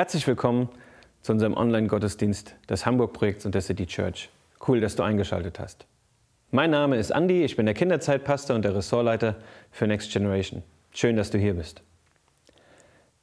Herzlich 0.00 0.26
willkommen 0.26 0.70
zu 1.20 1.32
unserem 1.32 1.52
Online-Gottesdienst 1.52 2.56
des 2.70 2.86
Hamburg-Projekts 2.86 3.44
und 3.44 3.54
der 3.54 3.60
City 3.60 3.84
Church. 3.84 4.30
Cool, 4.66 4.80
dass 4.80 4.96
du 4.96 5.02
eingeschaltet 5.02 5.60
hast. 5.60 5.86
Mein 6.50 6.70
Name 6.70 6.96
ist 6.96 7.10
Andy, 7.10 7.44
ich 7.44 7.54
bin 7.54 7.66
der 7.66 7.74
Kinderzeitpastor 7.74 8.56
und 8.56 8.64
der 8.64 8.74
Ressortleiter 8.74 9.36
für 9.70 9.86
Next 9.86 10.10
Generation. 10.10 10.62
Schön, 10.94 11.16
dass 11.16 11.28
du 11.28 11.36
hier 11.36 11.52
bist. 11.52 11.82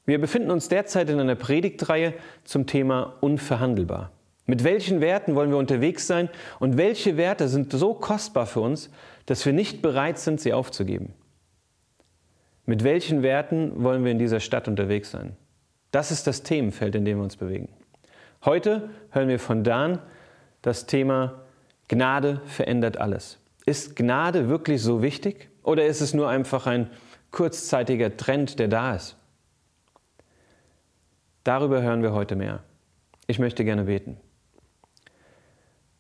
Wir 0.06 0.22
befinden 0.22 0.52
uns 0.52 0.70
derzeit 0.70 1.10
in 1.10 1.20
einer 1.20 1.34
Predigtreihe 1.34 2.14
zum 2.44 2.68
Thema 2.68 3.16
unverhandelbar. 3.22 4.12
Mit 4.46 4.64
welchen 4.64 5.02
Werten 5.02 5.34
wollen 5.34 5.50
wir 5.50 5.58
unterwegs 5.58 6.06
sein 6.06 6.30
und 6.60 6.78
welche 6.78 7.18
Werte 7.18 7.48
sind 7.48 7.74
so 7.74 7.96
kostbar 7.96 8.46
für 8.46 8.62
uns, 8.62 8.92
dass 9.26 9.44
wir 9.48 9.54
nicht 9.54 9.82
bereit 9.82 10.20
sind, 10.20 10.40
sie 10.40 10.54
aufzugeben? 10.54 11.16
Mit 12.68 12.84
welchen 12.84 13.24
Werten 13.24 13.84
wollen 13.84 14.04
wir 14.04 14.12
in 14.12 14.20
dieser 14.20 14.40
Stadt 14.40 14.68
unterwegs 14.68 15.10
sein? 15.10 15.36
Das 15.92 16.12
ist 16.12 16.28
das 16.28 16.44
Themenfeld, 16.44 16.96
in 16.96 17.06
dem 17.06 17.18
wir 17.18 17.24
uns 17.24 17.38
bewegen. 17.38 17.70
Heute 18.46 18.90
hören 19.12 19.30
wir 19.30 19.40
von 19.40 19.64
Dan 19.64 20.00
das 20.62 20.86
Thema 20.86 21.42
Gnade 21.88 22.42
verändert 22.46 22.98
alles. 22.98 23.40
Ist 23.66 23.96
Gnade 23.96 24.50
wirklich 24.50 24.82
so 24.82 25.02
wichtig 25.02 25.50
oder 25.64 25.86
ist 25.86 26.02
es 26.02 26.14
nur 26.14 26.30
einfach 26.30 26.68
ein 26.68 26.90
kurzzeitiger 27.32 28.16
Trend, 28.16 28.60
der 28.60 28.68
da 28.68 28.96
ist? 28.96 29.16
Darüber 31.44 31.82
hören 31.82 32.04
wir 32.04 32.12
heute 32.14 32.36
mehr. 32.36 32.64
Ich 33.28 33.40
möchte 33.40 33.64
gerne 33.64 33.86
beten. 33.86 34.18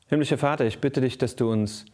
Himmlischer 0.07 0.38
Vater, 0.38 0.65
ich 0.65 0.79
bitte 0.79 1.01
dich, 1.01 1.17
dass 1.17 1.35
du 1.35 1.51
uns 1.51 1.85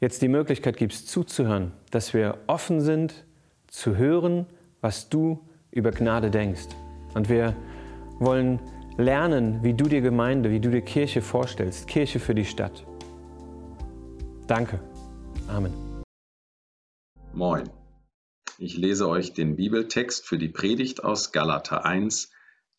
jetzt 0.00 0.22
die 0.22 0.28
Möglichkeit 0.28 0.76
gibst, 0.76 1.08
zuzuhören, 1.08 1.72
dass 1.90 2.14
wir 2.14 2.38
offen 2.46 2.80
sind, 2.80 3.24
zu 3.68 3.96
hören, 3.96 4.46
was 4.80 5.08
du 5.08 5.46
über 5.70 5.90
Gnade 5.90 6.30
denkst. 6.30 6.68
Und 7.16 7.30
wir 7.30 7.56
wollen 8.18 8.60
lernen, 8.98 9.62
wie 9.62 9.72
du 9.72 9.86
dir 9.86 10.02
Gemeinde, 10.02 10.50
wie 10.50 10.60
du 10.60 10.70
dir 10.70 10.82
Kirche 10.82 11.22
vorstellst, 11.22 11.88
Kirche 11.88 12.20
für 12.20 12.34
die 12.34 12.44
Stadt. 12.44 12.86
Danke. 14.46 14.80
Amen. 15.48 15.72
Moin. 17.32 17.70
Ich 18.58 18.76
lese 18.76 19.08
euch 19.08 19.32
den 19.32 19.56
Bibeltext 19.56 20.26
für 20.26 20.36
die 20.36 20.50
Predigt 20.50 21.04
aus 21.04 21.32
Galater 21.32 21.86
1, 21.86 22.32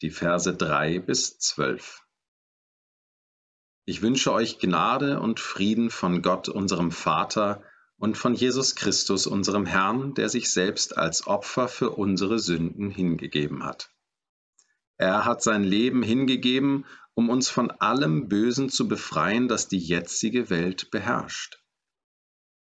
die 0.04 0.12
Verse 0.12 0.56
3 0.56 1.00
bis 1.00 1.40
12. 1.40 2.04
Ich 3.86 4.04
wünsche 4.04 4.32
euch 4.32 4.60
Gnade 4.60 5.20
und 5.20 5.40
Frieden 5.40 5.90
von 5.90 6.22
Gott, 6.22 6.48
unserem 6.48 6.92
Vater, 6.92 7.64
und 7.98 8.20
von 8.20 8.36
Jesus 8.36 8.76
Christus, 8.76 9.26
unserem 9.26 9.66
Herrn, 9.66 10.14
der 10.14 10.30
sich 10.30 10.52
selbst 10.52 10.96
als 10.96 11.26
Opfer 11.26 11.68
für 11.68 11.90
unsere 11.90 12.38
Sünden 12.38 12.92
hingegeben 12.92 13.64
hat. 13.64 13.90
Er 14.98 15.26
hat 15.26 15.44
sein 15.44 15.64
Leben 15.64 16.02
hingegeben, 16.02 16.86
um 17.14 17.30
uns 17.30 17.50
von 17.50 17.72
allem 17.72 18.28
Bösen 18.28 18.70
zu 18.70 18.88
befreien, 18.88 19.48
das 19.48 19.67
die 19.67 19.80
jetzige 19.80 20.50
Welt 20.50 20.92
beherrscht. 20.92 21.64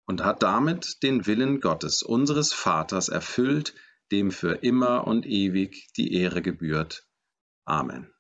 Und 0.06 0.22
hat 0.22 0.42
damit 0.42 1.02
den 1.02 1.26
Willen 1.26 1.60
Gottes, 1.60 2.02
unseres 2.02 2.52
Vaters, 2.52 3.08
erfüllt, 3.08 3.74
dem 4.12 4.30
für 4.30 4.62
immer 4.62 5.06
und 5.06 5.26
ewig 5.26 5.88
die 5.96 6.12
Ehre 6.12 6.42
gebührt. 6.42 7.08
Amen. 7.64 8.12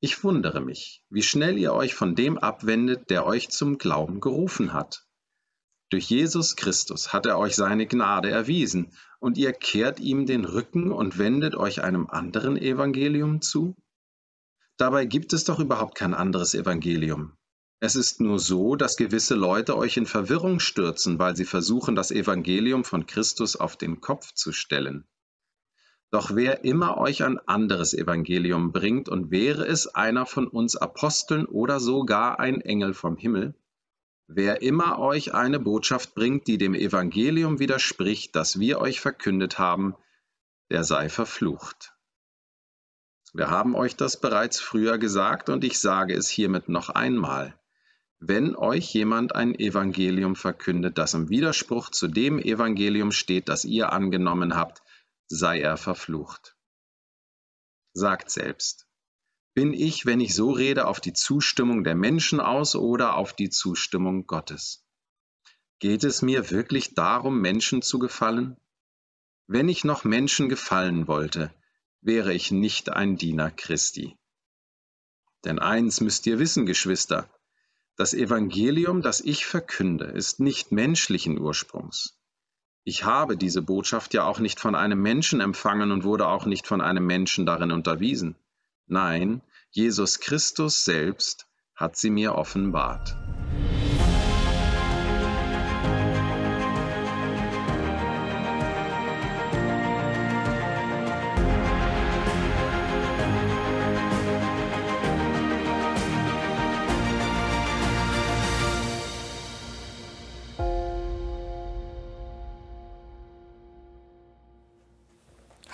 Ich 0.00 0.24
wundere 0.24 0.60
mich, 0.60 1.04
wie 1.10 1.22
schnell 1.22 1.56
ihr 1.56 1.72
euch 1.72 1.94
von 1.94 2.14
dem 2.16 2.36
abwendet, 2.36 3.08
der 3.08 3.24
euch 3.24 3.50
zum 3.50 3.78
Glauben 3.78 4.20
gerufen 4.20 4.72
hat. 4.72 5.06
Durch 5.92 6.08
Jesus 6.08 6.56
Christus 6.56 7.12
hat 7.12 7.26
er 7.26 7.38
euch 7.38 7.54
seine 7.54 7.86
Gnade 7.86 8.30
erwiesen, 8.30 8.92
und 9.20 9.36
ihr 9.36 9.52
kehrt 9.52 10.00
ihm 10.00 10.24
den 10.24 10.46
Rücken 10.46 10.90
und 10.90 11.18
wendet 11.18 11.54
euch 11.54 11.84
einem 11.84 12.06
anderen 12.06 12.56
Evangelium 12.56 13.42
zu? 13.42 13.76
Dabei 14.78 15.04
gibt 15.04 15.34
es 15.34 15.44
doch 15.44 15.60
überhaupt 15.60 15.94
kein 15.94 16.14
anderes 16.14 16.54
Evangelium. 16.54 17.36
Es 17.78 17.94
ist 17.94 18.22
nur 18.22 18.38
so, 18.38 18.74
dass 18.74 18.96
gewisse 18.96 19.34
Leute 19.34 19.76
euch 19.76 19.98
in 19.98 20.06
Verwirrung 20.06 20.60
stürzen, 20.60 21.18
weil 21.18 21.36
sie 21.36 21.44
versuchen, 21.44 21.94
das 21.94 22.10
Evangelium 22.10 22.84
von 22.84 23.04
Christus 23.04 23.54
auf 23.54 23.76
den 23.76 24.00
Kopf 24.00 24.32
zu 24.32 24.50
stellen. 24.50 25.04
Doch 26.10 26.34
wer 26.34 26.64
immer 26.64 26.96
euch 26.96 27.22
ein 27.22 27.38
anderes 27.38 27.92
Evangelium 27.92 28.72
bringt, 28.72 29.10
und 29.10 29.30
wäre 29.30 29.66
es 29.66 29.88
einer 29.88 30.24
von 30.24 30.48
uns 30.48 30.74
Aposteln 30.74 31.44
oder 31.44 31.80
sogar 31.80 32.40
ein 32.40 32.62
Engel 32.62 32.94
vom 32.94 33.18
Himmel, 33.18 33.54
wer 34.34 34.62
immer 34.62 34.98
euch 34.98 35.34
eine 35.34 35.60
Botschaft 35.60 36.14
bringt, 36.14 36.46
die 36.46 36.58
dem 36.58 36.74
Evangelium 36.74 37.58
widerspricht, 37.58 38.34
das 38.34 38.58
wir 38.58 38.80
euch 38.80 39.00
verkündet 39.00 39.58
haben, 39.58 39.94
der 40.70 40.84
sei 40.84 41.08
verflucht. 41.08 41.94
Wir 43.34 43.50
haben 43.50 43.74
euch 43.74 43.96
das 43.96 44.20
bereits 44.20 44.60
früher 44.60 44.98
gesagt 44.98 45.48
und 45.48 45.64
ich 45.64 45.78
sage 45.78 46.14
es 46.14 46.28
hiermit 46.28 46.68
noch 46.68 46.90
einmal. 46.90 47.58
Wenn 48.18 48.54
euch 48.54 48.92
jemand 48.94 49.34
ein 49.34 49.54
Evangelium 49.54 50.36
verkündet, 50.36 50.96
das 50.98 51.14
im 51.14 51.28
Widerspruch 51.28 51.90
zu 51.90 52.08
dem 52.08 52.38
Evangelium 52.38 53.10
steht, 53.10 53.48
das 53.48 53.64
ihr 53.64 53.92
angenommen 53.92 54.54
habt, 54.54 54.82
sei 55.26 55.60
er 55.60 55.76
verflucht. 55.76 56.56
Sagt 57.94 58.30
selbst, 58.30 58.86
bin 59.54 59.72
ich, 59.72 60.06
wenn 60.06 60.20
ich 60.20 60.34
so 60.34 60.50
rede, 60.50 60.86
auf 60.86 61.00
die 61.00 61.12
Zustimmung 61.12 61.84
der 61.84 61.94
Menschen 61.94 62.40
aus 62.40 62.74
oder 62.74 63.16
auf 63.16 63.34
die 63.34 63.50
Zustimmung 63.50 64.26
Gottes? 64.26 64.84
Geht 65.78 66.04
es 66.04 66.22
mir 66.22 66.50
wirklich 66.50 66.94
darum, 66.94 67.40
Menschen 67.40 67.82
zu 67.82 67.98
gefallen? 67.98 68.56
Wenn 69.46 69.68
ich 69.68 69.84
noch 69.84 70.04
Menschen 70.04 70.48
gefallen 70.48 71.08
wollte, 71.08 71.52
wäre 72.00 72.32
ich 72.32 72.50
nicht 72.50 72.90
ein 72.90 73.16
Diener 73.16 73.50
Christi. 73.50 74.16
Denn 75.44 75.58
eins 75.58 76.00
müsst 76.00 76.26
ihr 76.26 76.38
wissen, 76.38 76.66
Geschwister, 76.66 77.28
das 77.96 78.14
Evangelium, 78.14 79.02
das 79.02 79.20
ich 79.20 79.44
verkünde, 79.44 80.06
ist 80.06 80.40
nicht 80.40 80.72
menschlichen 80.72 81.38
Ursprungs. 81.38 82.18
Ich 82.84 83.04
habe 83.04 83.36
diese 83.36 83.62
Botschaft 83.62 84.14
ja 84.14 84.24
auch 84.24 84.38
nicht 84.38 84.58
von 84.58 84.74
einem 84.74 85.02
Menschen 85.02 85.40
empfangen 85.40 85.92
und 85.92 86.04
wurde 86.04 86.26
auch 86.26 86.46
nicht 86.46 86.66
von 86.66 86.80
einem 86.80 87.06
Menschen 87.06 87.44
darin 87.44 87.70
unterwiesen. 87.70 88.36
Nein, 88.86 89.42
Jesus 89.70 90.20
Christus 90.20 90.84
selbst 90.84 91.46
hat 91.74 91.96
sie 91.96 92.10
mir 92.10 92.34
offenbart. 92.34 93.16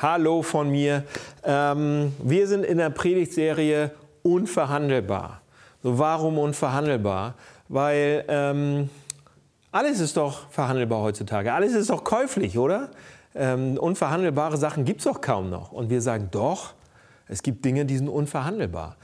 Hallo 0.00 0.42
von 0.42 0.70
mir. 0.70 1.04
Ähm, 1.44 2.12
wir 2.22 2.46
sind 2.46 2.64
in 2.64 2.78
der 2.78 2.90
Predigtserie 2.90 3.90
Unverhandelbar. 4.22 5.40
So, 5.82 5.98
warum 5.98 6.38
unverhandelbar? 6.38 7.34
Weil 7.68 8.24
ähm, 8.28 8.90
alles 9.70 10.00
ist 10.00 10.16
doch 10.16 10.50
verhandelbar 10.50 11.00
heutzutage. 11.02 11.52
Alles 11.52 11.74
ist 11.74 11.90
doch 11.90 12.04
käuflich, 12.04 12.58
oder? 12.58 12.90
Ähm, 13.34 13.78
unverhandelbare 13.78 14.56
Sachen 14.56 14.84
gibt 14.84 15.00
es 15.00 15.04
doch 15.04 15.20
kaum 15.20 15.50
noch. 15.50 15.72
Und 15.72 15.90
wir 15.90 16.02
sagen 16.02 16.28
doch, 16.30 16.74
es 17.28 17.42
gibt 17.42 17.64
Dinge, 17.64 17.84
die 17.84 17.96
sind 17.96 18.08
unverhandelbar. 18.08 18.96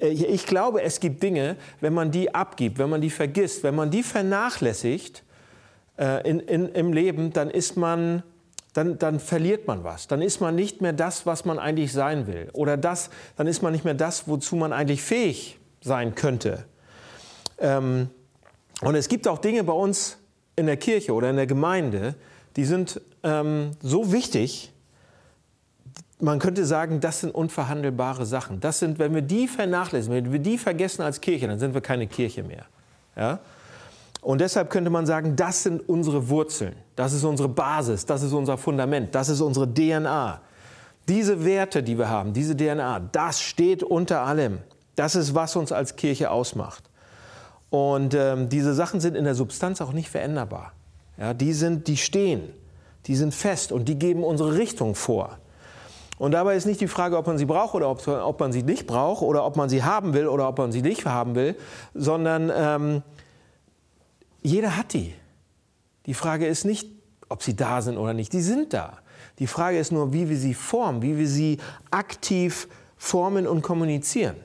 Ich 0.00 0.46
glaube, 0.46 0.82
es 0.82 0.98
gibt 1.00 1.22
Dinge, 1.22 1.56
wenn 1.80 1.94
man 1.94 2.10
die 2.10 2.34
abgibt, 2.34 2.78
wenn 2.78 2.90
man 2.90 3.00
die 3.00 3.10
vergisst, 3.10 3.62
wenn 3.62 3.76
man 3.76 3.90
die 3.90 4.02
vernachlässigt 4.02 5.22
äh, 5.96 6.28
in, 6.28 6.40
in, 6.40 6.68
im 6.70 6.92
Leben, 6.92 7.32
dann 7.32 7.50
ist 7.50 7.76
man 7.76 8.24
dann, 8.78 8.96
dann 8.96 9.18
verliert 9.18 9.66
man 9.66 9.82
was. 9.82 10.06
Dann 10.06 10.22
ist 10.22 10.40
man 10.40 10.54
nicht 10.54 10.80
mehr 10.80 10.92
das, 10.92 11.26
was 11.26 11.44
man 11.44 11.58
eigentlich 11.58 11.92
sein 11.92 12.28
will. 12.28 12.48
Oder 12.52 12.76
das, 12.76 13.10
dann 13.36 13.48
ist 13.48 13.60
man 13.60 13.72
nicht 13.72 13.84
mehr 13.84 13.94
das, 13.94 14.28
wozu 14.28 14.54
man 14.54 14.72
eigentlich 14.72 15.02
fähig 15.02 15.58
sein 15.80 16.14
könnte. 16.14 16.64
Ähm, 17.58 18.08
und 18.80 18.94
es 18.94 19.08
gibt 19.08 19.26
auch 19.26 19.38
Dinge 19.38 19.64
bei 19.64 19.72
uns 19.72 20.18
in 20.54 20.66
der 20.66 20.76
Kirche 20.76 21.12
oder 21.12 21.28
in 21.28 21.34
der 21.34 21.48
Gemeinde, 21.48 22.14
die 22.54 22.64
sind 22.64 23.00
ähm, 23.24 23.72
so 23.82 24.12
wichtig, 24.12 24.72
man 26.20 26.38
könnte 26.38 26.64
sagen, 26.64 27.00
das 27.00 27.20
sind 27.20 27.34
unverhandelbare 27.34 28.26
Sachen. 28.26 28.60
Das 28.60 28.78
sind, 28.78 29.00
wenn 29.00 29.12
wir 29.12 29.22
die 29.22 29.48
vernachlässigen, 29.48 30.24
wenn 30.24 30.32
wir 30.32 30.38
die 30.38 30.56
vergessen 30.56 31.02
als 31.02 31.20
Kirche, 31.20 31.48
dann 31.48 31.58
sind 31.58 31.74
wir 31.74 31.80
keine 31.80 32.06
Kirche 32.06 32.44
mehr. 32.44 32.66
Ja? 33.16 33.40
Und 34.28 34.42
deshalb 34.42 34.68
könnte 34.68 34.90
man 34.90 35.06
sagen, 35.06 35.36
das 35.36 35.62
sind 35.62 35.88
unsere 35.88 36.28
Wurzeln, 36.28 36.76
das 36.96 37.14
ist 37.14 37.24
unsere 37.24 37.48
Basis, 37.48 38.04
das 38.04 38.22
ist 38.22 38.34
unser 38.34 38.58
Fundament, 38.58 39.14
das 39.14 39.30
ist 39.30 39.40
unsere 39.40 39.66
DNA. 39.72 40.42
Diese 41.08 41.46
Werte, 41.46 41.82
die 41.82 41.96
wir 41.96 42.10
haben, 42.10 42.34
diese 42.34 42.54
DNA, 42.54 43.00
das 43.10 43.40
steht 43.40 43.82
unter 43.82 44.20
allem. 44.20 44.58
Das 44.96 45.14
ist, 45.14 45.34
was 45.34 45.56
uns 45.56 45.72
als 45.72 45.96
Kirche 45.96 46.30
ausmacht. 46.30 46.90
Und 47.70 48.12
ähm, 48.12 48.50
diese 48.50 48.74
Sachen 48.74 49.00
sind 49.00 49.16
in 49.16 49.24
der 49.24 49.34
Substanz 49.34 49.80
auch 49.80 49.94
nicht 49.94 50.10
veränderbar. 50.10 50.74
Ja, 51.16 51.32
die, 51.32 51.54
sind, 51.54 51.88
die 51.88 51.96
stehen, 51.96 52.50
die 53.06 53.16
sind 53.16 53.32
fest 53.32 53.72
und 53.72 53.88
die 53.88 53.98
geben 53.98 54.24
unsere 54.24 54.58
Richtung 54.58 54.94
vor. 54.94 55.38
Und 56.18 56.32
dabei 56.32 56.54
ist 56.54 56.66
nicht 56.66 56.82
die 56.82 56.88
Frage, 56.88 57.16
ob 57.16 57.26
man 57.26 57.38
sie 57.38 57.46
braucht 57.46 57.74
oder 57.74 57.88
ob, 57.88 58.06
ob 58.06 58.40
man 58.40 58.52
sie 58.52 58.62
nicht 58.62 58.86
braucht 58.86 59.22
oder 59.22 59.46
ob 59.46 59.56
man 59.56 59.70
sie 59.70 59.84
haben 59.84 60.12
will 60.12 60.26
oder 60.26 60.48
ob 60.48 60.58
man 60.58 60.70
sie 60.70 60.82
nicht 60.82 61.06
haben 61.06 61.34
will, 61.34 61.56
sondern 61.94 62.52
ähm, 62.54 63.02
jeder 64.42 64.76
hat 64.76 64.92
die. 64.92 65.14
Die 66.06 66.14
Frage 66.14 66.46
ist 66.46 66.64
nicht, 66.64 66.88
ob 67.28 67.42
sie 67.42 67.54
da 67.54 67.82
sind 67.82 67.98
oder 67.98 68.14
nicht. 68.14 68.32
Die 68.32 68.40
sind 68.40 68.72
da. 68.72 68.98
Die 69.38 69.46
Frage 69.46 69.78
ist 69.78 69.92
nur, 69.92 70.12
wie 70.12 70.28
wir 70.28 70.36
sie 70.36 70.54
formen, 70.54 71.02
wie 71.02 71.16
wir 71.18 71.28
sie 71.28 71.58
aktiv 71.90 72.68
formen 72.96 73.46
und 73.46 73.62
kommunizieren. 73.62 74.36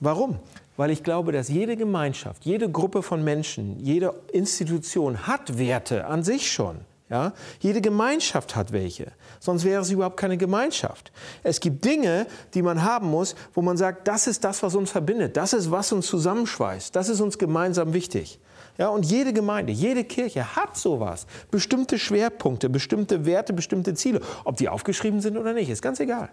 Warum? 0.00 0.38
Weil 0.76 0.90
ich 0.90 1.04
glaube, 1.04 1.32
dass 1.32 1.48
jede 1.48 1.76
Gemeinschaft, 1.76 2.44
jede 2.44 2.70
Gruppe 2.70 3.02
von 3.02 3.22
Menschen, 3.22 3.78
jede 3.78 4.14
Institution 4.32 5.26
hat 5.26 5.58
Werte 5.58 6.06
an 6.06 6.24
sich 6.24 6.50
schon. 6.50 6.80
Ja? 7.12 7.34
Jede 7.60 7.82
Gemeinschaft 7.82 8.56
hat 8.56 8.72
welche, 8.72 9.12
sonst 9.38 9.64
wäre 9.64 9.82
es 9.82 9.90
überhaupt 9.90 10.16
keine 10.16 10.38
Gemeinschaft. 10.38 11.12
Es 11.42 11.60
gibt 11.60 11.84
Dinge, 11.84 12.26
die 12.54 12.62
man 12.62 12.82
haben 12.82 13.10
muss, 13.10 13.36
wo 13.52 13.60
man 13.60 13.76
sagt, 13.76 14.08
das 14.08 14.26
ist 14.26 14.42
das, 14.42 14.62
was 14.62 14.74
uns 14.74 14.90
verbindet, 14.90 15.36
das 15.36 15.52
ist, 15.52 15.70
was 15.70 15.92
uns 15.92 16.06
zusammenschweißt, 16.06 16.96
das 16.96 17.10
ist 17.10 17.20
uns 17.20 17.36
gemeinsam 17.36 17.92
wichtig. 17.92 18.40
Ja, 18.78 18.88
und 18.88 19.04
jede 19.04 19.32
Gemeinde, 19.32 19.72
jede 19.72 20.04
Kirche 20.04 20.56
hat 20.56 20.76
sowas. 20.76 21.26
Bestimmte 21.50 21.98
Schwerpunkte, 21.98 22.70
bestimmte 22.70 23.26
Werte, 23.26 23.52
bestimmte 23.52 23.94
Ziele. 23.94 24.20
Ob 24.44 24.56
die 24.56 24.68
aufgeschrieben 24.68 25.20
sind 25.20 25.36
oder 25.36 25.52
nicht, 25.52 25.68
ist 25.68 25.82
ganz 25.82 26.00
egal. 26.00 26.30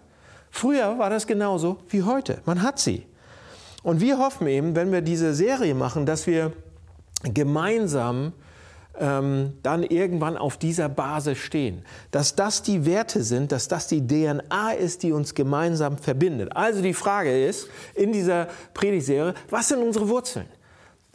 Früher 0.50 0.98
war 0.98 1.10
das 1.10 1.26
genauso 1.26 1.78
wie 1.88 2.02
heute. 2.02 2.40
Man 2.44 2.62
hat 2.62 2.78
sie. 2.78 3.06
Und 3.82 4.00
wir 4.00 4.18
hoffen 4.18 4.46
eben, 4.46 4.74
wenn 4.74 4.90
wir 4.92 5.00
diese 5.00 5.34
Serie 5.34 5.74
machen, 5.74 6.06
dass 6.06 6.26
wir 6.26 6.52
gemeinsam 7.22 8.32
ähm, 8.98 9.54
dann 9.62 9.82
irgendwann 9.82 10.36
auf 10.36 10.56
dieser 10.56 10.88
Basis 10.88 11.38
stehen. 11.38 11.84
Dass 12.10 12.34
das 12.34 12.62
die 12.62 12.84
Werte 12.84 13.22
sind, 13.22 13.52
dass 13.52 13.68
das 13.68 13.86
die 13.86 14.06
DNA 14.06 14.72
ist, 14.72 15.02
die 15.02 15.12
uns 15.12 15.34
gemeinsam 15.34 15.98
verbindet. 15.98 16.54
Also 16.54 16.82
die 16.82 16.94
Frage 16.94 17.46
ist 17.46 17.68
in 17.94 18.12
dieser 18.12 18.48
Predigtserie, 18.74 19.34
was 19.48 19.68
sind 19.68 19.82
unsere 19.82 20.08
Wurzeln? 20.08 20.46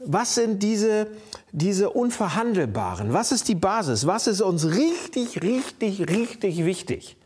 Was 0.08 0.36
sind 0.36 0.62
diese, 0.62 1.08
diese 1.52 1.90
unverhandelbaren? 1.90 3.14
Was 3.14 3.32
ist 3.32 3.48
die 3.48 3.56
Basis? 3.56 4.06
Was 4.06 4.28
ist 4.28 4.42
uns 4.42 4.66
richtig, 4.66 5.42
richtig, 5.42 6.10
richtig 6.10 6.64
wichtig? 6.64 7.18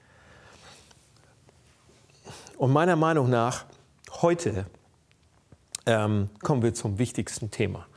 Und 2.58 2.72
meiner 2.72 2.96
Meinung 2.96 3.30
nach, 3.30 3.66
heute 4.22 4.66
ähm, 5.86 6.30
kommen 6.42 6.62
wir 6.62 6.74
zum 6.74 7.00
wichtigsten 7.00 7.52
Thema. 7.52 7.88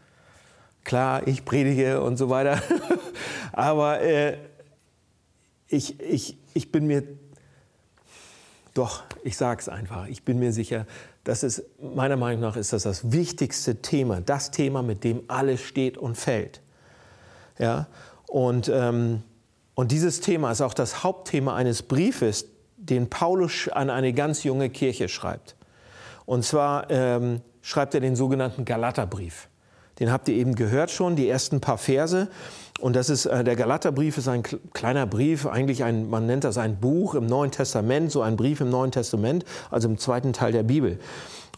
Klar, 0.84 1.26
ich 1.26 1.44
predige 1.44 2.00
und 2.00 2.17
so 2.17 2.29
weiter, 2.31 2.61
aber 3.52 4.00
äh, 4.00 4.38
ich, 5.69 6.00
ich, 6.00 6.38
ich 6.55 6.73
bin 6.73 6.87
mir, 6.87 7.05
doch, 8.75 9.05
ich 9.23 9.37
sage 9.37 9.61
es 9.61 9.69
einfach, 9.69 10.06
ich 10.06 10.25
bin 10.25 10.38
mir 10.38 10.52
sicher, 10.52 10.87
das 11.24 11.42
ist, 11.42 11.62
meiner 11.80 12.16
Meinung 12.16 12.40
nach 12.40 12.56
ist 12.56 12.72
das 12.72 12.82
das 12.82 13.12
wichtigste 13.12 13.80
Thema, 13.80 14.20
das 14.20 14.50
Thema, 14.50 14.82
mit 14.82 15.04
dem 15.04 15.22
alles 15.28 15.60
steht 15.60 15.96
und 15.96 16.16
fällt. 16.16 16.60
Ja? 17.58 17.86
Und, 18.26 18.69
ähm, 18.69 19.22
und 19.74 19.92
dieses 19.92 20.20
Thema 20.20 20.50
ist 20.50 20.60
auch 20.60 20.74
das 20.74 21.04
Hauptthema 21.04 21.54
eines 21.54 21.82
Briefes, 21.82 22.46
den 22.76 23.08
Paulus 23.08 23.69
an 23.69 23.90
eine 23.90 24.12
ganz 24.12 24.42
junge 24.42 24.69
Kirche 24.69 25.08
schreibt. 25.08 25.54
Und 26.26 26.44
zwar 26.44 26.90
ähm, 26.90 27.40
schreibt 27.60 27.94
er 27.94 28.00
den 28.00 28.16
sogenannten 28.16 28.64
Galaterbrief. 28.64 29.48
Den 30.00 30.10
habt 30.10 30.28
ihr 30.28 30.34
eben 30.34 30.54
gehört 30.54 30.90
schon, 30.90 31.14
die 31.14 31.28
ersten 31.28 31.60
paar 31.60 31.78
Verse. 31.78 32.28
Und 32.82 32.96
das 32.96 33.11
ist, 33.11 33.26
äh, 33.26 33.44
der 33.44 33.55
Galaterbrief 33.55 34.19
ist 34.19 34.26
ein 34.26 34.43
kleiner 34.43 35.06
Brief, 35.06 35.46
eigentlich 35.46 35.84
ein, 35.84 36.11
man 36.11 36.26
nennt 36.26 36.43
das 36.43 36.58
ein 36.58 36.81
Buch 36.81 37.14
im 37.14 37.26
Neuen 37.26 37.52
Testament, 37.52 38.11
so 38.11 38.23
ein 38.23 38.37
Brief 38.37 38.61
im 38.61 38.70
Neuen 38.70 38.90
Testament, 38.90 39.44
also 39.70 39.88
im 39.88 39.99
zweiten 39.99 40.32
Teil 40.32 40.50
der 40.50 40.64
Bibel. 40.64 40.99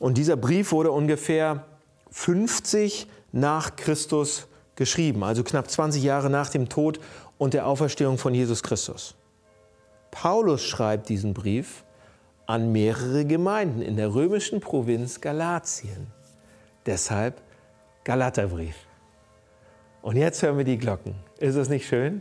Und 0.01 0.19
dieser 0.19 0.37
Brief 0.37 0.71
wurde 0.71 0.91
ungefähr 0.91 1.65
50 2.11 3.07
nach 3.33 3.75
Christus 3.77 4.49
geschrieben, 4.77 5.25
also 5.25 5.43
knapp 5.43 5.71
20 5.71 6.03
Jahre 6.03 6.29
nach 6.29 6.51
dem 6.51 6.69
Tod 6.69 7.01
und 7.39 7.55
der 7.55 7.67
Auferstehung 7.69 8.19
von 8.19 8.35
Jesus 8.35 8.63
Christus. 8.63 9.15
Paulus 10.11 10.63
schreibt 10.63 11.09
diesen 11.09 11.33
Brief 11.33 11.85
an 12.45 12.71
mehrere 12.71 13.25
Gemeinden 13.25 13.81
in 13.81 13.97
der 13.97 14.15
römischen 14.15 14.61
Provinz 14.61 15.23
Galatien. 15.23 16.09
Deshalb 16.85 17.41
Galaterbrief. 18.05 18.77
Und 20.05 20.17
jetzt 20.17 20.43
hören 20.43 20.59
wir 20.59 20.65
die 20.65 20.77
Glocken. 20.77 21.15
Ist 21.39 21.55
es 21.55 21.71
nicht 21.71 21.89
schön? 21.89 22.21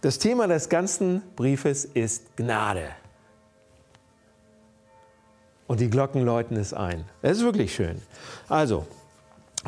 Das 0.00 0.20
Thema 0.20 0.46
des 0.46 0.68
ganzen 0.68 1.22
Briefes 1.34 1.84
ist 1.84 2.36
Gnade. 2.36 2.90
Und 5.66 5.80
die 5.80 5.90
Glocken 5.90 6.22
läuten 6.22 6.56
es 6.56 6.72
ein. 6.72 7.04
Das 7.20 7.38
ist 7.38 7.42
wirklich 7.42 7.74
schön. 7.74 8.00
Also, 8.48 8.86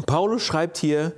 Paulus 0.06 0.42
schreibt 0.42 0.76
hier 0.76 1.10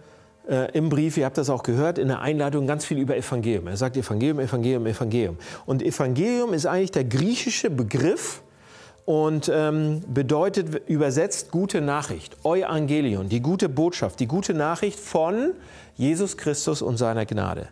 äh, 0.48 0.72
im 0.72 0.88
Brief, 0.88 1.18
ihr 1.18 1.26
habt 1.26 1.36
das 1.36 1.50
auch 1.50 1.62
gehört, 1.62 1.98
in 1.98 2.08
der 2.08 2.22
Einleitung 2.22 2.66
ganz 2.66 2.86
viel 2.86 2.98
über 2.98 3.14
Evangelium. 3.14 3.66
Er 3.66 3.76
sagt 3.76 3.98
Evangelium, 3.98 4.40
Evangelium, 4.40 4.86
Evangelium. 4.86 5.36
Und 5.66 5.82
Evangelium 5.82 6.54
ist 6.54 6.64
eigentlich 6.64 6.92
der 6.92 7.04
griechische 7.04 7.68
Begriff 7.68 8.40
und 9.04 9.50
ähm, 9.52 10.02
bedeutet 10.06 10.88
übersetzt 10.88 11.50
gute 11.50 11.80
Nachricht, 11.80 12.36
Euangelion, 12.44 13.28
die 13.28 13.40
gute 13.40 13.68
Botschaft, 13.68 14.20
die 14.20 14.26
gute 14.26 14.54
Nachricht 14.54 14.98
von 14.98 15.52
Jesus 15.96 16.36
Christus 16.36 16.82
und 16.82 16.96
seiner 16.96 17.26
Gnade. 17.26 17.68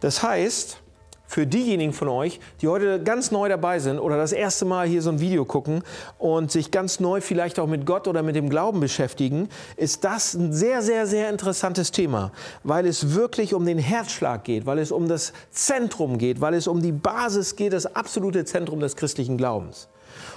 Das 0.00 0.22
heißt, 0.22 0.78
für 1.26 1.46
diejenigen 1.46 1.92
von 1.92 2.08
euch, 2.08 2.38
die 2.60 2.68
heute 2.68 3.02
ganz 3.02 3.30
neu 3.30 3.48
dabei 3.48 3.78
sind 3.78 3.98
oder 3.98 4.16
das 4.16 4.32
erste 4.32 4.66
Mal 4.66 4.86
hier 4.86 5.00
so 5.00 5.10
ein 5.10 5.20
Video 5.20 5.44
gucken 5.44 5.82
und 6.18 6.52
sich 6.52 6.70
ganz 6.70 7.00
neu 7.00 7.20
vielleicht 7.20 7.58
auch 7.58 7.66
mit 7.66 7.86
Gott 7.86 8.06
oder 8.06 8.22
mit 8.22 8.36
dem 8.36 8.50
Glauben 8.50 8.78
beschäftigen, 8.78 9.48
ist 9.76 10.04
das 10.04 10.34
ein 10.34 10.52
sehr, 10.52 10.82
sehr, 10.82 11.06
sehr 11.06 11.30
interessantes 11.30 11.90
Thema, 11.90 12.30
weil 12.62 12.86
es 12.86 13.14
wirklich 13.14 13.54
um 13.54 13.64
den 13.64 13.78
Herzschlag 13.78 14.44
geht, 14.44 14.66
weil 14.66 14.78
es 14.78 14.92
um 14.92 15.08
das 15.08 15.32
Zentrum 15.50 16.18
geht, 16.18 16.40
weil 16.40 16.54
es 16.54 16.68
um 16.68 16.82
die 16.82 16.92
Basis 16.92 17.56
geht, 17.56 17.72
das 17.72 17.86
absolute 17.96 18.44
Zentrum 18.44 18.80
des 18.80 18.94
christlichen 18.94 19.38
Glaubens. 19.38 19.88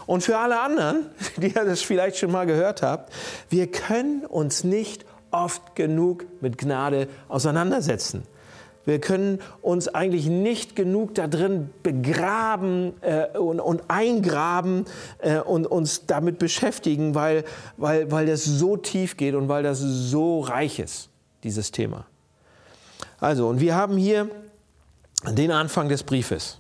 Und 0.08 0.24
für 0.24 0.40
alle 0.40 0.60
anderen, 0.60 1.06
die 1.38 1.54
ihr 1.54 1.66
das 1.66 1.82
vielleicht 1.82 2.18
schon 2.18 2.32
mal 2.32 2.48
gehört 2.48 2.82
habt, 2.82 3.14
wir 3.50 3.68
können 3.68 4.26
uns 4.26 4.64
nicht 4.64 5.06
oft 5.30 5.76
genug 5.76 6.26
mit 6.42 6.58
Gnade 6.58 7.08
auseinandersetzen. 7.28 8.24
Wir 8.86 9.02
können 9.02 9.40
uns 9.62 9.90
eigentlich 9.90 10.28
nicht 10.28 10.78
genug 10.78 11.14
da 11.14 11.28
drin 11.28 11.70
begraben 11.84 12.94
äh, 13.02 13.38
und, 13.38 13.60
und, 13.60 13.82
eingraben 13.90 14.86
äh, 15.18 15.40
und 15.40 15.68
uns 15.68 16.06
damit 16.06 16.40
beschäftigen, 16.40 17.14
weil, 17.14 17.44
weil, 17.76 18.10
weil 18.10 18.26
das 18.28 18.46
so 18.46 18.78
tief 18.78 19.18
geht 19.18 19.36
und 19.36 19.50
weil 19.50 19.62
das 19.62 19.80
so 19.80 20.40
reich 20.40 20.80
ist, 20.80 21.10
dieses 21.44 21.72
Thema. 21.72 22.06
Also, 23.20 23.50
und 23.50 23.60
wir 23.60 23.76
haben 23.76 23.98
hier 23.98 24.30
den 25.26 25.52
Anfang 25.52 25.90
des 25.90 26.04
Briefes. 26.04 26.60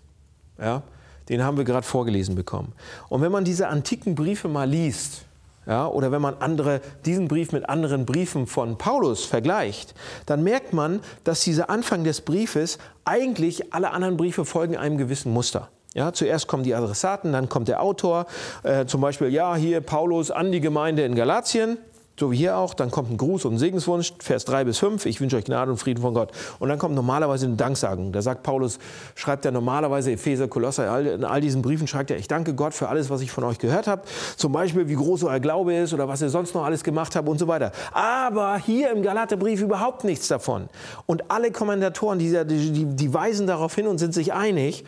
Ja? 0.59 0.83
Den 1.29 1.43
haben 1.43 1.57
wir 1.57 1.65
gerade 1.65 1.85
vorgelesen 1.85 2.35
bekommen. 2.35 2.73
Und 3.09 3.21
wenn 3.21 3.31
man 3.31 3.43
diese 3.43 3.67
antiken 3.67 4.15
Briefe 4.15 4.47
mal 4.47 4.69
liest, 4.69 5.25
ja, 5.65 5.85
oder 5.87 6.13
wenn 6.13 6.21
man 6.21 6.35
andere, 6.39 6.79
diesen 7.05 7.27
Brief 7.27 7.51
mit 7.51 7.67
anderen 7.67 8.05
Briefen 8.05 8.47
von 8.47 8.77
Paulus 8.77 9.25
vergleicht, 9.25 9.93
dann 10.25 10.41
merkt 10.41 10.71
man, 10.71 11.01
dass 11.25 11.41
dieser 11.41 11.69
Anfang 11.69 12.05
des 12.05 12.21
Briefes 12.21 12.77
eigentlich 13.03 13.73
alle 13.73 13.91
anderen 13.91 14.15
Briefe 14.15 14.45
folgen 14.45 14.77
einem 14.77 14.97
gewissen 14.97 15.33
Muster. 15.33 15.67
Ja, 15.93 16.13
zuerst 16.13 16.47
kommen 16.47 16.63
die 16.63 16.73
Adressaten, 16.73 17.33
dann 17.33 17.49
kommt 17.49 17.67
der 17.67 17.81
Autor, 17.81 18.27
äh, 18.63 18.85
zum 18.85 19.01
Beispiel, 19.01 19.27
ja, 19.27 19.55
hier 19.55 19.81
Paulus 19.81 20.31
an 20.31 20.51
die 20.51 20.61
Gemeinde 20.61 21.03
in 21.03 21.15
Galatien, 21.15 21.77
so 22.19 22.31
wie 22.31 22.37
hier 22.37 22.57
auch, 22.57 22.73
dann 22.73 22.89
kommt 22.89 23.11
ein 23.11 23.17
Gruß 23.17 23.45
und 23.45 23.53
ein 23.53 23.57
Segenswunsch, 23.59 24.13
Vers 24.19 24.45
3 24.45 24.63
bis 24.63 24.79
5, 24.79 25.05
ich 25.05 25.21
wünsche 25.21 25.37
euch 25.37 25.45
Gnade 25.45 25.69
und 25.69 25.77
Frieden 25.77 26.01
von 26.01 26.15
Gott. 26.15 26.31
Und 26.57 26.69
dann 26.69 26.79
kommt 26.79 26.95
normalerweise 26.95 27.45
eine 27.45 27.55
Danksagung. 27.55 28.11
Da 28.11 28.23
sagt 28.23 28.41
Paulus, 28.41 28.79
schreibt 29.13 29.45
er 29.45 29.51
normalerweise 29.51 30.11
Epheser, 30.11 30.47
Kolosser, 30.47 31.13
in 31.13 31.23
all 31.23 31.41
diesen 31.41 31.61
Briefen 31.61 31.85
schreibt 31.85 32.09
er, 32.09 32.17
ich 32.17 32.27
danke 32.27 32.55
Gott 32.55 32.73
für 32.73 32.89
alles, 32.89 33.11
was 33.11 33.21
ich 33.21 33.31
von 33.31 33.43
euch 33.43 33.59
gehört 33.59 33.85
habe. 33.85 34.01
Zum 34.35 34.51
Beispiel, 34.51 34.87
wie 34.87 34.95
groß 34.95 35.25
euer 35.25 35.39
Glaube 35.39 35.75
ist 35.75 35.93
oder 35.93 36.07
was 36.07 36.21
ihr 36.21 36.29
sonst 36.29 36.55
noch 36.55 36.65
alles 36.65 36.83
gemacht 36.83 37.15
habt 37.15 37.29
und 37.29 37.37
so 37.37 37.47
weiter. 37.47 37.71
Aber 37.91 38.57
hier 38.57 38.91
im 38.91 39.03
Galaterbrief 39.03 39.61
überhaupt 39.61 40.03
nichts 40.03 40.27
davon. 40.27 40.69
Und 41.05 41.29
alle 41.29 41.51
Kommentatoren, 41.51 42.17
die, 42.17 42.31
die, 42.45 42.85
die 42.85 43.13
weisen 43.13 43.45
darauf 43.45 43.75
hin 43.75 43.85
und 43.85 43.99
sind 43.99 44.15
sich 44.15 44.33
einig, 44.33 44.83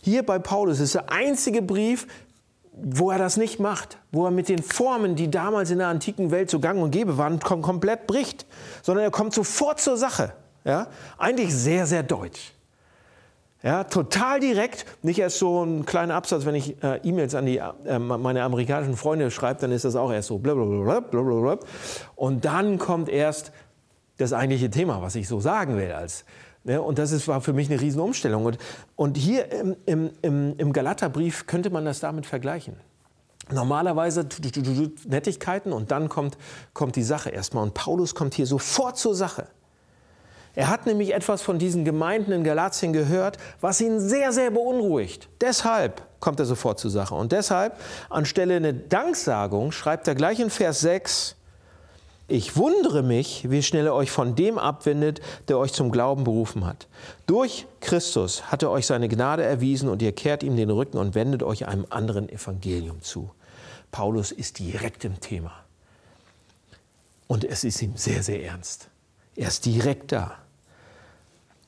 hier 0.00 0.24
bei 0.24 0.38
Paulus 0.38 0.78
ist 0.78 0.94
der 0.94 1.10
einzige 1.10 1.60
Brief, 1.60 2.06
wo 2.82 3.10
er 3.10 3.18
das 3.18 3.36
nicht 3.36 3.60
macht, 3.60 3.98
wo 4.12 4.24
er 4.24 4.30
mit 4.30 4.48
den 4.48 4.62
Formen, 4.62 5.16
die 5.16 5.30
damals 5.30 5.70
in 5.70 5.78
der 5.78 5.88
antiken 5.88 6.30
Welt 6.30 6.50
so 6.50 6.60
gang 6.60 6.80
und 6.80 6.90
gäbe 6.90 7.18
waren, 7.18 7.40
kom 7.40 7.62
komplett 7.62 8.06
bricht, 8.06 8.46
sondern 8.82 9.04
er 9.04 9.10
kommt 9.10 9.34
sofort 9.34 9.80
zur 9.80 9.96
Sache. 9.96 10.32
Ja? 10.64 10.88
Eigentlich 11.18 11.54
sehr, 11.54 11.86
sehr 11.86 12.02
deutsch. 12.02 12.52
Ja, 13.62 13.82
total 13.82 14.38
direkt, 14.38 14.86
nicht 15.02 15.18
erst 15.18 15.38
so 15.38 15.64
ein 15.64 15.84
kleiner 15.84 16.14
Absatz, 16.14 16.46
wenn 16.46 16.54
ich 16.54 16.80
äh, 16.82 17.00
E-Mails 17.02 17.34
an 17.34 17.44
die, 17.44 17.58
äh, 17.58 17.98
meine 17.98 18.44
amerikanischen 18.44 18.96
Freunde 18.96 19.32
schreibe, 19.32 19.60
dann 19.60 19.72
ist 19.72 19.84
das 19.84 19.96
auch 19.96 20.12
erst 20.12 20.28
so 20.28 20.38
blablabla, 20.38 21.00
blablabla. 21.00 21.58
Und 22.14 22.44
dann 22.44 22.78
kommt 22.78 23.08
erst 23.08 23.50
das 24.16 24.32
eigentliche 24.32 24.70
Thema, 24.70 25.02
was 25.02 25.16
ich 25.16 25.26
so 25.26 25.40
sagen 25.40 25.76
will 25.76 25.90
als 25.90 26.24
Ne? 26.64 26.80
Und 26.80 26.98
das 26.98 27.12
ist, 27.12 27.28
war 27.28 27.40
für 27.40 27.52
mich 27.52 27.70
eine 27.70 27.80
Riesenumstellung. 27.80 28.44
Und, 28.44 28.58
und 28.96 29.16
hier 29.16 29.50
im, 29.52 29.76
im, 29.86 30.10
im, 30.22 30.54
im 30.58 30.72
Galaterbrief 30.72 31.46
könnte 31.46 31.70
man 31.70 31.84
das 31.84 32.00
damit 32.00 32.26
vergleichen. 32.26 32.76
Normalerweise 33.50 34.26
Nettigkeiten 35.06 35.72
und 35.72 35.90
dann 35.90 36.08
kommt, 36.08 36.36
kommt 36.74 36.96
die 36.96 37.02
Sache 37.02 37.30
erstmal. 37.30 37.62
Und 37.62 37.74
Paulus 37.74 38.14
kommt 38.14 38.34
hier 38.34 38.46
sofort 38.46 38.98
zur 38.98 39.14
Sache. 39.14 39.46
Er 40.54 40.68
hat 40.68 40.86
nämlich 40.86 41.14
etwas 41.14 41.40
von 41.40 41.58
diesen 41.58 41.84
Gemeinden 41.84 42.32
in 42.32 42.42
Galatien 42.42 42.92
gehört, 42.92 43.38
was 43.60 43.80
ihn 43.80 44.00
sehr, 44.00 44.32
sehr 44.32 44.50
beunruhigt. 44.50 45.28
Deshalb 45.40 46.02
kommt 46.20 46.40
er 46.40 46.46
sofort 46.46 46.80
zur 46.80 46.90
Sache. 46.90 47.14
Und 47.14 47.32
deshalb, 47.32 47.78
anstelle 48.10 48.56
eine 48.56 48.74
Danksagung, 48.74 49.72
schreibt 49.72 50.08
er 50.08 50.14
gleich 50.14 50.40
in 50.40 50.50
Vers 50.50 50.80
6, 50.80 51.36
ich 52.30 52.56
wundere 52.56 53.02
mich, 53.02 53.50
wie 53.50 53.62
schnell 53.62 53.86
er 53.86 53.94
euch 53.94 54.10
von 54.10 54.34
dem 54.34 54.58
abwendet, 54.58 55.22
der 55.48 55.58
euch 55.58 55.72
zum 55.72 55.90
Glauben 55.90 56.24
berufen 56.24 56.66
hat. 56.66 56.86
Durch 57.26 57.66
Christus 57.80 58.52
hat 58.52 58.62
er 58.62 58.70
euch 58.70 58.86
seine 58.86 59.08
Gnade 59.08 59.42
erwiesen 59.42 59.88
und 59.88 60.02
ihr 60.02 60.12
kehrt 60.12 60.42
ihm 60.42 60.54
den 60.54 60.68
Rücken 60.68 60.98
und 60.98 61.14
wendet 61.14 61.42
euch 61.42 61.66
einem 61.66 61.86
anderen 61.88 62.28
Evangelium 62.28 63.00
zu. 63.00 63.30
Paulus 63.90 64.30
ist 64.30 64.58
direkt 64.58 65.06
im 65.06 65.18
Thema. 65.20 65.52
Und 67.28 67.44
es 67.44 67.64
ist 67.64 67.80
ihm 67.80 67.96
sehr, 67.96 68.22
sehr 68.22 68.44
ernst. 68.44 68.88
Er 69.34 69.48
ist 69.48 69.64
direkt 69.64 70.12
da. 70.12 70.36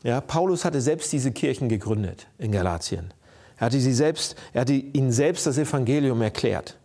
Ja, 0.02 0.20
Paulus 0.20 0.66
hatte 0.66 0.82
selbst 0.82 1.10
diese 1.12 1.32
Kirchen 1.32 1.70
gegründet 1.70 2.26
in 2.36 2.52
Galatien. 2.52 3.14
Er 3.56 3.66
hatte, 3.66 3.80
sie 3.80 3.94
selbst, 3.94 4.36
er 4.52 4.62
hatte 4.62 4.74
ihnen 4.74 5.12
selbst 5.12 5.46
das 5.46 5.56
Evangelium 5.56 6.20
erklärt. 6.20 6.78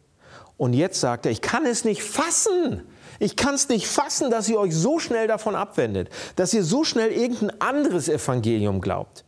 Und 0.57 0.73
jetzt 0.73 1.01
sagt 1.01 1.25
er, 1.25 1.31
ich 1.33 1.41
kann 1.41 1.65
es 1.65 1.83
nicht 1.83 2.03
fassen. 2.03 2.83
Ich 3.19 3.35
kann 3.35 3.55
es 3.55 3.69
nicht 3.69 3.87
fassen, 3.87 4.29
dass 4.29 4.49
ihr 4.49 4.59
euch 4.59 4.75
so 4.75 4.99
schnell 4.99 5.27
davon 5.27 5.55
abwendet, 5.55 6.09
dass 6.35 6.53
ihr 6.53 6.63
so 6.63 6.83
schnell 6.83 7.11
irgendein 7.11 7.61
anderes 7.61 8.09
Evangelium 8.09 8.81
glaubt. 8.81 9.23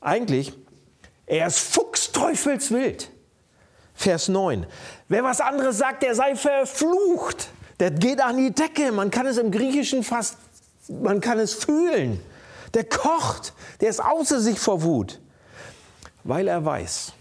Eigentlich, 0.00 0.52
er 1.26 1.46
ist 1.46 1.58
fuchsteufelswild. 1.58 3.10
Vers 3.94 4.28
9. 4.28 4.66
Wer 5.08 5.24
was 5.24 5.40
anderes 5.40 5.78
sagt, 5.78 6.02
der 6.02 6.14
sei 6.14 6.36
verflucht. 6.36 7.48
Der 7.80 7.90
geht 7.90 8.20
an 8.20 8.36
die 8.36 8.50
Decke. 8.50 8.92
Man 8.92 9.10
kann 9.10 9.26
es 9.26 9.38
im 9.38 9.50
Griechischen 9.50 10.02
fast, 10.02 10.36
man 10.88 11.20
kann 11.20 11.38
es 11.38 11.54
fühlen 11.54 12.20
der 12.76 12.84
kocht, 12.84 13.54
der 13.80 13.88
ist 13.88 14.04
außer 14.04 14.38
sich 14.40 14.58
vor 14.58 14.82
Wut, 14.82 15.18
weil 16.24 16.46
er 16.46 16.62
weiß, 16.62 17.12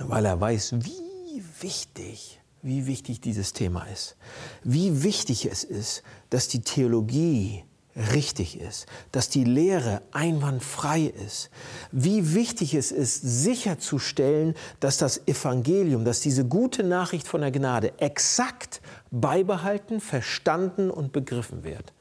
weil 0.00 0.26
er 0.26 0.40
weiß, 0.40 0.74
wie 0.80 1.42
wichtig, 1.60 2.40
wie 2.68 2.86
wichtig 2.86 3.20
dieses 3.20 3.54
Thema 3.54 3.84
ist, 3.84 4.16
wie 4.62 5.02
wichtig 5.02 5.46
es 5.46 5.64
ist, 5.64 6.02
dass 6.28 6.48
die 6.48 6.60
Theologie 6.60 7.64
richtig 7.96 8.60
ist, 8.60 8.86
dass 9.10 9.30
die 9.30 9.42
Lehre 9.42 10.02
einwandfrei 10.12 11.04
ist, 11.26 11.50
wie 11.90 12.34
wichtig 12.34 12.74
es 12.74 12.92
ist, 12.92 13.22
sicherzustellen, 13.22 14.54
dass 14.80 14.98
das 14.98 15.26
Evangelium, 15.26 16.04
dass 16.04 16.20
diese 16.20 16.44
gute 16.44 16.84
Nachricht 16.84 17.26
von 17.26 17.40
der 17.40 17.50
Gnade 17.50 17.98
exakt 17.98 18.82
beibehalten, 19.10 20.00
verstanden 20.00 20.90
und 20.90 21.12
begriffen 21.12 21.64
wird. 21.64 21.92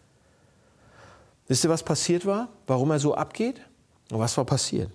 Wisst 1.48 1.64
ihr, 1.64 1.70
was 1.70 1.82
passiert 1.82 2.26
war? 2.26 2.50
Warum 2.68 2.92
er 2.92 3.00
so 3.00 3.16
abgeht? 3.16 3.62
Und 4.12 4.20
was 4.20 4.38
war 4.38 4.46
passiert? 4.46 4.92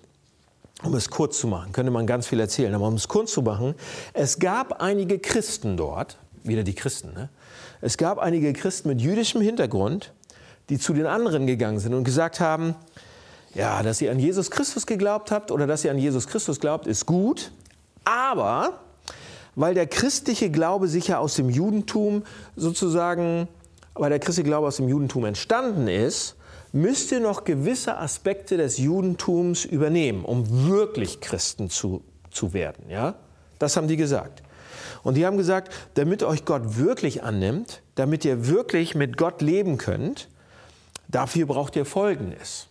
Um 0.83 0.93
es 0.95 1.09
kurz 1.09 1.39
zu 1.39 1.47
machen, 1.47 1.71
könnte 1.71 1.91
man 1.91 2.05
ganz 2.05 2.27
viel 2.27 2.39
erzählen, 2.39 2.73
aber 2.75 2.87
um 2.87 2.95
es 2.95 3.07
kurz 3.07 3.31
zu 3.31 3.41
machen, 3.41 3.73
es 4.13 4.39
gab 4.39 4.81
einige 4.81 5.17
Christen 5.17 5.77
dort, 5.77 6.17
wieder 6.43 6.63
die 6.63 6.75
Christen, 6.75 7.13
ne? 7.13 7.29
es 7.79 7.97
gab 7.97 8.19
einige 8.19 8.51
Christen 8.51 8.89
mit 8.89 9.01
jüdischem 9.01 9.41
Hintergrund, 9.41 10.11
die 10.69 10.77
zu 10.77 10.93
den 10.93 11.05
anderen 11.05 11.47
gegangen 11.47 11.79
sind 11.79 11.93
und 11.93 12.03
gesagt 12.03 12.39
haben, 12.39 12.75
ja, 13.53 13.81
dass 13.83 14.01
ihr 14.01 14.11
an 14.11 14.19
Jesus 14.19 14.51
Christus 14.51 14.85
geglaubt 14.85 15.31
habt 15.31 15.51
oder 15.51 15.67
dass 15.67 15.85
ihr 15.85 15.91
an 15.91 15.97
Jesus 15.97 16.27
Christus 16.27 16.59
glaubt, 16.59 16.87
ist 16.87 17.05
gut, 17.05 17.51
aber 18.03 18.79
weil 19.55 19.73
der 19.75 19.87
christliche 19.87 20.49
Glaube 20.49 20.87
sich 20.87 21.09
ja 21.09 21.19
aus 21.19 21.35
dem 21.35 21.49
Judentum 21.49 22.23
sozusagen, 22.55 23.47
weil 23.93 24.09
der 24.09 24.19
christliche 24.19 24.47
Glaube 24.47 24.67
aus 24.67 24.77
dem 24.77 24.89
Judentum 24.89 25.25
entstanden 25.25 25.87
ist, 25.87 26.35
müsst 26.73 27.11
ihr 27.11 27.21
noch 27.21 27.45
gewisse 27.45 27.97
Aspekte 27.97 28.57
des 28.57 28.77
Judentums 28.77 29.63
übernehmen, 29.63 30.25
um 30.25 30.67
wirklich 30.67 31.21
Christen 31.21 31.69
zu, 31.69 32.03
zu 32.31 32.51
werden. 32.51 32.89
Ja? 32.89 33.15
Das 33.59 33.77
haben 33.77 33.87
die 33.87 33.95
gesagt. 33.95 34.43
Und 35.03 35.15
die 35.15 35.25
haben 35.25 35.37
gesagt, 35.37 35.71
damit 35.93 36.23
euch 36.23 36.45
Gott 36.45 36.77
wirklich 36.77 37.23
annimmt, 37.23 37.81
damit 37.95 38.25
ihr 38.25 38.47
wirklich 38.47 38.95
mit 38.95 39.17
Gott 39.17 39.41
leben 39.41 39.77
könnt, 39.77 40.29
dafür 41.07 41.45
braucht 41.45 41.75
ihr 41.75 41.85
Folgendes. 41.85 42.67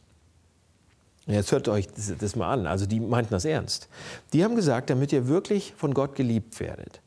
Jetzt 1.27 1.53
hört 1.53 1.69
euch 1.69 1.87
das, 1.87 2.13
das 2.19 2.35
mal 2.35 2.53
an. 2.53 2.67
Also 2.67 2.87
die 2.87 2.99
meinten 2.99 3.31
das 3.31 3.45
ernst. 3.45 3.89
Die 4.33 4.43
haben 4.43 4.57
gesagt, 4.57 4.91
damit 4.91 5.13
ihr 5.13 5.29
wirklich 5.29 5.75
von 5.77 5.95
Gott 5.95 6.17
geliebt 6.17 6.59
werdet, 6.59 7.01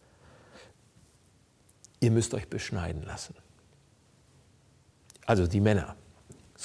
ihr 2.00 2.12
müsst 2.12 2.34
euch 2.34 2.48
beschneiden 2.48 3.04
lassen. 3.04 3.36
Also 5.26 5.46
die 5.48 5.60
Männer 5.60 5.98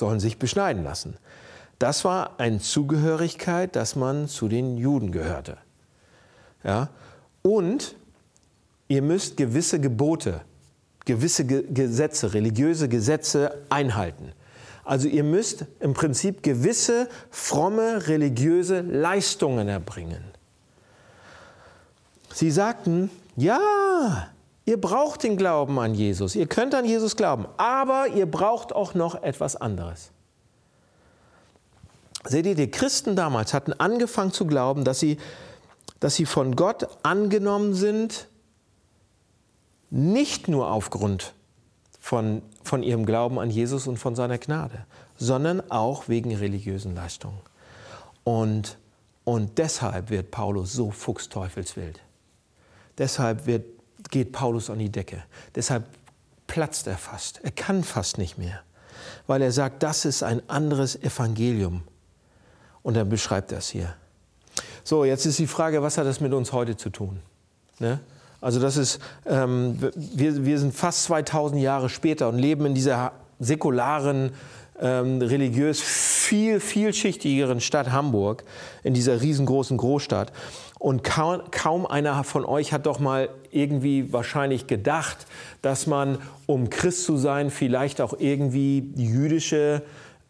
sollen 0.00 0.19
sich 0.19 0.38
beschneiden 0.38 0.83
lassen. 0.83 1.16
Das 1.78 2.04
war 2.04 2.38
eine 2.38 2.59
Zugehörigkeit, 2.59 3.76
dass 3.76 3.95
man 3.95 4.26
zu 4.26 4.49
den 4.49 4.76
Juden 4.76 5.12
gehörte. 5.12 5.57
Ja? 6.64 6.88
Und 7.42 7.95
ihr 8.88 9.02
müsst 9.02 9.37
gewisse 9.37 9.80
Gebote, 9.80 10.40
gewisse 11.04 11.47
Gesetze, 11.47 12.35
religiöse 12.35 12.88
Gesetze 12.88 13.62
einhalten. 13.71 14.33
Also 14.85 15.07
ihr 15.07 15.25
müsst 15.25 15.66
im 15.78 15.95
Prinzip 15.95 16.42
gewisse 16.42 17.09
fromme 17.30 18.09
religiöse 18.09 18.80
Leistungen 18.80 19.69
erbringen. 19.69 20.25
Sie 22.35 22.50
sagten, 22.50 23.11
ja, 23.37 24.28
Ihr 24.70 24.80
braucht 24.80 25.24
den 25.24 25.36
Glauben 25.36 25.80
an 25.80 25.94
Jesus. 25.94 26.36
Ihr 26.36 26.46
könnt 26.46 26.76
an 26.76 26.84
Jesus 26.84 27.16
glauben. 27.16 27.48
Aber 27.56 28.06
ihr 28.06 28.30
braucht 28.30 28.72
auch 28.72 28.94
noch 28.94 29.20
etwas 29.20 29.56
anderes. 29.56 30.12
Seht 32.24 32.46
ihr, 32.46 32.54
die 32.54 32.70
Christen 32.70 33.16
damals 33.16 33.52
hatten 33.52 33.72
angefangen 33.72 34.30
zu 34.30 34.46
glauben, 34.46 34.84
dass 34.84 35.00
sie, 35.00 35.16
dass 35.98 36.14
sie 36.14 36.24
von 36.24 36.54
Gott 36.54 36.86
angenommen 37.02 37.74
sind, 37.74 38.28
nicht 39.90 40.46
nur 40.46 40.70
aufgrund 40.70 41.34
von, 41.98 42.40
von 42.62 42.84
ihrem 42.84 43.06
Glauben 43.06 43.40
an 43.40 43.50
Jesus 43.50 43.88
und 43.88 43.96
von 43.96 44.14
seiner 44.14 44.38
Gnade, 44.38 44.86
sondern 45.16 45.68
auch 45.72 46.06
wegen 46.06 46.32
religiösen 46.32 46.94
Leistungen. 46.94 47.40
Und, 48.22 48.78
und 49.24 49.58
deshalb 49.58 50.10
wird 50.10 50.30
Paulus 50.30 50.72
so 50.72 50.92
fuchsteufelswild. 50.92 51.98
Deshalb 52.98 53.46
wird 53.46 53.79
geht 54.10 54.32
Paulus 54.32 54.70
an 54.70 54.78
die 54.78 54.90
Decke. 54.90 55.22
Deshalb 55.54 55.84
platzt 56.46 56.86
er 56.86 56.98
fast. 56.98 57.40
Er 57.44 57.52
kann 57.52 57.84
fast 57.84 58.18
nicht 58.18 58.38
mehr, 58.38 58.60
weil 59.26 59.42
er 59.42 59.52
sagt, 59.52 59.82
das 59.82 60.04
ist 60.04 60.22
ein 60.22 60.42
anderes 60.48 60.96
Evangelium. 60.96 61.82
Und 62.82 62.96
er 62.96 63.04
beschreibt 63.04 63.52
das 63.52 63.68
hier. 63.68 63.94
So, 64.84 65.04
jetzt 65.04 65.26
ist 65.26 65.38
die 65.38 65.46
Frage, 65.46 65.82
was 65.82 65.98
hat 65.98 66.06
das 66.06 66.20
mit 66.20 66.32
uns 66.32 66.52
heute 66.52 66.76
zu 66.76 66.90
tun? 66.90 67.20
Ne? 67.78 68.00
Also 68.40 68.58
das 68.58 68.76
ist, 68.76 69.00
ähm, 69.26 69.78
wir, 69.94 70.44
wir 70.44 70.58
sind 70.58 70.74
fast 70.74 71.04
2000 71.04 71.60
Jahre 71.60 71.88
später 71.88 72.28
und 72.28 72.38
leben 72.38 72.66
in 72.66 72.74
dieser 72.74 73.12
säkularen, 73.38 74.32
ähm, 74.80 75.20
religiös 75.20 75.80
viel, 75.80 76.58
vielschichtigeren 76.58 77.60
Stadt 77.60 77.92
Hamburg, 77.92 78.44
in 78.82 78.94
dieser 78.94 79.20
riesengroßen 79.20 79.76
Großstadt. 79.76 80.32
Und 80.80 81.04
kaum, 81.04 81.42
kaum, 81.50 81.84
einer 81.84 82.25
von 82.25 82.46
euch 82.46 82.72
hat 82.72 82.87
doch 82.87 83.00
mal 83.00 83.28
irgendwie 83.50 84.14
wahrscheinlich 84.14 84.66
gedacht, 84.66 85.26
dass 85.60 85.87
man, 85.87 86.16
um 86.46 86.70
Christ 86.70 87.04
zu 87.04 87.18
sein, 87.18 87.50
vielleicht 87.50 88.00
auch 88.00 88.14
irgendwie 88.18 88.90
jüdische 88.96 89.82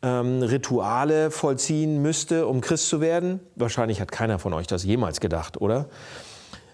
ähm, 0.02 0.42
Rituale 0.42 1.30
vollziehen 1.30 2.02
müsste, 2.02 2.48
um 2.48 2.60
Christ 2.60 2.88
zu 2.88 3.00
werden. 3.00 3.38
Wahrscheinlich 3.54 4.00
hat 4.00 4.10
keiner 4.10 4.40
von 4.40 4.52
euch 4.52 4.66
das 4.66 4.82
jemals 4.82 5.20
gedacht, 5.20 5.60
oder? 5.60 5.86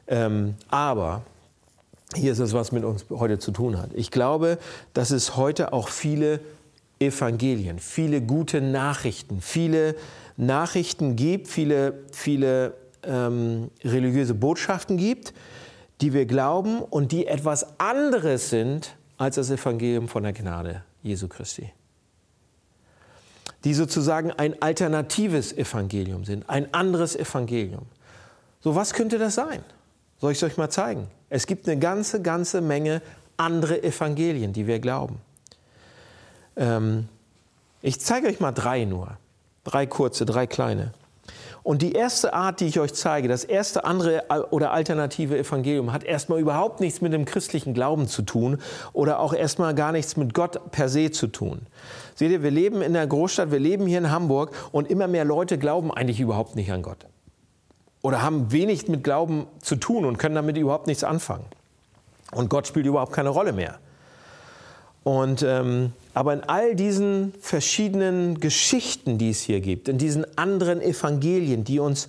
Ähm, 0.06 0.54
aber 0.70 1.20
hier 2.14 2.32
ist 2.32 2.38
es, 2.38 2.54
was 2.54 2.72
mit 2.72 2.82
uns 2.82 3.04
heute 3.10 3.38
zu 3.38 3.50
tun 3.50 3.76
hat. 3.76 3.90
Ich 3.92 4.10
glaube, 4.10 4.56
dass 4.94 5.10
es 5.10 5.36
heute 5.36 5.74
auch 5.74 5.88
viele 5.88 6.40
Evangelien, 6.98 7.78
viele 7.78 8.22
gute 8.22 8.62
Nachrichten, 8.62 9.42
viele 9.42 9.96
Nachrichten 10.38 11.14
gibt, 11.14 11.48
viele, 11.48 12.04
viele 12.10 12.72
ähm, 13.06 13.70
religiöse 13.84 14.34
Botschaften 14.34 14.96
gibt, 14.96 15.32
die 16.00 16.12
wir 16.12 16.26
glauben 16.26 16.80
und 16.80 17.12
die 17.12 17.26
etwas 17.26 17.78
anderes 17.78 18.50
sind 18.50 18.96
als 19.16 19.36
das 19.36 19.50
Evangelium 19.50 20.08
von 20.08 20.24
der 20.24 20.32
Gnade 20.32 20.82
Jesu 21.02 21.28
Christi. 21.28 21.72
Die 23.64 23.74
sozusagen 23.74 24.30
ein 24.32 24.60
alternatives 24.60 25.52
Evangelium 25.52 26.24
sind, 26.24 26.48
ein 26.48 26.72
anderes 26.74 27.16
Evangelium. 27.16 27.86
So, 28.60 28.74
was 28.74 28.92
könnte 28.92 29.18
das 29.18 29.34
sein? 29.34 29.64
Soll 30.20 30.32
ich 30.32 30.38
es 30.38 30.42
euch 30.44 30.56
mal 30.56 30.70
zeigen? 30.70 31.08
Es 31.30 31.46
gibt 31.46 31.68
eine 31.68 31.78
ganze, 31.78 32.20
ganze 32.22 32.60
Menge 32.60 33.02
andere 33.36 33.82
Evangelien, 33.82 34.52
die 34.52 34.66
wir 34.66 34.78
glauben. 34.80 35.18
Ähm, 36.56 37.08
Ich 37.82 38.00
zeige 38.00 38.26
euch 38.26 38.40
mal 38.40 38.52
drei 38.52 38.84
nur. 38.84 39.16
Drei 39.62 39.86
kurze, 39.86 40.26
drei 40.26 40.46
kleine. 40.46 40.92
Und 41.66 41.82
die 41.82 41.94
erste 41.94 42.32
Art, 42.32 42.60
die 42.60 42.66
ich 42.66 42.78
euch 42.78 42.94
zeige, 42.94 43.26
das 43.26 43.42
erste 43.42 43.84
andere 43.84 44.22
oder 44.50 44.70
alternative 44.70 45.36
Evangelium, 45.36 45.92
hat 45.92 46.04
erstmal 46.04 46.38
überhaupt 46.38 46.78
nichts 46.78 47.00
mit 47.00 47.12
dem 47.12 47.24
christlichen 47.24 47.74
Glauben 47.74 48.06
zu 48.06 48.22
tun 48.22 48.58
oder 48.92 49.18
auch 49.18 49.34
erstmal 49.34 49.74
gar 49.74 49.90
nichts 49.90 50.16
mit 50.16 50.32
Gott 50.32 50.70
per 50.70 50.88
se 50.88 51.10
zu 51.10 51.26
tun. 51.26 51.62
Seht 52.14 52.30
ihr, 52.30 52.44
wir 52.44 52.52
leben 52.52 52.82
in 52.82 52.92
der 52.92 53.08
Großstadt, 53.08 53.50
wir 53.50 53.58
leben 53.58 53.84
hier 53.88 53.98
in 53.98 54.12
Hamburg 54.12 54.52
und 54.70 54.88
immer 54.88 55.08
mehr 55.08 55.24
Leute 55.24 55.58
glauben 55.58 55.92
eigentlich 55.92 56.20
überhaupt 56.20 56.54
nicht 56.54 56.70
an 56.70 56.82
Gott. 56.82 57.04
Oder 58.00 58.22
haben 58.22 58.52
wenig 58.52 58.86
mit 58.86 59.02
Glauben 59.02 59.48
zu 59.60 59.74
tun 59.74 60.04
und 60.04 60.18
können 60.18 60.36
damit 60.36 60.56
überhaupt 60.56 60.86
nichts 60.86 61.02
anfangen. 61.02 61.46
Und 62.30 62.48
Gott 62.48 62.68
spielt 62.68 62.86
überhaupt 62.86 63.12
keine 63.12 63.30
Rolle 63.30 63.52
mehr. 63.52 63.80
Und, 65.02 65.42
ähm, 65.42 65.92
aber 66.16 66.32
in 66.32 66.44
all 66.44 66.74
diesen 66.74 67.34
verschiedenen 67.42 68.40
Geschichten, 68.40 69.18
die 69.18 69.28
es 69.28 69.42
hier 69.42 69.60
gibt, 69.60 69.86
in 69.86 69.98
diesen 69.98 70.24
anderen 70.38 70.80
Evangelien, 70.80 71.62
die, 71.62 71.78
uns, 71.78 72.08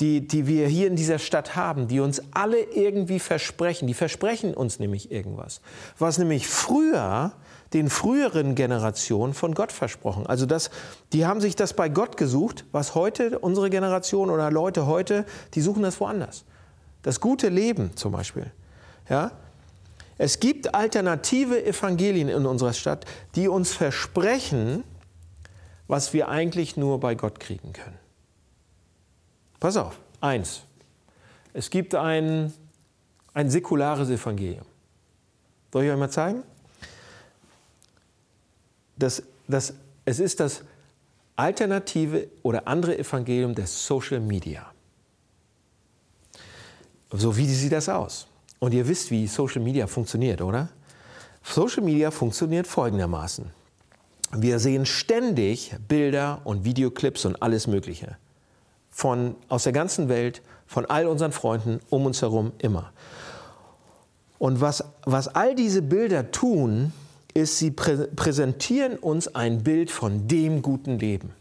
die, 0.00 0.26
die 0.26 0.46
wir 0.46 0.66
hier 0.68 0.86
in 0.86 0.96
dieser 0.96 1.18
Stadt 1.18 1.54
haben, 1.54 1.86
die 1.86 2.00
uns 2.00 2.22
alle 2.30 2.62
irgendwie 2.62 3.18
versprechen, 3.18 3.86
die 3.86 3.92
versprechen 3.92 4.54
uns 4.54 4.78
nämlich 4.78 5.12
irgendwas, 5.12 5.60
was 5.98 6.16
nämlich 6.16 6.48
früher 6.48 7.32
den 7.74 7.90
früheren 7.90 8.54
Generationen 8.54 9.34
von 9.34 9.54
Gott 9.54 9.70
versprochen. 9.70 10.26
Also 10.26 10.46
das, 10.46 10.70
die 11.12 11.26
haben 11.26 11.42
sich 11.42 11.54
das 11.54 11.74
bei 11.74 11.90
Gott 11.90 12.16
gesucht, 12.16 12.64
was 12.72 12.94
heute 12.94 13.38
unsere 13.38 13.68
Generation 13.68 14.30
oder 14.30 14.50
Leute 14.50 14.86
heute, 14.86 15.26
die 15.52 15.60
suchen 15.60 15.82
das 15.82 16.00
woanders. 16.00 16.46
Das 17.02 17.20
gute 17.20 17.50
Leben 17.50 17.94
zum 17.96 18.12
Beispiel. 18.12 18.50
Ja? 19.10 19.32
Es 20.18 20.40
gibt 20.40 20.74
alternative 20.74 21.64
Evangelien 21.64 22.28
in 22.28 22.46
unserer 22.46 22.72
Stadt, 22.72 23.04
die 23.34 23.48
uns 23.48 23.72
versprechen, 23.72 24.84
was 25.88 26.12
wir 26.12 26.28
eigentlich 26.28 26.76
nur 26.76 27.00
bei 27.00 27.14
Gott 27.14 27.40
kriegen 27.40 27.72
können. 27.72 27.98
Pass 29.60 29.76
auf, 29.76 29.98
eins. 30.20 30.62
Es 31.52 31.70
gibt 31.70 31.94
ein, 31.94 32.52
ein 33.34 33.50
säkulares 33.50 34.08
Evangelium. 34.08 34.66
Soll 35.72 35.84
ich 35.84 35.90
euch 35.90 35.98
mal 35.98 36.10
zeigen? 36.10 36.42
Das, 38.96 39.22
das, 39.48 39.74
es 40.04 40.20
ist 40.20 40.40
das 40.40 40.62
alternative 41.36 42.28
oder 42.42 42.66
andere 42.68 42.98
Evangelium 42.98 43.54
des 43.54 43.86
Social 43.86 44.20
Media. 44.20 44.70
So 47.10 47.36
wie 47.36 47.46
sieht 47.46 47.72
das 47.72 47.88
aus? 47.88 48.26
Und 48.62 48.72
ihr 48.74 48.86
wisst, 48.86 49.10
wie 49.10 49.26
Social 49.26 49.60
Media 49.60 49.88
funktioniert, 49.88 50.40
oder? 50.40 50.68
Social 51.42 51.82
Media 51.82 52.12
funktioniert 52.12 52.68
folgendermaßen. 52.68 53.46
Wir 54.36 54.60
sehen 54.60 54.86
ständig 54.86 55.74
Bilder 55.88 56.42
und 56.44 56.64
Videoclips 56.64 57.24
und 57.24 57.42
alles 57.42 57.66
Mögliche. 57.66 58.18
Von, 58.88 59.34
aus 59.48 59.64
der 59.64 59.72
ganzen 59.72 60.08
Welt, 60.08 60.42
von 60.68 60.86
all 60.86 61.08
unseren 61.08 61.32
Freunden, 61.32 61.80
um 61.90 62.06
uns 62.06 62.22
herum, 62.22 62.52
immer. 62.58 62.92
Und 64.38 64.60
was, 64.60 64.84
was 65.06 65.26
all 65.26 65.56
diese 65.56 65.82
Bilder 65.82 66.30
tun, 66.30 66.92
ist, 67.34 67.58
sie 67.58 67.72
prä 67.72 68.06
präsentieren 68.14 68.96
uns 68.96 69.26
ein 69.34 69.64
Bild 69.64 69.90
von 69.90 70.28
dem 70.28 70.62
guten 70.62 71.00
Leben. 71.00 71.32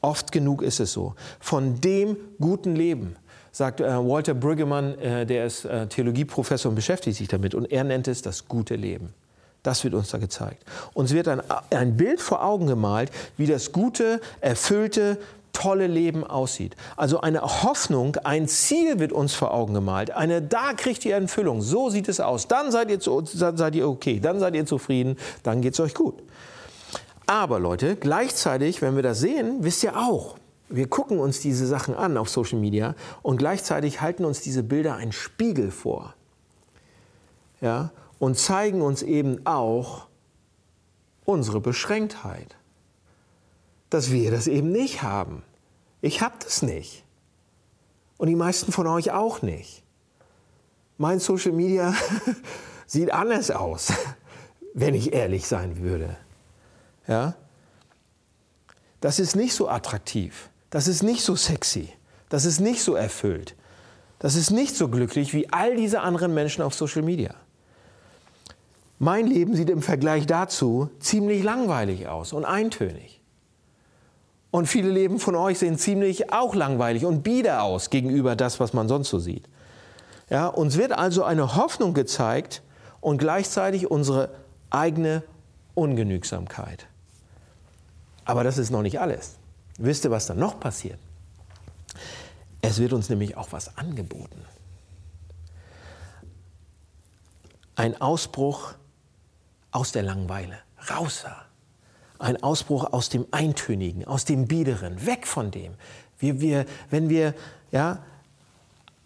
Oft 0.00 0.32
genug 0.32 0.62
ist 0.62 0.80
es 0.80 0.92
so. 0.92 1.14
Von 1.38 1.80
dem 1.80 2.16
guten 2.40 2.74
Leben 2.74 3.14
sagt 3.52 3.80
äh, 3.80 3.84
Walter 3.84 4.34
Brüggemann, 4.34 4.98
äh, 4.98 5.26
der 5.26 5.46
ist 5.46 5.64
äh, 5.64 5.86
Theologieprofessor 5.86 6.70
und 6.70 6.76
beschäftigt 6.76 7.16
sich 7.18 7.28
damit, 7.28 7.54
und 7.54 7.70
er 7.70 7.84
nennt 7.84 8.08
es 8.08 8.22
das 8.22 8.48
gute 8.48 8.76
Leben. 8.76 9.12
Das 9.62 9.84
wird 9.84 9.94
uns 9.94 10.10
da 10.10 10.18
gezeigt. 10.18 10.64
Uns 10.94 11.12
wird 11.12 11.28
ein, 11.28 11.42
ein 11.70 11.96
Bild 11.96 12.20
vor 12.20 12.42
Augen 12.42 12.66
gemalt, 12.66 13.10
wie 13.36 13.46
das 13.46 13.72
gute, 13.72 14.20
erfüllte, 14.40 15.18
tolle 15.52 15.86
Leben 15.86 16.24
aussieht. 16.24 16.76
Also 16.96 17.20
eine 17.20 17.42
Hoffnung, 17.42 18.16
ein 18.24 18.48
Ziel 18.48 18.98
wird 18.98 19.12
uns 19.12 19.34
vor 19.34 19.52
Augen 19.52 19.74
gemalt. 19.74 20.12
Eine, 20.12 20.40
da 20.40 20.72
kriegt 20.72 21.04
ihr 21.04 21.14
Erfüllung. 21.14 21.60
So 21.60 21.90
sieht 21.90 22.08
es 22.08 22.20
aus. 22.20 22.48
Dann 22.48 22.70
seid 22.70 22.90
ihr, 22.90 22.98
dann 22.98 23.56
seid 23.56 23.74
ihr 23.74 23.88
okay. 23.88 24.20
Dann 24.20 24.40
seid 24.40 24.54
ihr 24.54 24.64
zufrieden. 24.64 25.16
Dann 25.42 25.60
geht 25.60 25.74
es 25.74 25.80
euch 25.80 25.94
gut. 25.94 26.14
Aber 27.26 27.60
Leute, 27.60 27.96
gleichzeitig, 27.96 28.82
wenn 28.82 28.96
wir 28.96 29.02
das 29.02 29.20
sehen, 29.20 29.58
wisst 29.60 29.84
ihr 29.84 29.96
auch, 29.96 30.36
wir 30.70 30.88
gucken 30.88 31.18
uns 31.18 31.40
diese 31.40 31.66
Sachen 31.66 31.94
an 31.94 32.16
auf 32.16 32.30
Social 32.30 32.58
Media 32.58 32.94
und 33.22 33.36
gleichzeitig 33.36 34.00
halten 34.00 34.24
uns 34.24 34.40
diese 34.40 34.62
Bilder 34.62 34.94
einen 34.94 35.12
Spiegel 35.12 35.70
vor. 35.70 36.14
Ja, 37.60 37.90
und 38.18 38.38
zeigen 38.38 38.80
uns 38.80 39.02
eben 39.02 39.44
auch 39.46 40.06
unsere 41.24 41.60
Beschränktheit. 41.60 42.56
Dass 43.90 44.12
wir 44.12 44.30
das 44.30 44.46
eben 44.46 44.70
nicht 44.70 45.02
haben. 45.02 45.42
Ich 46.00 46.22
habe 46.22 46.36
das 46.42 46.62
nicht. 46.62 47.04
Und 48.16 48.28
die 48.28 48.36
meisten 48.36 48.70
von 48.70 48.86
euch 48.86 49.10
auch 49.10 49.42
nicht. 49.42 49.82
Mein 50.96 51.18
Social 51.18 51.52
Media 51.52 51.94
sieht 52.86 53.12
anders 53.12 53.50
aus, 53.50 53.92
wenn 54.74 54.94
ich 54.94 55.12
ehrlich 55.12 55.46
sein 55.48 55.80
würde. 55.80 56.16
Ja? 57.08 57.34
Das 59.00 59.18
ist 59.18 59.34
nicht 59.34 59.54
so 59.54 59.68
attraktiv. 59.68 60.49
Das 60.70 60.86
ist 60.86 61.02
nicht 61.02 61.22
so 61.22 61.36
sexy. 61.36 61.92
Das 62.28 62.44
ist 62.44 62.60
nicht 62.60 62.82
so 62.82 62.94
erfüllt. 62.94 63.56
Das 64.20 64.36
ist 64.36 64.50
nicht 64.50 64.76
so 64.76 64.88
glücklich 64.88 65.34
wie 65.34 65.52
all 65.52 65.76
diese 65.76 66.00
anderen 66.00 66.32
Menschen 66.32 66.62
auf 66.62 66.74
Social 66.74 67.02
Media. 67.02 67.34
Mein 68.98 69.26
Leben 69.26 69.56
sieht 69.56 69.70
im 69.70 69.82
Vergleich 69.82 70.26
dazu 70.26 70.90
ziemlich 71.00 71.42
langweilig 71.42 72.06
aus 72.06 72.32
und 72.32 72.44
eintönig. 72.44 73.20
Und 74.50 74.66
viele 74.66 74.90
Leben 74.90 75.18
von 75.18 75.34
euch 75.36 75.58
sehen 75.58 75.78
ziemlich 75.78 76.32
auch 76.32 76.54
langweilig 76.54 77.04
und 77.04 77.22
bieder 77.22 77.62
aus 77.62 77.90
gegenüber 77.90 78.36
das, 78.36 78.60
was 78.60 78.72
man 78.72 78.88
sonst 78.88 79.08
so 79.08 79.18
sieht. 79.18 79.48
Ja, 80.28 80.48
uns 80.48 80.76
wird 80.76 80.92
also 80.92 81.24
eine 81.24 81.56
Hoffnung 81.56 81.94
gezeigt 81.94 82.62
und 83.00 83.18
gleichzeitig 83.18 83.90
unsere 83.90 84.30
eigene 84.70 85.22
Ungenügsamkeit. 85.74 86.86
Aber 88.24 88.44
das 88.44 88.58
ist 88.58 88.70
noch 88.70 88.82
nicht 88.82 89.00
alles. 89.00 89.39
Wisst 89.82 90.04
ihr, 90.04 90.10
was 90.10 90.26
dann 90.26 90.38
noch 90.38 90.60
passiert? 90.60 90.98
Es 92.60 92.78
wird 92.78 92.92
uns 92.92 93.08
nämlich 93.08 93.38
auch 93.38 93.48
was 93.52 93.78
angeboten. 93.78 94.44
Ein 97.76 97.98
Ausbruch 97.98 98.74
aus 99.70 99.92
der 99.92 100.02
Langeweile, 100.02 100.58
raus 100.90 101.24
Ein 102.18 102.42
Ausbruch 102.42 102.92
aus 102.92 103.08
dem 103.08 103.26
Eintönigen, 103.30 104.04
aus 104.04 104.26
dem 104.26 104.46
Biederen, 104.46 105.06
weg 105.06 105.26
von 105.26 105.50
dem. 105.50 105.72
Wir, 106.18 106.42
wir, 106.42 106.66
wenn 106.90 107.08
wir 107.08 107.34
ja, 107.72 108.00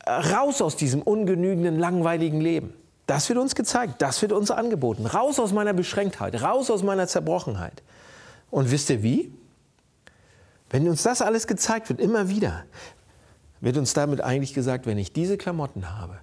raus 0.04 0.60
aus 0.60 0.76
diesem 0.76 1.02
ungenügenden, 1.02 1.78
langweiligen 1.78 2.40
Leben. 2.40 2.74
Das 3.06 3.28
wird 3.28 3.38
uns 3.38 3.54
gezeigt, 3.54 4.02
das 4.02 4.20
wird 4.22 4.32
uns 4.32 4.50
angeboten. 4.50 5.06
Raus 5.06 5.38
aus 5.38 5.52
meiner 5.52 5.72
Beschränktheit, 5.72 6.42
raus 6.42 6.68
aus 6.68 6.82
meiner 6.82 7.06
Zerbrochenheit. 7.06 7.84
Und 8.50 8.72
wisst 8.72 8.90
ihr 8.90 9.04
wie? 9.04 9.30
Wenn 10.70 10.88
uns 10.88 11.02
das 11.02 11.22
alles 11.22 11.46
gezeigt 11.46 11.88
wird, 11.88 12.00
immer 12.00 12.28
wieder, 12.28 12.64
wird 13.60 13.76
uns 13.76 13.94
damit 13.94 14.20
eigentlich 14.20 14.54
gesagt, 14.54 14.86
wenn 14.86 14.98
ich 14.98 15.12
diese 15.12 15.38
Klamotten 15.38 15.90
habe, 15.98 16.18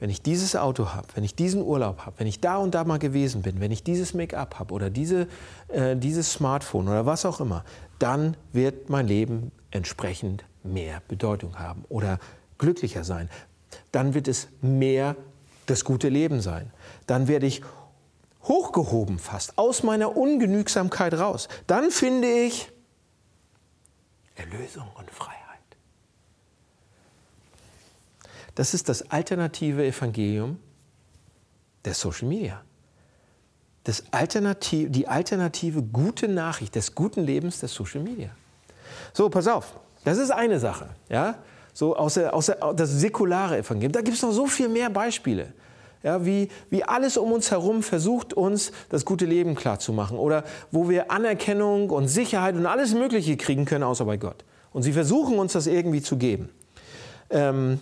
wenn 0.00 0.10
ich 0.10 0.22
dieses 0.22 0.54
Auto 0.54 0.90
habe, 0.90 1.08
wenn 1.14 1.24
ich 1.24 1.34
diesen 1.34 1.62
Urlaub 1.62 2.06
habe, 2.06 2.18
wenn 2.18 2.26
ich 2.26 2.40
da 2.40 2.58
und 2.58 2.74
da 2.74 2.84
mal 2.84 2.98
gewesen 2.98 3.42
bin, 3.42 3.60
wenn 3.60 3.72
ich 3.72 3.82
dieses 3.82 4.14
Make-up 4.14 4.58
habe 4.58 4.72
oder 4.72 4.90
diese, 4.90 5.26
äh, 5.68 5.96
dieses 5.96 6.32
Smartphone 6.32 6.88
oder 6.88 7.04
was 7.04 7.24
auch 7.24 7.40
immer, 7.40 7.64
dann 7.98 8.36
wird 8.52 8.90
mein 8.90 9.08
Leben 9.08 9.50
entsprechend 9.70 10.44
mehr 10.62 11.02
Bedeutung 11.08 11.58
haben 11.58 11.84
oder 11.88 12.18
glücklicher 12.58 13.02
sein. 13.02 13.28
Dann 13.90 14.14
wird 14.14 14.28
es 14.28 14.48
mehr 14.60 15.16
das 15.66 15.84
gute 15.84 16.08
Leben 16.08 16.40
sein. 16.40 16.70
Dann 17.06 17.28
werde 17.28 17.46
ich 17.46 17.62
hochgehoben 18.44 19.18
fast 19.18 19.58
aus 19.58 19.82
meiner 19.82 20.16
Ungenügsamkeit 20.16 21.14
raus. 21.14 21.48
Dann 21.66 21.90
finde 21.90 22.28
ich 22.28 22.70
Erlösung 24.38 24.88
und 24.96 25.10
Freiheit. 25.10 25.36
Das 28.54 28.74
ist 28.74 28.88
das 28.88 29.10
alternative 29.10 29.84
Evangelium 29.84 30.58
der 31.84 31.94
Social 31.94 32.28
Media. 32.28 32.62
Das 33.84 34.04
Alternativ, 34.10 34.90
die 34.90 35.08
alternative 35.08 35.82
gute 35.82 36.28
Nachricht 36.28 36.74
des 36.74 36.94
guten 36.94 37.22
Lebens 37.22 37.60
der 37.60 37.68
Social 37.68 38.00
Media. 38.00 38.30
So, 39.12 39.28
pass 39.28 39.46
auf, 39.46 39.78
das 40.04 40.18
ist 40.18 40.30
eine 40.30 40.58
Sache. 40.58 40.90
Ja? 41.08 41.38
So 41.72 41.96
aus 41.96 42.14
der, 42.14 42.34
aus 42.34 42.46
der, 42.46 42.56
das 42.74 42.90
säkulare 42.90 43.58
Evangelium. 43.58 43.92
Da 43.92 44.00
gibt 44.00 44.16
es 44.16 44.22
noch 44.22 44.32
so 44.32 44.46
viel 44.46 44.68
mehr 44.68 44.90
Beispiele. 44.90 45.52
Ja, 46.02 46.24
wie, 46.24 46.48
wie 46.70 46.84
alles 46.84 47.16
um 47.16 47.32
uns 47.32 47.50
herum 47.50 47.82
versucht, 47.82 48.32
uns 48.32 48.70
das 48.88 49.04
gute 49.04 49.26
Leben 49.26 49.54
klarzumachen. 49.54 50.18
Oder 50.18 50.44
wo 50.70 50.88
wir 50.88 51.10
Anerkennung 51.10 51.90
und 51.90 52.08
Sicherheit 52.08 52.54
und 52.54 52.66
alles 52.66 52.94
Mögliche 52.94 53.36
kriegen 53.36 53.64
können, 53.64 53.82
außer 53.84 54.04
bei 54.04 54.16
Gott. 54.16 54.44
Und 54.72 54.82
sie 54.82 54.92
versuchen 54.92 55.38
uns 55.38 55.54
das 55.54 55.66
irgendwie 55.66 56.02
zu 56.02 56.16
geben. 56.16 56.50
Ähm, 57.30 57.80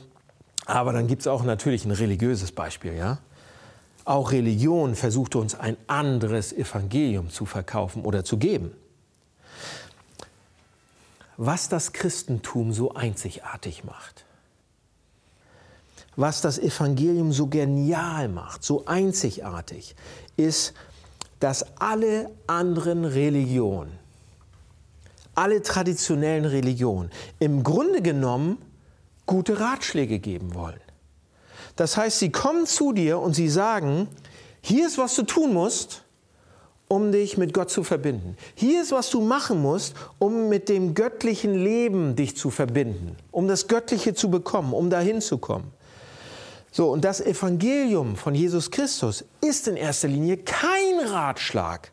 aber 0.64 0.92
dann 0.92 1.06
gibt 1.06 1.20
es 1.20 1.26
auch 1.26 1.44
natürlich 1.44 1.84
ein 1.84 1.92
religiöses 1.92 2.52
Beispiel. 2.52 2.94
Ja? 2.94 3.18
Auch 4.04 4.32
Religion 4.32 4.94
versucht 4.94 5.36
uns 5.36 5.54
ein 5.54 5.76
anderes 5.86 6.52
Evangelium 6.52 7.30
zu 7.30 7.44
verkaufen 7.44 8.04
oder 8.04 8.24
zu 8.24 8.38
geben. 8.38 8.72
Was 11.36 11.68
das 11.68 11.92
Christentum 11.92 12.72
so 12.72 12.94
einzigartig 12.94 13.84
macht, 13.84 14.25
was 16.16 16.40
das 16.40 16.58
Evangelium 16.58 17.32
so 17.32 17.46
genial 17.46 18.28
macht, 18.28 18.64
so 18.64 18.84
einzigartig, 18.86 19.94
ist, 20.36 20.72
dass 21.40 21.78
alle 21.78 22.30
anderen 22.46 23.04
Religionen, 23.04 23.92
alle 25.34 25.62
traditionellen 25.62 26.46
Religionen 26.46 27.10
im 27.38 27.62
Grunde 27.62 28.00
genommen 28.00 28.58
gute 29.26 29.60
Ratschläge 29.60 30.18
geben 30.18 30.54
wollen. 30.54 30.80
Das 31.76 31.98
heißt, 31.98 32.18
sie 32.18 32.32
kommen 32.32 32.66
zu 32.66 32.92
dir 32.92 33.18
und 33.18 33.34
sie 33.34 33.50
sagen, 33.50 34.08
hier 34.62 34.86
ist, 34.86 34.96
was 34.96 35.14
du 35.14 35.24
tun 35.24 35.52
musst, 35.52 36.02
um 36.88 37.12
dich 37.12 37.36
mit 37.36 37.52
Gott 37.52 37.70
zu 37.70 37.82
verbinden. 37.84 38.36
Hier 38.54 38.80
ist, 38.80 38.92
was 38.92 39.10
du 39.10 39.20
machen 39.20 39.60
musst, 39.60 39.94
um 40.18 40.48
mit 40.48 40.68
dem 40.68 40.94
göttlichen 40.94 41.52
Leben 41.54 42.16
dich 42.16 42.36
zu 42.36 42.50
verbinden, 42.50 43.16
um 43.30 43.48
das 43.48 43.68
Göttliche 43.68 44.14
zu 44.14 44.30
bekommen, 44.30 44.72
um 44.72 44.88
dahin 44.88 45.20
zu 45.20 45.36
kommen. 45.38 45.72
So, 46.76 46.90
und 46.90 47.06
das 47.06 47.22
Evangelium 47.22 48.16
von 48.16 48.34
Jesus 48.34 48.70
Christus 48.70 49.24
ist 49.40 49.66
in 49.66 49.78
erster 49.78 50.08
Linie 50.08 50.36
kein 50.36 51.08
Ratschlag, 51.08 51.90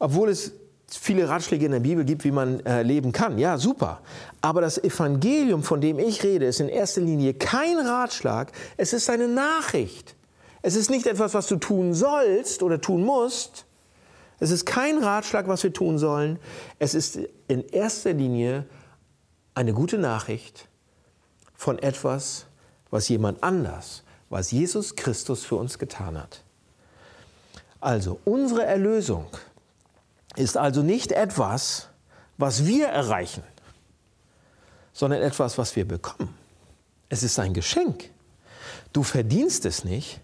obwohl 0.00 0.30
es 0.30 0.50
viele 0.88 1.28
Ratschläge 1.28 1.66
in 1.66 1.70
der 1.70 1.78
Bibel 1.78 2.04
gibt, 2.04 2.24
wie 2.24 2.32
man 2.32 2.58
äh, 2.66 2.82
leben 2.82 3.12
kann. 3.12 3.38
Ja, 3.38 3.56
super. 3.56 4.00
Aber 4.40 4.62
das 4.62 4.78
Evangelium, 4.78 5.62
von 5.62 5.80
dem 5.80 6.00
ich 6.00 6.24
rede, 6.24 6.46
ist 6.46 6.58
in 6.58 6.68
erster 6.68 7.02
Linie 7.02 7.34
kein 7.34 7.78
Ratschlag, 7.78 8.50
es 8.76 8.92
ist 8.92 9.08
eine 9.10 9.28
Nachricht. 9.28 10.16
Es 10.60 10.74
ist 10.74 10.90
nicht 10.90 11.06
etwas, 11.06 11.34
was 11.34 11.46
du 11.46 11.54
tun 11.54 11.94
sollst 11.94 12.64
oder 12.64 12.80
tun 12.80 13.04
musst. 13.04 13.64
Es 14.40 14.50
ist 14.50 14.66
kein 14.66 14.98
Ratschlag, 14.98 15.46
was 15.46 15.62
wir 15.62 15.72
tun 15.72 15.98
sollen. 15.98 16.40
Es 16.80 16.94
ist 16.94 17.16
in 17.46 17.62
erster 17.68 18.12
Linie 18.12 18.66
eine 19.54 19.72
gute 19.72 19.98
Nachricht 19.98 20.66
von 21.54 21.78
etwas, 21.78 22.47
was 22.90 23.08
jemand 23.08 23.42
anders, 23.42 24.02
was 24.30 24.50
Jesus 24.50 24.96
Christus 24.96 25.44
für 25.44 25.56
uns 25.56 25.78
getan 25.78 26.18
hat. 26.20 26.42
Also 27.80 28.18
unsere 28.24 28.64
Erlösung 28.64 29.26
ist 30.36 30.56
also 30.56 30.82
nicht 30.82 31.12
etwas, 31.12 31.88
was 32.36 32.66
wir 32.66 32.88
erreichen, 32.88 33.42
sondern 34.92 35.22
etwas, 35.22 35.58
was 35.58 35.76
wir 35.76 35.86
bekommen. 35.86 36.34
Es 37.08 37.22
ist 37.22 37.38
ein 37.38 37.54
Geschenk. 37.54 38.10
Du 38.92 39.02
verdienst 39.02 39.64
es 39.64 39.84
nicht. 39.84 40.20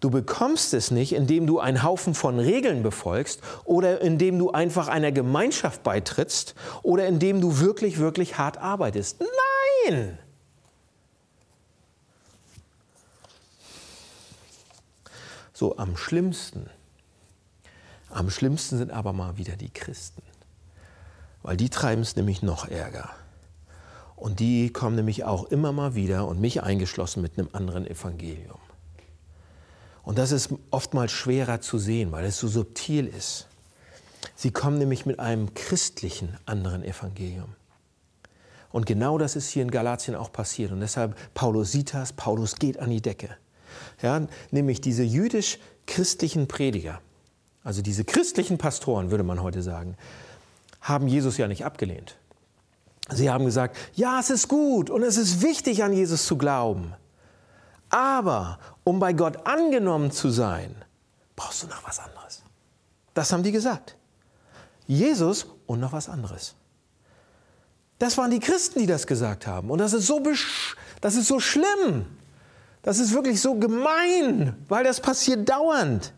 Du 0.00 0.08
bekommst 0.08 0.72
es 0.72 0.90
nicht, 0.90 1.12
indem 1.12 1.46
du 1.46 1.58
einen 1.58 1.82
Haufen 1.82 2.14
von 2.14 2.38
Regeln 2.38 2.82
befolgst 2.82 3.40
oder 3.64 4.00
indem 4.00 4.38
du 4.38 4.50
einfach 4.50 4.88
einer 4.88 5.12
Gemeinschaft 5.12 5.82
beitrittst 5.82 6.54
oder 6.82 7.06
indem 7.06 7.42
du 7.42 7.58
wirklich, 7.60 7.98
wirklich 7.98 8.38
hart 8.38 8.56
arbeitest. 8.56 9.22
Nein! 9.86 10.18
So 15.60 15.76
am 15.76 15.94
schlimmsten, 15.94 16.70
am 18.08 18.30
schlimmsten 18.30 18.78
sind 18.78 18.90
aber 18.90 19.12
mal 19.12 19.36
wieder 19.36 19.56
die 19.56 19.68
Christen, 19.68 20.22
weil 21.42 21.58
die 21.58 21.68
treiben 21.68 22.00
es 22.00 22.16
nämlich 22.16 22.40
noch 22.40 22.66
ärger. 22.66 23.10
Und 24.16 24.40
die 24.40 24.72
kommen 24.72 24.96
nämlich 24.96 25.24
auch 25.24 25.44
immer 25.50 25.72
mal 25.72 25.94
wieder 25.94 26.26
und 26.26 26.40
mich 26.40 26.62
eingeschlossen 26.62 27.20
mit 27.20 27.38
einem 27.38 27.50
anderen 27.52 27.86
Evangelium. 27.86 28.58
Und 30.02 30.16
das 30.16 30.32
ist 30.32 30.48
oftmals 30.70 31.12
schwerer 31.12 31.60
zu 31.60 31.76
sehen, 31.76 32.10
weil 32.10 32.24
es 32.24 32.38
so 32.38 32.48
subtil 32.48 33.06
ist. 33.06 33.46
Sie 34.36 34.52
kommen 34.52 34.78
nämlich 34.78 35.04
mit 35.04 35.20
einem 35.20 35.52
christlichen 35.52 36.38
anderen 36.46 36.82
Evangelium. 36.82 37.54
Und 38.72 38.86
genau 38.86 39.18
das 39.18 39.36
ist 39.36 39.50
hier 39.50 39.62
in 39.62 39.70
Galatien 39.70 40.16
auch 40.16 40.32
passiert. 40.32 40.72
Und 40.72 40.80
deshalb, 40.80 41.18
Paulus 41.34 41.70
sieht 41.70 41.92
das, 41.92 42.14
Paulus 42.14 42.56
geht 42.56 42.78
an 42.78 42.88
die 42.88 43.02
Decke. 43.02 43.36
Ja, 44.02 44.26
nämlich 44.50 44.80
diese 44.80 45.02
jüdisch-christlichen 45.02 46.48
Prediger, 46.48 47.00
also 47.62 47.82
diese 47.82 48.04
christlichen 48.04 48.58
Pastoren, 48.58 49.10
würde 49.10 49.24
man 49.24 49.42
heute 49.42 49.62
sagen, 49.62 49.96
haben 50.80 51.08
Jesus 51.08 51.36
ja 51.36 51.48
nicht 51.48 51.64
abgelehnt. 51.64 52.16
Sie 53.10 53.30
haben 53.30 53.44
gesagt, 53.44 53.76
ja, 53.94 54.20
es 54.20 54.30
ist 54.30 54.48
gut 54.48 54.88
und 54.88 55.02
es 55.02 55.16
ist 55.16 55.42
wichtig, 55.42 55.82
an 55.82 55.92
Jesus 55.92 56.26
zu 56.26 56.38
glauben. 56.38 56.94
Aber 57.90 58.58
um 58.84 59.00
bei 59.00 59.12
Gott 59.12 59.46
angenommen 59.46 60.12
zu 60.12 60.30
sein, 60.30 60.74
brauchst 61.34 61.64
du 61.64 61.66
noch 61.66 61.84
was 61.86 61.98
anderes. 61.98 62.42
Das 63.14 63.32
haben 63.32 63.42
die 63.42 63.52
gesagt. 63.52 63.96
Jesus 64.86 65.46
und 65.66 65.80
noch 65.80 65.92
was 65.92 66.08
anderes. 66.08 66.54
Das 67.98 68.16
waren 68.16 68.30
die 68.30 68.40
Christen, 68.40 68.78
die 68.78 68.86
das 68.86 69.06
gesagt 69.06 69.46
haben. 69.46 69.70
Und 69.70 69.78
das 69.78 69.92
ist 69.92 70.06
so, 70.06 70.22
das 71.00 71.14
ist 71.14 71.26
so 71.26 71.40
schlimm. 71.40 72.06
Das 72.82 72.98
ist 72.98 73.12
wirklich 73.12 73.40
so 73.40 73.56
gemein, 73.56 74.56
weil 74.68 74.84
das 74.84 75.00
passiert 75.00 75.48
dauernd. 75.48 76.12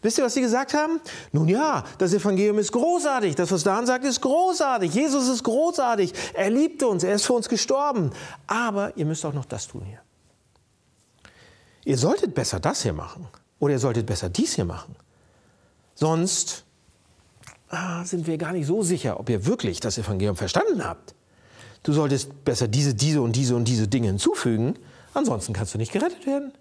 Wisst 0.00 0.18
ihr, 0.18 0.24
was 0.24 0.34
sie 0.34 0.40
gesagt 0.40 0.74
haben? 0.74 1.00
Nun 1.32 1.48
ja, 1.48 1.84
das 1.98 2.12
Evangelium 2.12 2.58
ist 2.58 2.70
großartig. 2.70 3.34
Das, 3.34 3.50
was 3.50 3.64
Dan 3.64 3.84
sagt, 3.84 4.04
ist 4.04 4.20
großartig. 4.20 4.94
Jesus 4.94 5.28
ist 5.28 5.42
großartig. 5.42 6.12
Er 6.34 6.50
liebt 6.50 6.82
uns. 6.84 7.02
Er 7.02 7.14
ist 7.14 7.26
für 7.26 7.32
uns 7.32 7.48
gestorben. 7.48 8.10
Aber 8.46 8.96
ihr 8.96 9.06
müsst 9.06 9.24
auch 9.26 9.32
noch 9.32 9.44
das 9.44 9.66
tun 9.66 9.82
hier. 9.84 10.00
Ihr 11.84 11.98
solltet 11.98 12.34
besser 12.34 12.60
das 12.60 12.82
hier 12.82 12.92
machen. 12.92 13.26
Oder 13.58 13.74
ihr 13.74 13.78
solltet 13.80 14.06
besser 14.06 14.28
dies 14.28 14.54
hier 14.54 14.64
machen. 14.64 14.94
Sonst 15.94 16.64
ah, 17.70 18.04
sind 18.04 18.28
wir 18.28 18.38
gar 18.38 18.52
nicht 18.52 18.66
so 18.66 18.82
sicher, 18.82 19.18
ob 19.18 19.28
ihr 19.30 19.46
wirklich 19.46 19.80
das 19.80 19.98
Evangelium 19.98 20.36
verstanden 20.36 20.84
habt. 20.84 21.16
Du 21.82 21.92
solltest 21.92 22.44
besser 22.44 22.68
diese, 22.68 22.94
diese 22.94 23.20
und 23.20 23.34
diese 23.34 23.56
und 23.56 23.64
diese 23.64 23.88
Dinge 23.88 24.08
hinzufügen. 24.08 24.78
Ansonsten 25.18 25.52
kannst 25.52 25.74
du 25.74 25.78
nicht 25.78 25.90
gerettet 25.90 26.26
werden. 26.26 26.52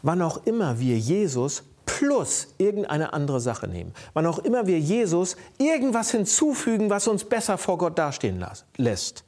Wann 0.00 0.22
auch 0.22 0.46
immer 0.46 0.78
wir 0.78 0.96
Jesus 0.96 1.64
plus 1.84 2.54
irgendeine 2.58 3.12
andere 3.12 3.40
Sache 3.40 3.66
nehmen, 3.66 3.92
wann 4.14 4.24
auch 4.26 4.38
immer 4.38 4.68
wir 4.68 4.78
Jesus 4.78 5.36
irgendwas 5.58 6.12
hinzufügen, 6.12 6.90
was 6.90 7.08
uns 7.08 7.24
besser 7.24 7.58
vor 7.58 7.76
Gott 7.76 7.98
dastehen 7.98 8.44
lässt, 8.76 9.24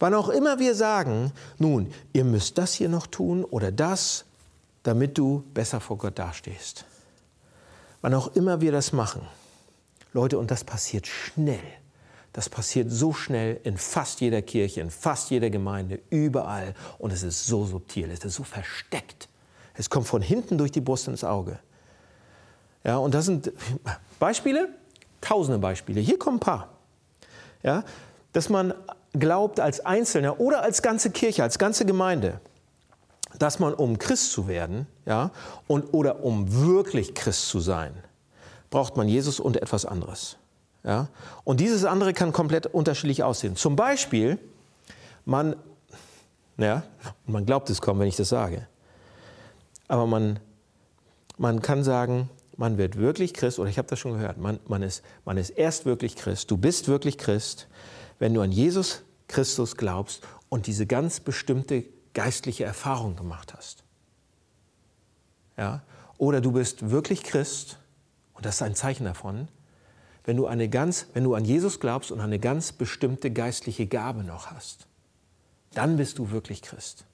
wann 0.00 0.12
auch 0.12 0.28
immer 0.28 0.58
wir 0.58 0.74
sagen, 0.74 1.30
nun, 1.58 1.92
ihr 2.12 2.24
müsst 2.24 2.58
das 2.58 2.74
hier 2.74 2.88
noch 2.88 3.06
tun 3.06 3.44
oder 3.44 3.70
das, 3.70 4.24
damit 4.82 5.16
du 5.16 5.44
besser 5.54 5.80
vor 5.80 5.98
Gott 5.98 6.18
dastehst. 6.18 6.84
Wann 8.00 8.14
auch 8.14 8.34
immer 8.34 8.60
wir 8.60 8.72
das 8.72 8.92
machen, 8.92 9.22
Leute, 10.12 10.36
und 10.36 10.50
das 10.50 10.64
passiert 10.64 11.06
schnell. 11.06 11.83
Das 12.34 12.48
passiert 12.48 12.90
so 12.90 13.12
schnell 13.12 13.60
in 13.62 13.78
fast 13.78 14.20
jeder 14.20 14.42
Kirche, 14.42 14.80
in 14.80 14.90
fast 14.90 15.30
jeder 15.30 15.50
Gemeinde, 15.50 16.00
überall. 16.10 16.74
Und 16.98 17.12
es 17.12 17.22
ist 17.22 17.46
so 17.46 17.64
subtil, 17.64 18.10
es 18.10 18.24
ist 18.24 18.34
so 18.34 18.42
versteckt. 18.42 19.28
Es 19.74 19.88
kommt 19.88 20.08
von 20.08 20.20
hinten 20.20 20.58
durch 20.58 20.72
die 20.72 20.80
Brust 20.80 21.06
ins 21.06 21.22
Auge. 21.22 21.60
Ja, 22.82 22.96
und 22.96 23.14
das 23.14 23.26
sind 23.26 23.52
Beispiele, 24.18 24.68
tausende 25.20 25.60
Beispiele. 25.60 26.00
Hier 26.00 26.18
kommen 26.18 26.38
ein 26.38 26.40
paar. 26.40 26.70
Ja, 27.62 27.84
dass 28.32 28.48
man 28.48 28.74
glaubt 29.12 29.60
als 29.60 29.86
Einzelner 29.86 30.40
oder 30.40 30.60
als 30.62 30.82
ganze 30.82 31.10
Kirche, 31.12 31.44
als 31.44 31.60
ganze 31.60 31.86
Gemeinde, 31.86 32.40
dass 33.38 33.60
man, 33.60 33.74
um 33.74 33.96
Christ 33.96 34.32
zu 34.32 34.48
werden, 34.48 34.88
ja, 35.06 35.30
und, 35.68 35.94
oder 35.94 36.24
um 36.24 36.52
wirklich 36.52 37.14
Christ 37.14 37.48
zu 37.48 37.60
sein, 37.60 37.94
braucht 38.70 38.96
man 38.96 39.06
Jesus 39.06 39.38
und 39.38 39.56
etwas 39.56 39.86
anderes. 39.86 40.36
Ja? 40.84 41.08
Und 41.42 41.60
dieses 41.60 41.84
andere 41.84 42.12
kann 42.12 42.32
komplett 42.32 42.66
unterschiedlich 42.66 43.22
aussehen. 43.22 43.56
Zum 43.56 43.74
Beispiel, 43.74 44.38
man, 45.24 45.56
ja, 46.58 46.84
man 47.26 47.46
glaubt 47.46 47.70
es 47.70 47.80
kaum, 47.80 47.98
wenn 47.98 48.08
ich 48.08 48.16
das 48.16 48.28
sage, 48.28 48.66
aber 49.88 50.06
man, 50.06 50.38
man 51.38 51.62
kann 51.62 51.82
sagen, 51.82 52.28
man 52.56 52.78
wird 52.78 52.96
wirklich 52.96 53.34
Christ, 53.34 53.58
oder 53.58 53.68
ich 53.68 53.78
habe 53.78 53.88
das 53.88 53.98
schon 53.98 54.12
gehört, 54.12 54.38
man, 54.38 54.60
man, 54.68 54.82
ist, 54.82 55.02
man 55.24 55.36
ist 55.36 55.50
erst 55.50 55.86
wirklich 55.86 56.16
Christ, 56.16 56.50
du 56.50 56.56
bist 56.56 56.88
wirklich 56.88 57.18
Christ, 57.18 57.66
wenn 58.18 58.34
du 58.34 58.40
an 58.42 58.52
Jesus 58.52 59.02
Christus 59.26 59.76
glaubst 59.76 60.22
und 60.48 60.66
diese 60.66 60.86
ganz 60.86 61.20
bestimmte 61.20 61.84
geistliche 62.12 62.64
Erfahrung 62.64 63.16
gemacht 63.16 63.54
hast. 63.54 63.82
Ja? 65.56 65.82
Oder 66.18 66.40
du 66.40 66.52
bist 66.52 66.90
wirklich 66.90 67.24
Christ, 67.24 67.78
und 68.34 68.46
das 68.46 68.56
ist 68.56 68.62
ein 68.62 68.76
Zeichen 68.76 69.04
davon, 69.04 69.48
wenn 70.24 70.36
du, 70.36 70.46
eine 70.46 70.68
ganz, 70.68 71.06
wenn 71.12 71.24
du 71.24 71.34
an 71.34 71.44
Jesus 71.44 71.80
glaubst 71.80 72.10
und 72.10 72.20
eine 72.20 72.38
ganz 72.38 72.72
bestimmte 72.72 73.30
geistliche 73.30 73.86
Gabe 73.86 74.24
noch 74.24 74.50
hast. 74.50 74.86
Dann 75.72 75.96
bist 75.96 76.18
du 76.18 76.30
wirklich 76.30 76.62
Christ. 76.62 77.04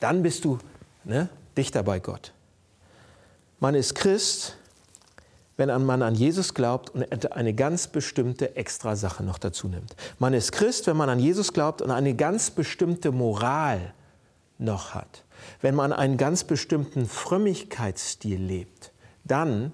Dann 0.00 0.22
bist 0.22 0.44
du 0.44 0.58
ne, 1.04 1.28
dichter 1.56 1.82
bei 1.82 1.98
Gott. 1.98 2.32
Man 3.58 3.74
ist 3.74 3.94
Christ, 3.94 4.56
wenn 5.56 5.68
man 5.84 6.02
an 6.02 6.14
Jesus 6.14 6.54
glaubt 6.54 6.90
und 6.90 7.32
eine 7.32 7.54
ganz 7.54 7.86
bestimmte 7.86 8.56
Extrasache 8.56 9.22
noch 9.22 9.38
dazu 9.38 9.68
nimmt. 9.68 9.94
Man 10.18 10.34
ist 10.34 10.52
Christ, 10.52 10.86
wenn 10.86 10.96
man 10.96 11.08
an 11.08 11.20
Jesus 11.20 11.52
glaubt 11.52 11.80
und 11.80 11.90
eine 11.90 12.14
ganz 12.14 12.50
bestimmte 12.50 13.12
Moral 13.12 13.94
noch 14.58 14.94
hat, 14.94 15.24
wenn 15.60 15.74
man 15.74 15.92
einen 15.92 16.16
ganz 16.16 16.44
bestimmten 16.44 17.06
Frömmigkeitsstil 17.06 18.40
lebt, 18.40 18.92
dann, 19.24 19.72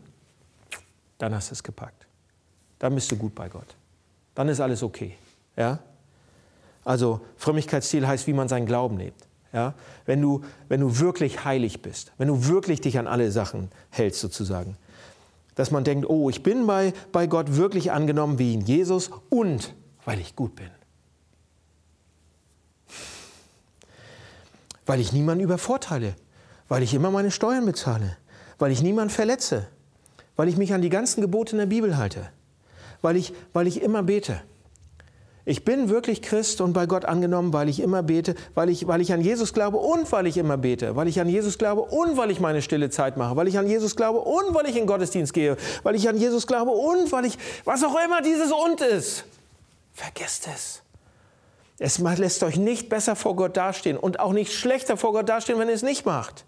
dann 1.19 1.35
hast 1.35 1.51
du 1.51 1.55
es 1.55 1.63
gepackt. 1.63 2.00
Dann 2.81 2.95
bist 2.95 3.13
du 3.13 3.17
gut 3.17 3.35
bei 3.37 3.49
Gott. 3.49 3.77
Dann 4.35 4.49
ist 4.49 4.59
alles 4.59 4.83
okay. 4.83 5.17
Ja? 5.57 5.79
Also 6.85 7.21
Frömmigkeitsstil 7.37 8.09
heißt, 8.09 8.27
wie 8.27 8.33
man 8.33 8.49
seinen 8.49 8.67
Glauben 8.67 8.99
lebt. 8.99 9.29
Ja? 9.53 9.75
Wenn, 10.07 10.21
du, 10.21 10.43
wenn 10.69 10.81
du 10.81 10.99
wirklich 10.99 11.45
heilig 11.45 11.83
bist, 11.83 12.11
wenn 12.19 12.29
du 12.29 12.49
wirklich 12.49 12.81
dich 12.81 12.99
an 12.99 13.07
alle 13.07 13.31
Sachen 13.31 13.71
hältst 13.91 14.21
sozusagen. 14.21 14.77
Dass 15.55 15.71
man 15.71 15.85
denkt, 15.85 16.09
oh, 16.09 16.31
ich 16.31 16.43
bin 16.43 16.67
bei, 16.67 16.95
bei 17.13 17.27
Gott 17.27 17.57
wirklich 17.57 17.93
angenommen 17.93 18.39
wie 18.39 18.55
in 18.55 18.63
Jesus 18.63 19.11
und 19.29 19.75
weil 20.07 20.19
ich 20.19 20.35
gut 20.35 20.57
bin. 20.57 20.71
Weil 24.87 25.01
ich 25.01 25.13
niemanden 25.13 25.45
übervorteile, 25.45 26.15
weil 26.69 26.83
ich 26.83 26.95
immer 26.95 27.11
meine 27.11 27.31
Steuern 27.31 27.67
bezahle, 27.67 28.17
weil 28.59 28.73
ich 28.73 28.83
niemanden 28.83 29.13
verletze, 29.13 29.69
weil 30.37 30.49
ich 30.49 30.57
mich 30.57 30.73
an 30.73 30.81
die 30.81 30.89
ganzen 30.89 31.21
Gebote 31.21 31.53
in 31.53 31.59
der 31.59 31.67
Bibel 31.67 31.99
halte, 31.99 32.31
weil 33.03 33.17
ich, 33.17 33.33
weil 33.53 33.67
ich 33.67 33.83
immer 33.83 34.03
bete. 34.03 34.41
Ich 35.47 35.65
bin 35.65 35.89
wirklich 35.89 36.23
Christ 36.23 36.61
und 36.61 36.75
bei 36.75 36.87
Gott 36.87 37.07
angenommen, 37.07 37.53
weil 37.53 37.69
ich 37.69 37.81
immer 37.81 38.03
bete, 38.03 38.35
weil 38.55 38.69
ich, 38.69 38.87
weil 38.87 39.01
ich 39.01 39.13
an 39.13 39.21
Jesus 39.21 39.55
glaube 39.55 39.79
und 39.79 40.13
weil 40.13 40.27
ich 40.27 40.37
immer 40.37 40.59
bete, 40.59 40.97
weil 40.97 41.09
ich 41.09 41.19
an 41.21 41.29
Jesus 41.29 41.59
glaube 41.59 41.81
und 41.81 42.17
weil 42.17 42.31
ich 42.31 42.41
meine 42.41 42.63
stille 42.63 42.91
Zeit 42.91 43.17
mache, 43.17 43.37
weil 43.37 43.49
ich 43.49 43.59
an 43.59 43.67
Jesus 43.67 43.97
glaube 43.97 44.21
und 44.21 44.55
weil 44.55 44.69
ich 44.69 44.77
in 44.77 44.87
Gottesdienst 44.87 45.33
gehe, 45.33 45.57
weil 45.83 45.95
ich 45.95 46.09
an 46.09 46.17
Jesus 46.17 46.47
glaube 46.47 46.71
und 46.73 47.11
weil 47.11 47.25
ich, 47.25 47.39
was 47.65 47.83
auch 47.83 47.97
immer 48.05 48.21
dieses 48.21 48.53
und 48.53 48.81
ist. 48.81 49.25
Vergesst 49.93 50.47
es. 50.55 50.83
Es 51.79 51.99
lässt 51.99 52.43
euch 52.43 52.57
nicht 52.57 52.91
besser 52.91 53.17
vor 53.17 53.35
Gott 53.35 53.57
dastehen 53.57 53.97
und 53.97 54.21
auch 54.21 54.35
nicht 54.35 54.53
schlechter 54.53 54.99
vor 54.99 55.15
Gott 55.15 55.29
dastehen, 55.29 55.59
wenn 55.59 55.69
ihr 55.69 55.75
es 55.75 55.83
nicht 55.83 56.05
macht. 56.05 56.45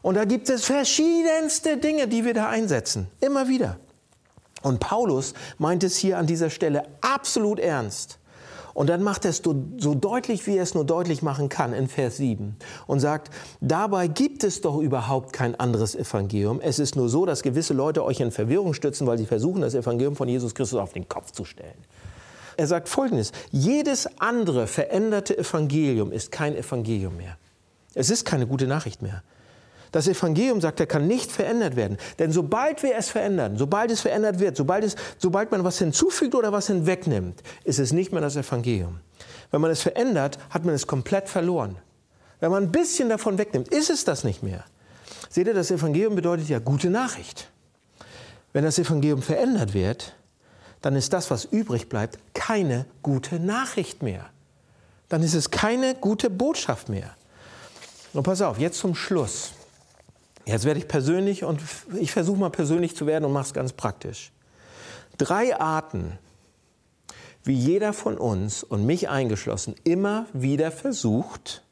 Und 0.00 0.14
da 0.14 0.24
gibt 0.24 0.48
es 0.48 0.64
verschiedenste 0.64 1.76
Dinge, 1.76 2.06
die 2.06 2.24
wir 2.24 2.32
da 2.32 2.48
einsetzen. 2.48 3.08
Immer 3.20 3.48
wieder. 3.48 3.78
Und 4.62 4.80
Paulus 4.80 5.34
meint 5.58 5.84
es 5.84 5.96
hier 5.96 6.18
an 6.18 6.26
dieser 6.26 6.50
Stelle 6.50 6.84
absolut 7.00 7.58
ernst. 7.58 8.18
Und 8.74 8.88
dann 8.88 9.02
macht 9.02 9.24
er 9.24 9.30
es 9.30 9.42
so 9.44 9.94
deutlich, 9.94 10.46
wie 10.46 10.56
er 10.56 10.62
es 10.62 10.74
nur 10.74 10.84
deutlich 10.84 11.22
machen 11.22 11.48
kann 11.48 11.74
in 11.74 11.88
Vers 11.88 12.16
7 12.16 12.56
und 12.86 13.00
sagt, 13.00 13.30
dabei 13.60 14.08
gibt 14.08 14.44
es 14.44 14.62
doch 14.62 14.78
überhaupt 14.78 15.32
kein 15.32 15.58
anderes 15.60 15.94
Evangelium. 15.94 16.60
Es 16.60 16.78
ist 16.78 16.96
nur 16.96 17.08
so, 17.08 17.26
dass 17.26 17.42
gewisse 17.42 17.74
Leute 17.74 18.04
euch 18.04 18.20
in 18.20 18.30
Verwirrung 18.30 18.72
stützen, 18.72 19.06
weil 19.06 19.18
sie 19.18 19.26
versuchen, 19.26 19.60
das 19.60 19.74
Evangelium 19.74 20.16
von 20.16 20.28
Jesus 20.28 20.54
Christus 20.54 20.78
auf 20.78 20.94
den 20.94 21.06
Kopf 21.06 21.32
zu 21.32 21.44
stellen. 21.44 21.84
Er 22.56 22.66
sagt 22.66 22.88
Folgendes, 22.88 23.32
jedes 23.50 24.08
andere 24.20 24.66
veränderte 24.66 25.36
Evangelium 25.36 26.12
ist 26.12 26.32
kein 26.32 26.56
Evangelium 26.56 27.16
mehr. 27.16 27.36
Es 27.94 28.10
ist 28.10 28.24
keine 28.24 28.46
gute 28.46 28.66
Nachricht 28.66 29.02
mehr. 29.02 29.22
Das 29.92 30.08
Evangelium, 30.08 30.60
sagt 30.60 30.80
er, 30.80 30.86
kann 30.86 31.06
nicht 31.06 31.30
verändert 31.30 31.76
werden. 31.76 31.98
Denn 32.18 32.32
sobald 32.32 32.82
wir 32.82 32.96
es 32.96 33.10
verändern, 33.10 33.58
sobald 33.58 33.90
es 33.90 34.00
verändert 34.00 34.40
wird, 34.40 34.56
sobald, 34.56 34.84
es, 34.84 34.96
sobald 35.18 35.52
man 35.52 35.64
was 35.64 35.78
hinzufügt 35.78 36.34
oder 36.34 36.50
was 36.50 36.66
hinwegnimmt, 36.66 37.42
ist 37.64 37.78
es 37.78 37.92
nicht 37.92 38.10
mehr 38.10 38.22
das 38.22 38.36
Evangelium. 38.36 39.00
Wenn 39.50 39.60
man 39.60 39.70
es 39.70 39.82
verändert, 39.82 40.38
hat 40.48 40.64
man 40.64 40.74
es 40.74 40.86
komplett 40.86 41.28
verloren. 41.28 41.76
Wenn 42.40 42.50
man 42.50 42.64
ein 42.64 42.72
bisschen 42.72 43.10
davon 43.10 43.36
wegnimmt, 43.36 43.68
ist 43.68 43.90
es 43.90 44.04
das 44.04 44.24
nicht 44.24 44.42
mehr. 44.42 44.64
Seht 45.28 45.46
ihr, 45.46 45.54
das 45.54 45.70
Evangelium 45.70 46.16
bedeutet 46.16 46.48
ja 46.48 46.58
gute 46.58 46.88
Nachricht. 46.88 47.50
Wenn 48.54 48.64
das 48.64 48.78
Evangelium 48.78 49.22
verändert 49.22 49.74
wird, 49.74 50.14
dann 50.80 50.96
ist 50.96 51.12
das, 51.12 51.30
was 51.30 51.44
übrig 51.44 51.88
bleibt, 51.88 52.18
keine 52.34 52.86
gute 53.02 53.38
Nachricht 53.38 54.02
mehr. 54.02 54.26
Dann 55.08 55.22
ist 55.22 55.34
es 55.34 55.50
keine 55.50 55.94
gute 55.94 56.30
Botschaft 56.30 56.88
mehr. 56.88 57.14
Und 58.14 58.22
pass 58.22 58.40
auf, 58.40 58.58
jetzt 58.58 58.78
zum 58.78 58.94
Schluss. 58.94 59.52
Jetzt 60.44 60.64
werde 60.64 60.80
ich 60.80 60.88
persönlich 60.88 61.44
und 61.44 61.60
ich 61.98 62.12
versuche 62.12 62.38
mal 62.38 62.50
persönlich 62.50 62.96
zu 62.96 63.06
werden 63.06 63.24
und 63.24 63.32
mache 63.32 63.46
es 63.46 63.54
ganz 63.54 63.72
praktisch. 63.72 64.32
Drei 65.18 65.58
Arten, 65.58 66.18
wie 67.44 67.54
jeder 67.54 67.92
von 67.92 68.18
uns 68.18 68.64
und 68.64 68.84
mich 68.84 69.08
eingeschlossen 69.08 69.74
immer 69.84 70.26
wieder 70.32 70.70
versucht, 70.70 71.62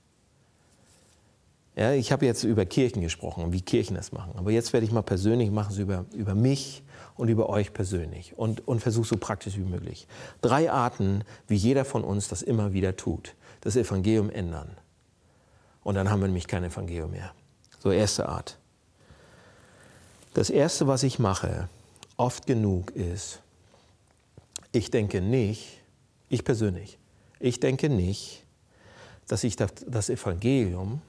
ja, 1.76 1.92
ich 1.92 2.12
habe 2.12 2.26
jetzt 2.26 2.44
über 2.44 2.66
Kirchen 2.66 3.00
gesprochen 3.00 3.44
und 3.44 3.52
wie 3.52 3.62
Kirchen 3.62 3.96
das 3.96 4.12
machen, 4.12 4.34
aber 4.36 4.50
jetzt 4.50 4.72
werde 4.72 4.84
ich 4.84 4.92
mal 4.92 5.02
persönlich 5.02 5.50
machen, 5.50 5.72
es 5.72 5.78
über, 5.78 6.04
über 6.12 6.34
mich 6.34 6.82
und 7.16 7.28
über 7.28 7.48
euch 7.48 7.72
persönlich 7.72 8.36
und, 8.36 8.66
und 8.68 8.80
versuche 8.80 9.06
so 9.06 9.16
praktisch 9.16 9.56
wie 9.56 9.64
möglich. 9.64 10.06
Drei 10.42 10.70
Arten, 10.70 11.24
wie 11.46 11.54
jeder 11.54 11.84
von 11.84 12.04
uns 12.04 12.28
das 12.28 12.42
immer 12.42 12.72
wieder 12.72 12.96
tut. 12.96 13.34
Das 13.62 13.76
Evangelium 13.76 14.30
ändern. 14.30 14.76
Und 15.82 15.94
dann 15.94 16.10
haben 16.10 16.20
wir 16.20 16.28
nämlich 16.28 16.46
kein 16.46 16.64
Evangelium 16.64 17.10
mehr. 17.10 17.32
So 17.78 17.90
erste 17.90 18.28
Art. 18.28 18.59
Das 20.34 20.50
Erste, 20.50 20.86
was 20.86 21.02
ich 21.02 21.18
mache, 21.18 21.68
oft 22.16 22.46
genug 22.46 22.92
ist, 22.92 23.40
ich 24.72 24.90
denke 24.90 25.20
nicht, 25.20 25.80
ich 26.28 26.44
persönlich, 26.44 26.98
ich 27.40 27.58
denke 27.58 27.88
nicht, 27.88 28.44
dass 29.26 29.42
ich 29.42 29.56
das 29.56 30.08
Evangelium, 30.08 31.02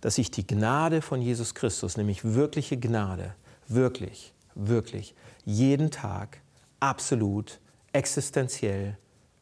dass 0.00 0.18
ich 0.18 0.30
die 0.30 0.46
Gnade 0.46 1.02
von 1.02 1.20
Jesus 1.20 1.54
Christus, 1.54 1.96
nämlich 1.96 2.24
wirkliche 2.24 2.78
Gnade, 2.78 3.34
wirklich, 3.68 4.32
wirklich, 4.54 5.14
jeden 5.44 5.90
Tag 5.90 6.40
absolut, 6.80 7.60
existenziell 7.92 8.96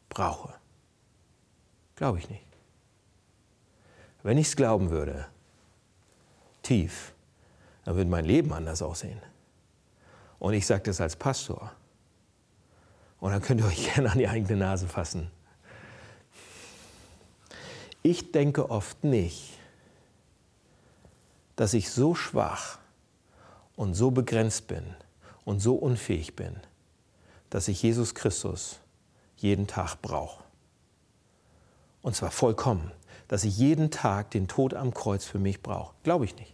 brauche. 0.09 0.53
Glaube 1.95 2.19
ich 2.19 2.29
nicht. 2.29 2.43
Wenn 4.23 4.37
ich 4.37 4.47
es 4.47 4.55
glauben 4.55 4.89
würde, 4.89 5.27
tief, 6.63 7.13
dann 7.89 7.95
würde 7.95 8.11
mein 8.11 8.25
Leben 8.25 8.53
anders 8.53 8.83
aussehen. 8.83 9.19
Und 10.37 10.53
ich 10.53 10.67
sage 10.67 10.83
das 10.83 11.01
als 11.01 11.15
Pastor. 11.15 11.71
Und 13.19 13.31
dann 13.31 13.41
könnt 13.41 13.61
ihr 13.61 13.65
euch 13.65 13.91
gerne 13.95 14.11
an 14.11 14.19
die 14.19 14.27
eigene 14.27 14.57
Nase 14.59 14.87
fassen. 14.87 15.31
Ich 18.03 18.31
denke 18.31 18.69
oft 18.69 19.03
nicht, 19.03 19.57
dass 21.55 21.73
ich 21.73 21.89
so 21.89 22.13
schwach 22.13 22.77
und 23.75 23.95
so 23.95 24.11
begrenzt 24.11 24.67
bin 24.67 24.83
und 25.43 25.59
so 25.59 25.73
unfähig 25.73 26.35
bin, 26.35 26.57
dass 27.49 27.67
ich 27.67 27.81
Jesus 27.81 28.13
Christus 28.13 28.81
jeden 29.35 29.65
Tag 29.65 29.95
brauche. 30.03 30.43
Und 32.03 32.15
zwar 32.15 32.29
vollkommen, 32.29 32.91
dass 33.27 33.43
ich 33.45 33.57
jeden 33.57 33.89
Tag 33.89 34.29
den 34.29 34.47
Tod 34.47 34.75
am 34.75 34.93
Kreuz 34.93 35.25
für 35.25 35.39
mich 35.39 35.63
brauche. 35.63 35.95
Glaube 36.03 36.25
ich 36.25 36.35
nicht. 36.35 36.53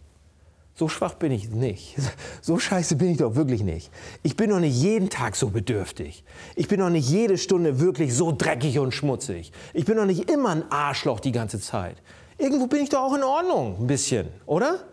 So 0.78 0.88
schwach 0.88 1.14
bin 1.14 1.32
ich 1.32 1.48
nicht. 1.50 1.96
So 2.42 2.60
scheiße 2.60 2.94
bin 2.94 3.10
ich 3.10 3.16
doch 3.16 3.34
wirklich 3.34 3.64
nicht. 3.64 3.90
Ich 4.22 4.36
bin 4.36 4.50
doch 4.50 4.60
nicht 4.60 4.76
jeden 4.76 5.10
Tag 5.10 5.34
so 5.34 5.48
bedürftig. 5.48 6.22
Ich 6.54 6.68
bin 6.68 6.78
doch 6.78 6.90
nicht 6.90 7.08
jede 7.08 7.38
Stunde 7.38 7.80
wirklich 7.80 8.14
so 8.14 8.30
dreckig 8.30 8.78
und 8.78 8.92
schmutzig. 8.92 9.50
Ich 9.72 9.84
bin 9.84 9.96
doch 9.96 10.04
nicht 10.04 10.30
immer 10.30 10.50
ein 10.50 10.70
Arschloch 10.70 11.18
die 11.18 11.32
ganze 11.32 11.58
Zeit. 11.58 11.96
Irgendwo 12.38 12.68
bin 12.68 12.82
ich 12.82 12.90
doch 12.90 13.00
auch 13.00 13.14
in 13.14 13.24
Ordnung, 13.24 13.78
ein 13.80 13.86
bisschen, 13.88 14.28
oder? 14.44 14.84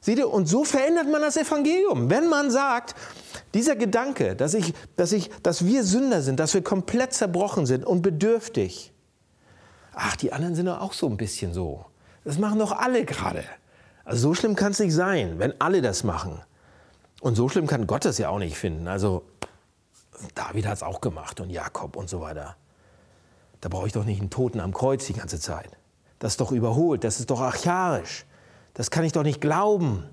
Seht 0.00 0.18
ihr, 0.18 0.30
und 0.30 0.46
so 0.46 0.64
verändert 0.64 1.10
man 1.10 1.20
das 1.20 1.36
Evangelium. 1.36 2.08
Wenn 2.08 2.30
man 2.30 2.50
sagt, 2.50 2.94
dieser 3.52 3.76
Gedanke, 3.76 4.36
dass, 4.36 4.54
ich, 4.54 4.72
dass, 4.96 5.12
ich, 5.12 5.28
dass 5.42 5.66
wir 5.66 5.84
Sünder 5.84 6.22
sind, 6.22 6.40
dass 6.40 6.54
wir 6.54 6.62
komplett 6.62 7.12
zerbrochen 7.12 7.66
sind 7.66 7.84
und 7.84 8.00
bedürftig. 8.00 8.92
Ach, 9.92 10.16
die 10.16 10.32
anderen 10.32 10.54
sind 10.54 10.66
doch 10.66 10.80
auch 10.80 10.92
so 10.94 11.06
ein 11.08 11.16
bisschen 11.16 11.52
so. 11.52 11.84
Das 12.24 12.38
machen 12.38 12.60
doch 12.60 12.72
alle 12.72 13.04
gerade. 13.04 13.44
Also 14.08 14.28
so 14.28 14.34
schlimm 14.34 14.56
kann 14.56 14.72
es 14.72 14.78
nicht 14.78 14.94
sein, 14.94 15.38
wenn 15.38 15.60
alle 15.60 15.82
das 15.82 16.02
machen. 16.02 16.40
Und 17.20 17.34
so 17.34 17.50
schlimm 17.50 17.66
kann 17.66 17.86
Gott 17.86 18.06
das 18.06 18.16
ja 18.16 18.30
auch 18.30 18.38
nicht 18.38 18.56
finden. 18.56 18.88
Also 18.88 19.22
David 20.34 20.66
hat 20.66 20.78
es 20.78 20.82
auch 20.82 21.02
gemacht 21.02 21.40
und 21.40 21.50
Jakob 21.50 21.94
und 21.94 22.08
so 22.08 22.22
weiter. 22.22 22.56
Da 23.60 23.68
brauche 23.68 23.86
ich 23.86 23.92
doch 23.92 24.06
nicht 24.06 24.20
einen 24.20 24.30
Toten 24.30 24.60
am 24.60 24.72
Kreuz 24.72 25.04
die 25.04 25.12
ganze 25.12 25.38
Zeit. 25.38 25.76
Das 26.20 26.32
ist 26.32 26.40
doch 26.40 26.52
überholt, 26.52 27.04
das 27.04 27.20
ist 27.20 27.28
doch 27.28 27.42
archaisch. 27.42 28.24
Das 28.72 28.90
kann 28.90 29.04
ich 29.04 29.12
doch 29.12 29.24
nicht 29.24 29.42
glauben. 29.42 30.04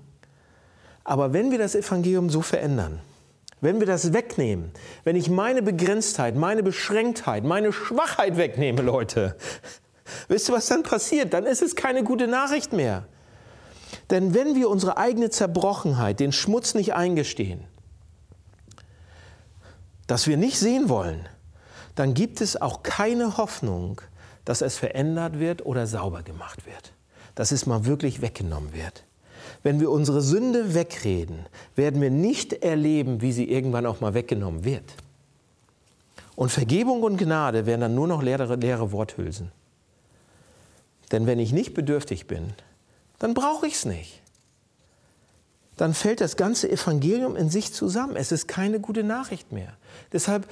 Aber 1.02 1.32
wenn 1.32 1.50
wir 1.50 1.58
das 1.58 1.74
Evangelium 1.74 2.28
so 2.28 2.42
verändern, 2.42 3.00
wenn 3.62 3.80
wir 3.80 3.86
das 3.86 4.12
wegnehmen, 4.12 4.72
wenn 5.04 5.16
ich 5.16 5.30
meine 5.30 5.62
Begrenztheit, 5.62 6.36
meine 6.36 6.62
Beschränktheit, 6.62 7.44
meine 7.44 7.72
Schwachheit 7.72 8.36
wegnehme, 8.36 8.82
Leute, 8.82 9.36
wisst 10.28 10.50
ihr, 10.50 10.54
was 10.54 10.66
dann 10.66 10.82
passiert? 10.82 11.32
Dann 11.32 11.46
ist 11.46 11.62
es 11.62 11.74
keine 11.74 12.04
gute 12.04 12.26
Nachricht 12.26 12.74
mehr. 12.74 13.06
Denn 14.10 14.34
wenn 14.34 14.54
wir 14.54 14.70
unsere 14.70 14.96
eigene 14.96 15.30
Zerbrochenheit, 15.30 16.20
den 16.20 16.32
Schmutz 16.32 16.74
nicht 16.74 16.94
eingestehen, 16.94 17.64
dass 20.06 20.26
wir 20.26 20.36
nicht 20.36 20.58
sehen 20.58 20.88
wollen, 20.88 21.28
dann 21.96 22.14
gibt 22.14 22.40
es 22.40 22.60
auch 22.60 22.82
keine 22.82 23.36
Hoffnung, 23.36 24.00
dass 24.44 24.60
es 24.60 24.76
verändert 24.76 25.40
wird 25.40 25.66
oder 25.66 25.86
sauber 25.86 26.22
gemacht 26.22 26.66
wird. 26.66 26.92
Dass 27.34 27.50
es 27.52 27.66
mal 27.66 27.84
wirklich 27.84 28.22
weggenommen 28.22 28.72
wird. 28.72 29.04
Wenn 29.62 29.80
wir 29.80 29.90
unsere 29.90 30.22
Sünde 30.22 30.74
wegreden, 30.74 31.46
werden 31.74 32.00
wir 32.00 32.10
nicht 32.10 32.52
erleben, 32.52 33.20
wie 33.20 33.32
sie 33.32 33.50
irgendwann 33.50 33.86
auch 33.86 34.00
mal 34.00 34.14
weggenommen 34.14 34.64
wird. 34.64 34.94
Und 36.36 36.52
Vergebung 36.52 37.02
und 37.02 37.16
Gnade 37.16 37.66
werden 37.66 37.80
dann 37.80 37.94
nur 37.94 38.06
noch 38.06 38.22
leere, 38.22 38.54
leere 38.56 38.92
Worthülsen. 38.92 39.50
Denn 41.12 41.26
wenn 41.26 41.38
ich 41.38 41.52
nicht 41.52 41.74
bedürftig 41.74 42.26
bin, 42.26 42.52
dann 43.18 43.34
brauche 43.34 43.66
ich 43.66 43.74
es 43.74 43.84
nicht. 43.84 44.22
Dann 45.76 45.94
fällt 45.94 46.20
das 46.20 46.36
ganze 46.36 46.70
Evangelium 46.70 47.36
in 47.36 47.50
sich 47.50 47.72
zusammen. 47.72 48.16
Es 48.16 48.32
ist 48.32 48.48
keine 48.48 48.80
gute 48.80 49.04
Nachricht 49.04 49.52
mehr. 49.52 49.76
Deshalb, 50.12 50.50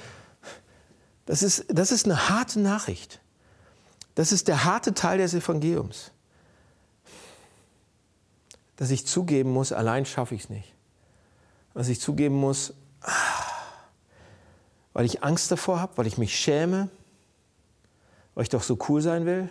das 1.25 1.41
ist, 1.41 1.65
das 1.69 1.91
ist 1.91 2.05
eine 2.05 2.29
harte 2.29 2.59
Nachricht. 2.59 3.19
Das 4.13 4.31
ist 4.31 4.47
der 4.47 4.63
harte 4.63 4.93
Teil 4.93 5.17
des 5.17 5.33
Evangeliums. 5.33 6.11
Dass 8.75 8.91
ich 8.91 9.07
zugeben 9.07 9.51
muss, 9.51 9.71
allein 9.71 10.05
schaffe 10.05 10.35
ich 10.35 10.43
es 10.43 10.49
nicht. 10.49 10.73
Dass 11.73 11.87
ich 11.87 11.99
zugeben 11.99 12.35
muss, 12.35 12.73
weil 14.93 15.05
ich 15.05 15.23
Angst 15.23 15.51
davor 15.51 15.79
habe, 15.79 15.97
weil 15.97 16.07
ich 16.07 16.17
mich 16.17 16.37
schäme, 16.37 16.89
weil 18.35 18.43
ich 18.43 18.49
doch 18.49 18.63
so 18.63 18.77
cool 18.87 19.01
sein 19.01 19.25
will 19.25 19.49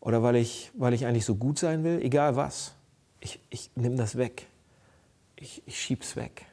oder 0.00 0.22
weil 0.22 0.36
ich, 0.36 0.70
weil 0.74 0.94
ich 0.94 1.06
eigentlich 1.06 1.24
so 1.24 1.34
gut 1.34 1.58
sein 1.58 1.84
will, 1.84 2.00
egal 2.02 2.36
was. 2.36 2.74
Ich, 3.20 3.40
ich 3.50 3.70
nehme 3.74 3.96
das 3.96 4.16
weg. 4.16 4.46
Ich, 5.36 5.62
ich 5.66 5.80
schiebe 5.80 6.02
es 6.02 6.16
weg. 6.16 6.46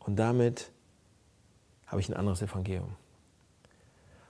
Und 0.00 0.16
damit 0.16 0.70
habe 1.86 2.00
ich 2.00 2.08
ein 2.08 2.14
anderes 2.14 2.42
Evangelium. 2.42 2.94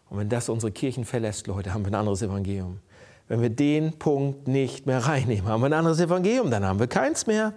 Und 0.09 0.19
wenn 0.19 0.29
das 0.29 0.49
unsere 0.49 0.71
Kirchen 0.73 1.05
verlässt, 1.05 1.47
Leute, 1.47 1.75
haben 1.75 1.85
wir 1.85 1.91
ein 1.91 1.95
anderes 1.95 2.23
Evangelium. 2.23 2.79
Wenn 3.27 3.41
wir 3.41 3.51
den 3.51 3.99
Punkt 3.99 4.49
nicht 4.49 4.87
mehr 4.87 4.99
reinnehmen, 4.99 5.47
haben 5.47 5.63
wir 5.63 5.67
ein 5.67 5.73
anderes 5.73 5.99
Evangelium, 5.99 6.51
dann 6.51 6.65
haben 6.65 6.79
wir 6.79 6.87
keins 6.87 7.27
mehr. 7.27 7.55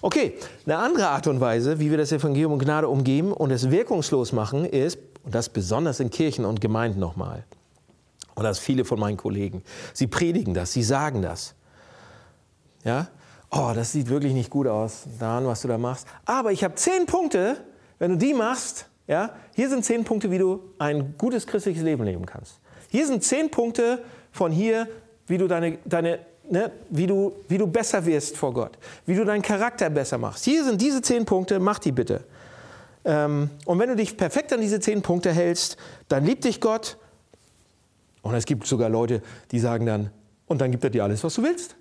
Okay, 0.00 0.34
eine 0.64 0.78
andere 0.78 1.08
Art 1.08 1.26
und 1.26 1.40
Weise, 1.40 1.78
wie 1.78 1.90
wir 1.90 1.98
das 1.98 2.10
Evangelium 2.10 2.52
und 2.52 2.58
Gnade 2.58 2.88
umgeben 2.88 3.32
und 3.32 3.50
es 3.50 3.70
wirkungslos 3.70 4.32
machen, 4.32 4.64
ist, 4.64 4.98
und 5.22 5.34
das 5.34 5.50
besonders 5.50 6.00
in 6.00 6.10
Kirchen 6.10 6.46
und 6.46 6.60
Gemeinden 6.60 6.98
nochmal, 6.98 7.44
und 8.34 8.44
das 8.44 8.58
viele 8.58 8.84
von 8.84 8.98
meinen 8.98 9.16
Kollegen, 9.16 9.62
sie 9.92 10.06
predigen 10.06 10.54
das, 10.54 10.72
sie 10.72 10.82
sagen 10.82 11.22
das. 11.22 11.54
Ja, 12.84 13.08
oh, 13.50 13.72
das 13.74 13.92
sieht 13.92 14.08
wirklich 14.08 14.32
nicht 14.32 14.50
gut 14.50 14.66
aus, 14.66 15.04
Dan, 15.18 15.46
was 15.46 15.62
du 15.62 15.68
da 15.68 15.78
machst. 15.78 16.06
Aber 16.24 16.52
ich 16.52 16.64
habe 16.64 16.74
zehn 16.74 17.06
Punkte, 17.06 17.58
wenn 17.98 18.12
du 18.12 18.16
die 18.16 18.34
machst, 18.34 18.86
ja, 19.06 19.34
hier 19.54 19.68
sind 19.68 19.84
zehn 19.84 20.04
Punkte, 20.04 20.30
wie 20.30 20.38
du 20.38 20.62
ein 20.78 21.14
gutes 21.18 21.46
christliches 21.46 21.82
Leben 21.82 22.04
leben 22.04 22.24
kannst. 22.24 22.60
Hier 22.88 23.06
sind 23.06 23.24
zehn 23.24 23.50
Punkte 23.50 24.02
von 24.32 24.52
hier, 24.52 24.88
wie 25.26 25.36
du 25.36 25.46
deine, 25.46 25.78
deine 25.84 26.20
ne, 26.50 26.72
wie, 26.90 27.06
du, 27.06 27.32
wie 27.48 27.58
du 27.58 27.66
besser 27.66 28.04
wirst 28.04 28.36
vor 28.36 28.52
Gott, 28.52 28.78
wie 29.06 29.14
du 29.14 29.24
deinen 29.24 29.42
Charakter 29.42 29.88
besser 29.90 30.18
machst. 30.18 30.44
Hier 30.44 30.64
sind 30.64 30.80
diese 30.80 31.02
zehn 31.02 31.24
Punkte, 31.24 31.58
mach 31.60 31.78
die 31.78 31.92
bitte. 31.92 32.24
Ähm, 33.04 33.50
und 33.64 33.78
wenn 33.78 33.88
du 33.88 33.96
dich 33.96 34.16
perfekt 34.16 34.52
an 34.52 34.60
diese 34.60 34.80
zehn 34.80 35.02
Punkte 35.02 35.32
hältst, 35.32 35.76
dann 36.08 36.24
liebt 36.24 36.44
dich 36.44 36.60
Gott. 36.60 36.98
Und 38.22 38.34
es 38.34 38.44
gibt 38.44 38.66
sogar 38.66 38.88
Leute, 38.88 39.22
die 39.50 39.58
sagen 39.58 39.86
dann, 39.86 40.10
und 40.46 40.60
dann 40.60 40.70
gibt 40.70 40.84
er 40.84 40.90
dir 40.90 41.04
alles, 41.04 41.22
was 41.22 41.34
du 41.34 41.42
willst. 41.42 41.76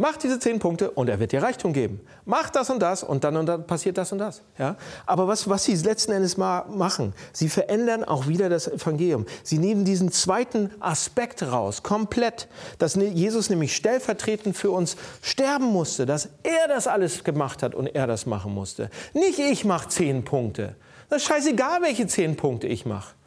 Mach 0.00 0.16
diese 0.16 0.38
zehn 0.38 0.60
Punkte 0.60 0.92
und 0.92 1.08
er 1.08 1.18
wird 1.18 1.32
dir 1.32 1.42
Reichtum 1.42 1.72
geben. 1.72 2.00
Mach 2.24 2.50
das 2.50 2.70
und 2.70 2.80
das 2.80 3.02
und 3.02 3.24
dann 3.24 3.36
und 3.36 3.46
dann 3.46 3.66
passiert 3.66 3.98
das 3.98 4.12
und 4.12 4.18
das. 4.18 4.42
Ja? 4.56 4.76
Aber 5.06 5.26
was, 5.26 5.48
was 5.48 5.64
sie 5.64 5.74
letzten 5.74 6.12
Endes 6.12 6.36
mal 6.36 6.66
machen, 6.68 7.14
sie 7.32 7.48
verändern 7.48 8.04
auch 8.04 8.28
wieder 8.28 8.48
das 8.48 8.68
Evangelium. 8.68 9.26
Sie 9.42 9.58
nehmen 9.58 9.84
diesen 9.84 10.12
zweiten 10.12 10.70
Aspekt 10.78 11.42
raus, 11.42 11.82
komplett, 11.82 12.46
dass 12.78 12.94
ne, 12.94 13.06
Jesus 13.06 13.50
nämlich 13.50 13.74
stellvertretend 13.74 14.56
für 14.56 14.70
uns 14.70 14.96
sterben 15.20 15.66
musste, 15.66 16.06
dass 16.06 16.28
er 16.44 16.68
das 16.68 16.86
alles 16.86 17.24
gemacht 17.24 17.64
hat 17.64 17.74
und 17.74 17.88
er 17.88 18.06
das 18.06 18.24
machen 18.24 18.54
musste. 18.54 18.90
Nicht 19.14 19.40
ich 19.40 19.64
mache 19.64 19.88
zehn 19.88 20.24
Punkte. 20.24 20.76
Das 21.10 21.22
ist 21.22 21.28
scheißegal, 21.28 21.82
welche 21.82 22.06
zehn 22.06 22.36
Punkte 22.36 22.68
ich 22.68 22.86
mache. 22.86 23.17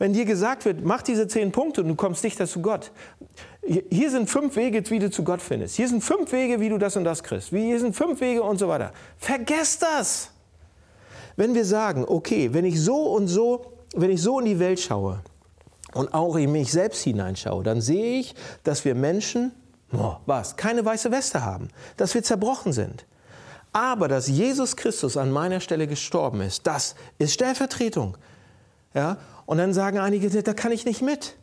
Wenn 0.00 0.14
dir 0.14 0.24
gesagt 0.24 0.64
wird, 0.64 0.82
mach 0.82 1.02
diese 1.02 1.28
zehn 1.28 1.52
Punkte 1.52 1.82
und 1.82 1.88
du 1.88 1.94
kommst 1.94 2.24
dichter 2.24 2.46
zu 2.46 2.62
Gott. 2.62 2.90
Hier 3.62 4.10
sind 4.10 4.30
fünf 4.30 4.56
Wege, 4.56 4.82
wie 4.88 4.98
du 4.98 5.10
zu 5.10 5.22
Gott 5.22 5.42
findest. 5.42 5.76
Hier 5.76 5.88
sind 5.88 6.02
fünf 6.02 6.32
Wege, 6.32 6.58
wie 6.58 6.70
du 6.70 6.78
das 6.78 6.96
und 6.96 7.04
das 7.04 7.22
kriegst. 7.22 7.50
Hier 7.50 7.78
sind 7.78 7.94
fünf 7.94 8.18
Wege 8.22 8.42
und 8.42 8.58
so 8.58 8.66
weiter. 8.66 8.92
Vergesst 9.18 9.82
das. 9.82 10.30
Wenn 11.36 11.54
wir 11.54 11.66
sagen, 11.66 12.06
okay, 12.08 12.54
wenn 12.54 12.64
ich 12.64 12.80
so 12.80 13.12
und 13.12 13.28
so, 13.28 13.72
wenn 13.94 14.10
ich 14.10 14.22
so 14.22 14.40
in 14.40 14.46
die 14.46 14.58
Welt 14.58 14.80
schaue 14.80 15.20
und 15.92 16.14
auch 16.14 16.34
in 16.36 16.50
mich 16.50 16.72
selbst 16.72 17.02
hineinschaue, 17.02 17.62
dann 17.62 17.82
sehe 17.82 18.20
ich, 18.20 18.34
dass 18.64 18.86
wir 18.86 18.94
Menschen, 18.94 19.52
oh, 19.92 20.14
was, 20.24 20.56
keine 20.56 20.82
weiße 20.82 21.12
Weste 21.12 21.44
haben, 21.44 21.68
dass 21.98 22.14
wir 22.14 22.22
zerbrochen 22.22 22.72
sind. 22.72 23.04
Aber 23.74 24.08
dass 24.08 24.28
Jesus 24.28 24.76
Christus 24.76 25.18
an 25.18 25.30
meiner 25.30 25.60
Stelle 25.60 25.86
gestorben 25.86 26.40
ist, 26.40 26.66
das 26.66 26.94
ist 27.18 27.34
Stellvertretung. 27.34 28.16
Ja? 28.94 29.18
Und 29.50 29.58
dann 29.58 29.74
sagen 29.74 29.98
einige, 29.98 30.30
da 30.44 30.54
kann 30.54 30.70
ich 30.70 30.84
nicht 30.84 31.02
mit. 31.02 31.34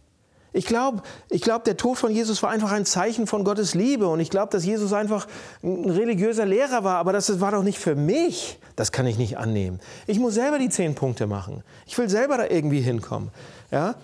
Ich 0.54 0.66
glaube, 0.66 1.02
ich 1.30 1.42
glaub, 1.42 1.66
der 1.66 1.76
Tod 1.76 1.98
von 1.98 2.10
Jesus 2.10 2.42
war 2.42 2.50
einfach 2.50 2.72
ein 2.72 2.86
Zeichen 2.86 3.28
von 3.28 3.44
Gottes 3.44 3.76
Liebe. 3.76 4.08
Und 4.08 4.22
ich 4.22 4.30
glaube, 4.30 4.50
dass 4.50 4.64
Jesus 4.64 4.94
einfach 4.94 5.28
ein 5.62 5.90
religiöser 5.90 6.46
Lehrer 6.46 6.86
war. 6.86 7.00
Aber 7.00 7.12
das 7.12 7.42
war 7.42 7.52
doch 7.52 7.64
nicht 7.64 7.80
für 7.80 7.96
mich. 7.96 8.60
Das 8.78 8.94
kann 8.94 9.08
ich 9.08 9.18
nicht 9.18 9.38
annehmen. 9.38 9.82
Ich 10.06 10.20
muss 10.20 10.36
selber 10.36 10.58
die 10.58 10.70
zehn 10.70 10.96
Punkte 10.96 11.28
machen. 11.28 11.66
Ich 11.86 11.98
will 11.98 12.08
selber 12.08 12.38
da 12.38 12.46
irgendwie 12.46 12.80
hinkommen. 12.80 13.30
Ja? 13.72 13.96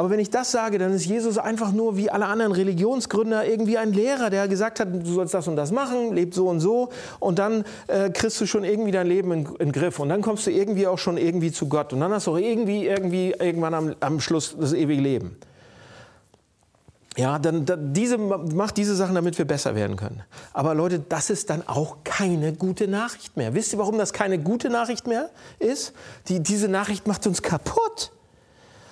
Aber 0.00 0.08
wenn 0.08 0.18
ich 0.18 0.30
das 0.30 0.50
sage, 0.50 0.78
dann 0.78 0.94
ist 0.94 1.04
Jesus 1.04 1.36
einfach 1.36 1.72
nur 1.72 1.98
wie 1.98 2.10
alle 2.10 2.24
anderen 2.24 2.52
Religionsgründer 2.52 3.46
irgendwie 3.46 3.76
ein 3.76 3.92
Lehrer, 3.92 4.30
der 4.30 4.48
gesagt 4.48 4.80
hat, 4.80 4.88
du 4.90 5.12
sollst 5.12 5.34
das 5.34 5.46
und 5.46 5.56
das 5.56 5.72
machen, 5.72 6.14
lebt 6.14 6.32
so 6.32 6.48
und 6.48 6.60
so 6.60 6.88
und 7.18 7.38
dann 7.38 7.66
äh, 7.86 8.08
kriegst 8.08 8.40
du 8.40 8.46
schon 8.46 8.64
irgendwie 8.64 8.92
dein 8.92 9.06
Leben 9.06 9.30
in, 9.30 9.46
in 9.58 9.72
Griff 9.72 9.98
und 9.98 10.08
dann 10.08 10.22
kommst 10.22 10.46
du 10.46 10.52
irgendwie 10.52 10.86
auch 10.86 10.96
schon 10.96 11.18
irgendwie 11.18 11.52
zu 11.52 11.68
Gott 11.68 11.92
und 11.92 12.00
dann 12.00 12.10
hast 12.12 12.28
du 12.28 12.30
auch 12.30 12.38
irgendwie, 12.38 12.86
irgendwie 12.86 13.34
irgendwann 13.38 13.74
am, 13.74 13.94
am 14.00 14.20
Schluss 14.20 14.56
das 14.58 14.72
ewige 14.72 15.02
Leben. 15.02 15.36
Ja, 17.18 17.38
dann, 17.38 17.66
dann 17.66 17.92
diese, 17.92 18.16
macht 18.16 18.78
diese 18.78 18.96
Sachen, 18.96 19.14
damit 19.14 19.36
wir 19.36 19.44
besser 19.44 19.74
werden 19.74 19.96
können. 19.96 20.22
Aber 20.54 20.74
Leute, 20.74 21.00
das 21.00 21.28
ist 21.28 21.50
dann 21.50 21.62
auch 21.68 21.98
keine 22.04 22.54
gute 22.54 22.88
Nachricht 22.88 23.36
mehr. 23.36 23.52
Wisst 23.52 23.74
ihr, 23.74 23.78
warum 23.78 23.98
das 23.98 24.14
keine 24.14 24.38
gute 24.38 24.70
Nachricht 24.70 25.06
mehr 25.06 25.28
ist? 25.58 25.92
Die, 26.28 26.40
diese 26.40 26.68
Nachricht 26.68 27.06
macht 27.06 27.26
uns 27.26 27.42
kaputt. 27.42 28.12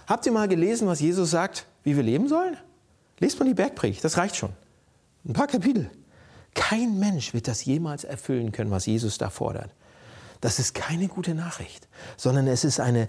Habt 0.08 0.24
ihr 0.24 0.32
mal 0.32 0.48
gelesen, 0.48 0.88
was 0.88 1.00
Jesus 1.00 1.30
sagt, 1.30 1.66
wie 1.84 1.94
wir 1.94 2.02
leben 2.02 2.28
sollen? 2.28 2.56
Lest 3.18 3.38
mal 3.38 3.44
die 3.44 3.52
Bergpredigt, 3.52 4.02
das 4.02 4.16
reicht 4.16 4.36
schon. 4.36 4.54
Ein 5.26 5.34
paar 5.34 5.48
Kapitel. 5.48 5.90
Kein 6.54 6.98
Mensch 6.98 7.34
wird 7.34 7.46
das 7.46 7.62
jemals 7.66 8.04
erfüllen 8.04 8.50
können, 8.50 8.70
was 8.70 8.86
Jesus 8.86 9.18
da 9.18 9.28
fordert. 9.28 9.70
Das 10.40 10.58
ist 10.58 10.74
keine 10.74 11.08
gute 11.08 11.34
Nachricht, 11.34 11.88
sondern 12.16 12.46
es 12.46 12.64
ist 12.64 12.80
eine 12.80 13.06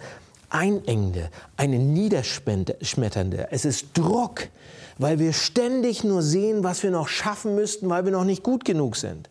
einengende, 0.49 1.29
eine 1.55 1.79
niederschmetternde. 1.79 3.47
Es 3.51 3.63
ist 3.63 3.97
Druck, 3.97 4.49
weil 4.97 5.19
wir 5.19 5.31
ständig 5.31 6.03
nur 6.03 6.21
sehen, 6.21 6.65
was 6.65 6.83
wir 6.83 6.91
noch 6.91 7.07
schaffen 7.07 7.55
müssten, 7.55 7.87
weil 7.87 8.03
wir 8.03 8.11
noch 8.11 8.25
nicht 8.25 8.43
gut 8.43 8.65
genug 8.65 8.97
sind. 8.97 9.29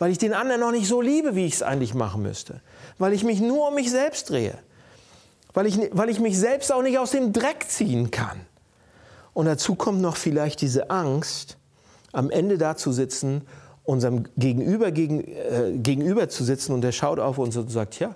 Weil 0.00 0.10
ich 0.10 0.18
den 0.18 0.34
anderen 0.34 0.60
noch 0.60 0.72
nicht 0.72 0.88
so 0.88 1.00
liebe, 1.00 1.36
wie 1.36 1.46
ich 1.46 1.54
es 1.54 1.62
eigentlich 1.62 1.94
machen 1.94 2.22
müsste. 2.22 2.62
Weil 2.98 3.12
ich 3.12 3.22
mich 3.22 3.40
nur 3.40 3.68
um 3.68 3.76
mich 3.76 3.92
selbst 3.92 4.28
drehe 4.28 4.58
weil 5.56 5.64
ich, 5.64 5.78
weil 5.92 6.10
ich 6.10 6.20
mich 6.20 6.38
selbst 6.38 6.70
auch 6.70 6.82
nicht 6.82 6.98
aus 6.98 7.12
dem 7.12 7.32
Dreck 7.32 7.64
ziehen 7.66 8.10
kann. 8.10 8.42
Und 9.32 9.46
dazu 9.46 9.74
kommt 9.74 10.02
noch 10.02 10.16
vielleicht 10.16 10.60
diese 10.60 10.90
Angst, 10.90 11.56
am 12.12 12.30
Ende 12.30 12.58
da 12.58 12.76
zu 12.76 12.92
sitzen, 12.92 13.40
unserem 13.82 14.24
Gegenüber 14.36 14.92
gegen, 14.92 15.24
äh, 15.24 15.72
gegenüber 15.76 16.28
zu 16.28 16.44
sitzen 16.44 16.74
und 16.74 16.82
der 16.82 16.92
schaut 16.92 17.18
auf 17.18 17.38
uns 17.38 17.56
und 17.56 17.70
sagt, 17.70 17.98
ja, 17.98 18.14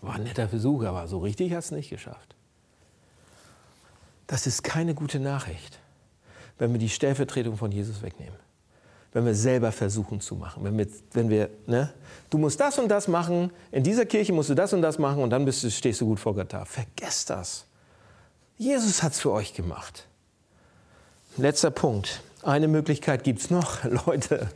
war 0.00 0.14
ein 0.14 0.22
netter 0.22 0.48
Versuch, 0.48 0.84
aber 0.84 1.08
so 1.08 1.18
richtig 1.18 1.52
hat 1.52 1.64
es 1.64 1.72
nicht 1.72 1.90
geschafft. 1.90 2.36
Das 4.28 4.46
ist 4.46 4.62
keine 4.62 4.94
gute 4.94 5.18
Nachricht, 5.18 5.80
wenn 6.56 6.70
wir 6.70 6.78
die 6.78 6.88
Stellvertretung 6.88 7.56
von 7.56 7.72
Jesus 7.72 8.00
wegnehmen 8.00 8.43
wenn 9.14 9.24
wir 9.24 9.34
selber 9.34 9.72
versuchen 9.72 10.20
zu 10.20 10.34
machen. 10.34 10.64
Wenn 10.64 10.76
wir, 10.76 10.86
wenn 11.12 11.30
wir 11.30 11.48
ne, 11.66 11.90
du 12.30 12.36
musst 12.36 12.60
das 12.60 12.78
und 12.78 12.88
das 12.88 13.08
machen, 13.08 13.50
in 13.70 13.84
dieser 13.84 14.04
Kirche 14.04 14.32
musst 14.32 14.50
du 14.50 14.54
das 14.54 14.72
und 14.72 14.82
das 14.82 14.98
machen 14.98 15.22
und 15.22 15.30
dann 15.30 15.44
bist 15.44 15.62
du, 15.62 15.70
stehst 15.70 16.00
du 16.00 16.06
gut 16.06 16.20
vor 16.20 16.34
Gott 16.34 16.52
da. 16.52 16.64
Vergesst 16.64 17.30
das. 17.30 17.64
Jesus 18.58 19.02
hat 19.02 19.12
es 19.12 19.20
für 19.20 19.30
euch 19.30 19.54
gemacht. 19.54 20.06
Letzter 21.36 21.70
Punkt. 21.70 22.22
Eine 22.42 22.68
Möglichkeit 22.68 23.24
gibt 23.24 23.40
es 23.40 23.50
noch, 23.50 23.84
Leute. 24.06 24.48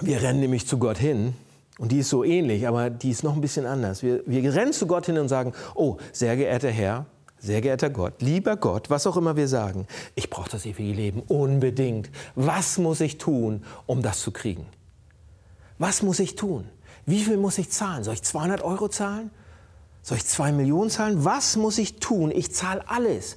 Wir 0.00 0.20
rennen 0.20 0.40
nämlich 0.40 0.66
zu 0.66 0.78
Gott 0.78 0.98
hin 0.98 1.34
und 1.78 1.92
die 1.92 2.00
ist 2.00 2.10
so 2.10 2.24
ähnlich, 2.24 2.66
aber 2.66 2.90
die 2.90 3.10
ist 3.10 3.22
noch 3.22 3.34
ein 3.34 3.40
bisschen 3.40 3.66
anders. 3.66 4.02
Wir, 4.02 4.20
wir 4.26 4.52
rennen 4.52 4.72
zu 4.72 4.88
Gott 4.88 5.06
hin 5.06 5.18
und 5.18 5.28
sagen, 5.28 5.52
oh, 5.76 5.98
sehr 6.12 6.36
geehrter 6.36 6.70
Herr, 6.70 7.06
sehr 7.44 7.60
geehrter 7.60 7.90
Gott, 7.90 8.22
lieber 8.22 8.56
Gott, 8.56 8.88
was 8.88 9.06
auch 9.06 9.16
immer 9.18 9.36
wir 9.36 9.48
sagen, 9.48 9.86
ich 10.14 10.30
brauche 10.30 10.48
das 10.48 10.64
ewige 10.64 10.94
Leben 10.94 11.22
unbedingt. 11.28 12.10
Was 12.34 12.78
muss 12.78 13.00
ich 13.00 13.18
tun, 13.18 13.64
um 13.86 14.02
das 14.02 14.20
zu 14.20 14.30
kriegen? 14.30 14.66
Was 15.78 16.02
muss 16.02 16.20
ich 16.20 16.36
tun? 16.36 16.66
Wie 17.04 17.22
viel 17.22 17.36
muss 17.36 17.58
ich 17.58 17.70
zahlen? 17.70 18.02
Soll 18.02 18.14
ich 18.14 18.22
200 18.22 18.62
Euro 18.62 18.88
zahlen? 18.88 19.30
Soll 20.02 20.16
ich 20.16 20.24
2 20.24 20.52
Millionen 20.52 20.88
zahlen? 20.88 21.24
Was 21.24 21.56
muss 21.56 21.76
ich 21.76 21.96
tun? 21.96 22.30
Ich 22.30 22.54
zahle 22.54 22.88
alles. 22.88 23.36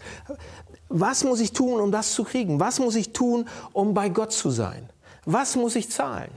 Was 0.87 1.25
muss 1.25 1.41
ich 1.41 1.51
tun, 1.51 1.81
um 1.81 1.91
das 1.91 2.13
zu 2.13 2.23
kriegen? 2.23 2.61
Was 2.61 2.79
muss 2.79 2.95
ich 2.95 3.11
tun, 3.11 3.47
um 3.73 3.93
bei 3.93 4.07
Gott 4.07 4.31
zu 4.31 4.51
sein? 4.51 4.89
Was 5.25 5.57
muss 5.57 5.75
ich 5.75 5.91
zahlen? 5.91 6.31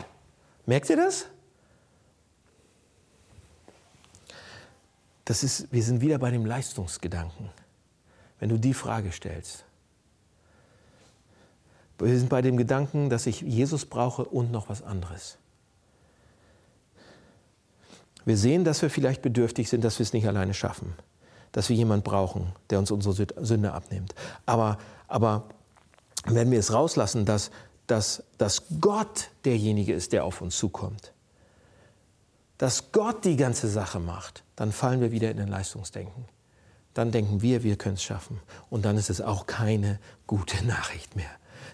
Merkt 0.67 0.91
ihr 0.91 0.97
das? 0.97 1.27
Das 5.31 5.45
ist, 5.45 5.73
wir 5.73 5.81
sind 5.81 6.01
wieder 6.01 6.19
bei 6.19 6.33
dem 6.33 6.45
Leistungsgedanken. 6.45 7.51
wenn 8.41 8.49
du 8.49 8.59
die 8.59 8.75
Frage 8.75 9.13
stellst. 9.13 9.65
Wir 12.01 12.19
sind 12.19 12.29
bei 12.29 12.43
dem 12.43 12.57
Gedanken, 12.57 13.11
dass 13.11 13.27
ich 13.27 13.41
Jesus 13.41 13.87
brauche 13.87 14.25
und 14.25 14.51
noch 14.51 14.69
was 14.69 14.83
anderes. 14.83 15.39
Wir 18.25 18.37
sehen, 18.37 18.65
dass 18.65 18.83
wir 18.83 18.91
vielleicht 18.91 19.23
bedürftig 19.23 19.69
sind, 19.69 19.85
dass 19.85 20.01
wir 20.01 20.03
es 20.03 20.13
nicht 20.13 20.27
alleine 20.27 20.53
schaffen, 20.53 20.95
dass 21.53 21.69
wir 21.69 21.77
jemanden 21.77 22.03
brauchen, 22.03 22.53
der 22.69 22.81
uns 22.81 22.91
unsere 22.91 23.29
Sünde 23.41 23.73
abnimmt. 23.73 24.17
Aber, 24.47 24.79
aber 25.07 25.45
wenn 26.25 26.51
wir 26.51 26.59
es 26.59 26.73
rauslassen, 26.73 27.25
dass, 27.25 27.53
dass, 27.87 28.25
dass 28.37 28.65
Gott 28.81 29.31
derjenige 29.45 29.93
ist, 29.93 30.13
der 30.13 30.25
auf 30.25 30.41
uns 30.41 30.59
zukommt, 30.59 31.13
dass 32.61 32.93
Gott 32.93 33.25
die 33.25 33.37
ganze 33.37 33.69
Sache 33.69 34.01
macht, 34.01 34.45
dann 34.55 34.71
fallen 34.71 35.01
wir 35.01 35.13
wieder 35.13 35.31
in 35.31 35.39
den 35.39 35.49
Leistungsdenken. 35.49 36.27
Dann 36.93 37.11
denken 37.11 37.41
wir, 37.41 37.63
wir 37.63 37.77
können 37.77 37.95
es 37.95 38.03
schaffen. 38.03 38.39
Und 38.69 38.85
dann 38.85 38.99
ist 38.99 39.09
es 39.09 39.23
auch 39.23 39.47
keine 39.47 39.99
gute 40.27 40.63
Nachricht 40.67 41.17
mehr 41.17 41.31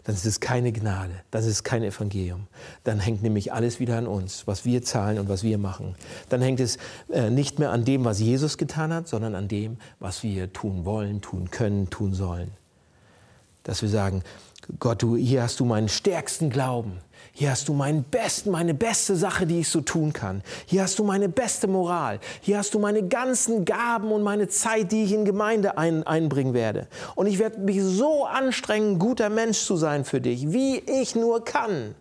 dann 0.07 0.15
ist 0.15 0.25
es 0.25 0.39
keine 0.39 0.71
Gnade, 0.71 1.15
dann 1.33 1.41
ist 1.41 1.49
es 1.49 1.65
kein 1.65 1.83
Evangelium. 1.83 2.47
Dann 2.85 3.01
hängt 3.01 3.25
nämlich 3.25 3.53
alles 3.53 3.81
wieder 3.81 3.99
an 3.99 4.07
uns, 4.07 4.47
was 4.47 4.65
wir 4.65 4.83
zahlen 4.83 5.19
und 5.19 5.29
was 5.29 5.43
wir 5.43 5.59
machen. 5.59 5.97
Dann 6.29 6.41
hängt 6.41 6.61
es 6.61 6.79
äh, 7.11 7.29
nicht 7.29 7.59
mehr 7.59 7.73
an 7.73 7.85
dem, 7.85 8.05
was 8.05 8.21
Jesus 8.21 8.57
getan 8.57 8.95
hat, 8.95 9.09
sondern 9.09 9.35
an 9.35 9.49
dem, 9.49 9.79
was 9.99 10.23
wir 10.23 10.53
tun 10.53 10.85
wollen, 10.85 11.23
tun 11.23 11.51
können, 11.51 11.91
tun 11.91 12.15
sollen. 12.15 12.53
Dass 13.65 13.83
wir 13.83 13.89
sagen, 13.89 14.23
Gott, 14.81 15.03
du, 15.03 15.17
hier 15.17 15.43
hast 15.43 15.61
du 15.61 15.65
meinen 15.65 15.89
stärksten 15.89 16.51
Glauben. 16.51 16.99
Hier 17.33 17.51
hast 17.51 17.69
du 17.69 17.75
meinen 17.75 18.03
besten, 18.03 18.51
meine 18.51 18.75
beste 18.75 19.15
Sache, 19.15 19.47
die 19.47 19.61
ich 19.61 19.69
so 19.69 19.81
tun 19.81 20.13
kann. 20.13 20.43
Hier 20.65 20.83
hast 20.83 20.99
du 20.99 21.05
meine 21.05 21.29
beste 21.29 21.69
Moral. 21.69 22.19
Hier 22.41 22.59
hast 22.59 22.75
du 22.75 22.79
meine 22.79 23.07
ganzen 23.07 23.65
Gaben 23.65 24.11
und 24.11 24.23
meine 24.23 24.49
Zeit, 24.49 24.91
die 24.91 25.05
ich 25.05 25.13
in 25.13 25.25
Gemeinde 25.25 25.79
ein, 25.79 26.05
einbringen 26.05 26.55
werde. 26.55 26.89
Und 27.15 27.27
ich 27.27 27.39
werde 27.39 27.61
mich 27.61 27.83
so 27.83 28.25
anstrengen, 28.25 28.99
guter 28.99 29.29
Mensch 29.29 29.59
zu 29.59 29.77
sein 29.77 30.05
für 30.05 30.21
dich, 30.21 30.51
wie 30.51 30.79
ich 30.79 31.15
nur 31.15 31.45
kann. 31.45 31.95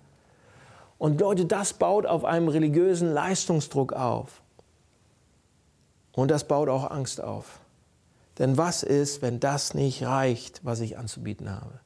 Und 0.97 1.19
Leute, 1.19 1.45
das 1.45 1.73
baut 1.73 2.05
auf 2.05 2.23
einem 2.23 2.47
religiösen 2.47 3.13
Leistungsdruck 3.13 3.93
auf. 3.93 4.41
Und 6.13 6.31
das 6.31 6.47
baut 6.47 6.69
auch 6.69 6.89
Angst 6.89 7.21
auf. 7.21 7.59
Denn 8.39 8.57
was 8.57 8.83
ist, 8.83 9.21
wenn 9.21 9.39
das 9.39 9.73
nicht 9.73 10.03
reicht, 10.03 10.61
was 10.63 10.79
ich 10.79 10.97
anzubieten 10.97 11.49
habe? 11.49 11.84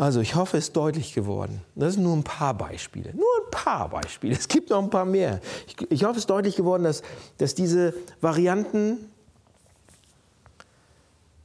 Also 0.00 0.22
ich 0.22 0.34
hoffe, 0.34 0.56
es 0.56 0.68
ist 0.68 0.76
deutlich 0.76 1.12
geworden. 1.12 1.60
Das 1.74 1.92
sind 1.92 2.04
nur 2.04 2.16
ein 2.16 2.24
paar 2.24 2.54
Beispiele. 2.54 3.12
Nur 3.12 3.26
ein 3.44 3.50
paar 3.50 3.86
Beispiele. 3.90 4.34
Es 4.34 4.48
gibt 4.48 4.70
noch 4.70 4.82
ein 4.82 4.88
paar 4.88 5.04
mehr. 5.04 5.42
Ich, 5.66 5.76
ich 5.90 6.04
hoffe, 6.04 6.12
es 6.12 6.20
ist 6.20 6.30
deutlich 6.30 6.56
geworden, 6.56 6.84
dass, 6.84 7.02
dass 7.36 7.54
diese 7.54 7.92
Varianten, 8.22 8.96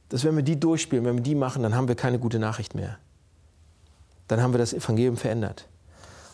dass 0.08 0.24
wenn 0.24 0.34
wir 0.36 0.42
die 0.42 0.58
durchspielen, 0.58 1.04
wenn 1.04 1.16
wir 1.16 1.22
die 1.22 1.34
machen, 1.34 1.64
dann 1.64 1.74
haben 1.74 1.86
wir 1.86 1.96
keine 1.96 2.18
gute 2.18 2.38
Nachricht 2.38 2.74
mehr. 2.74 2.96
Dann 4.26 4.40
haben 4.40 4.54
wir 4.54 4.58
das 4.58 4.72
Evangelium 4.72 5.18
verändert. 5.18 5.68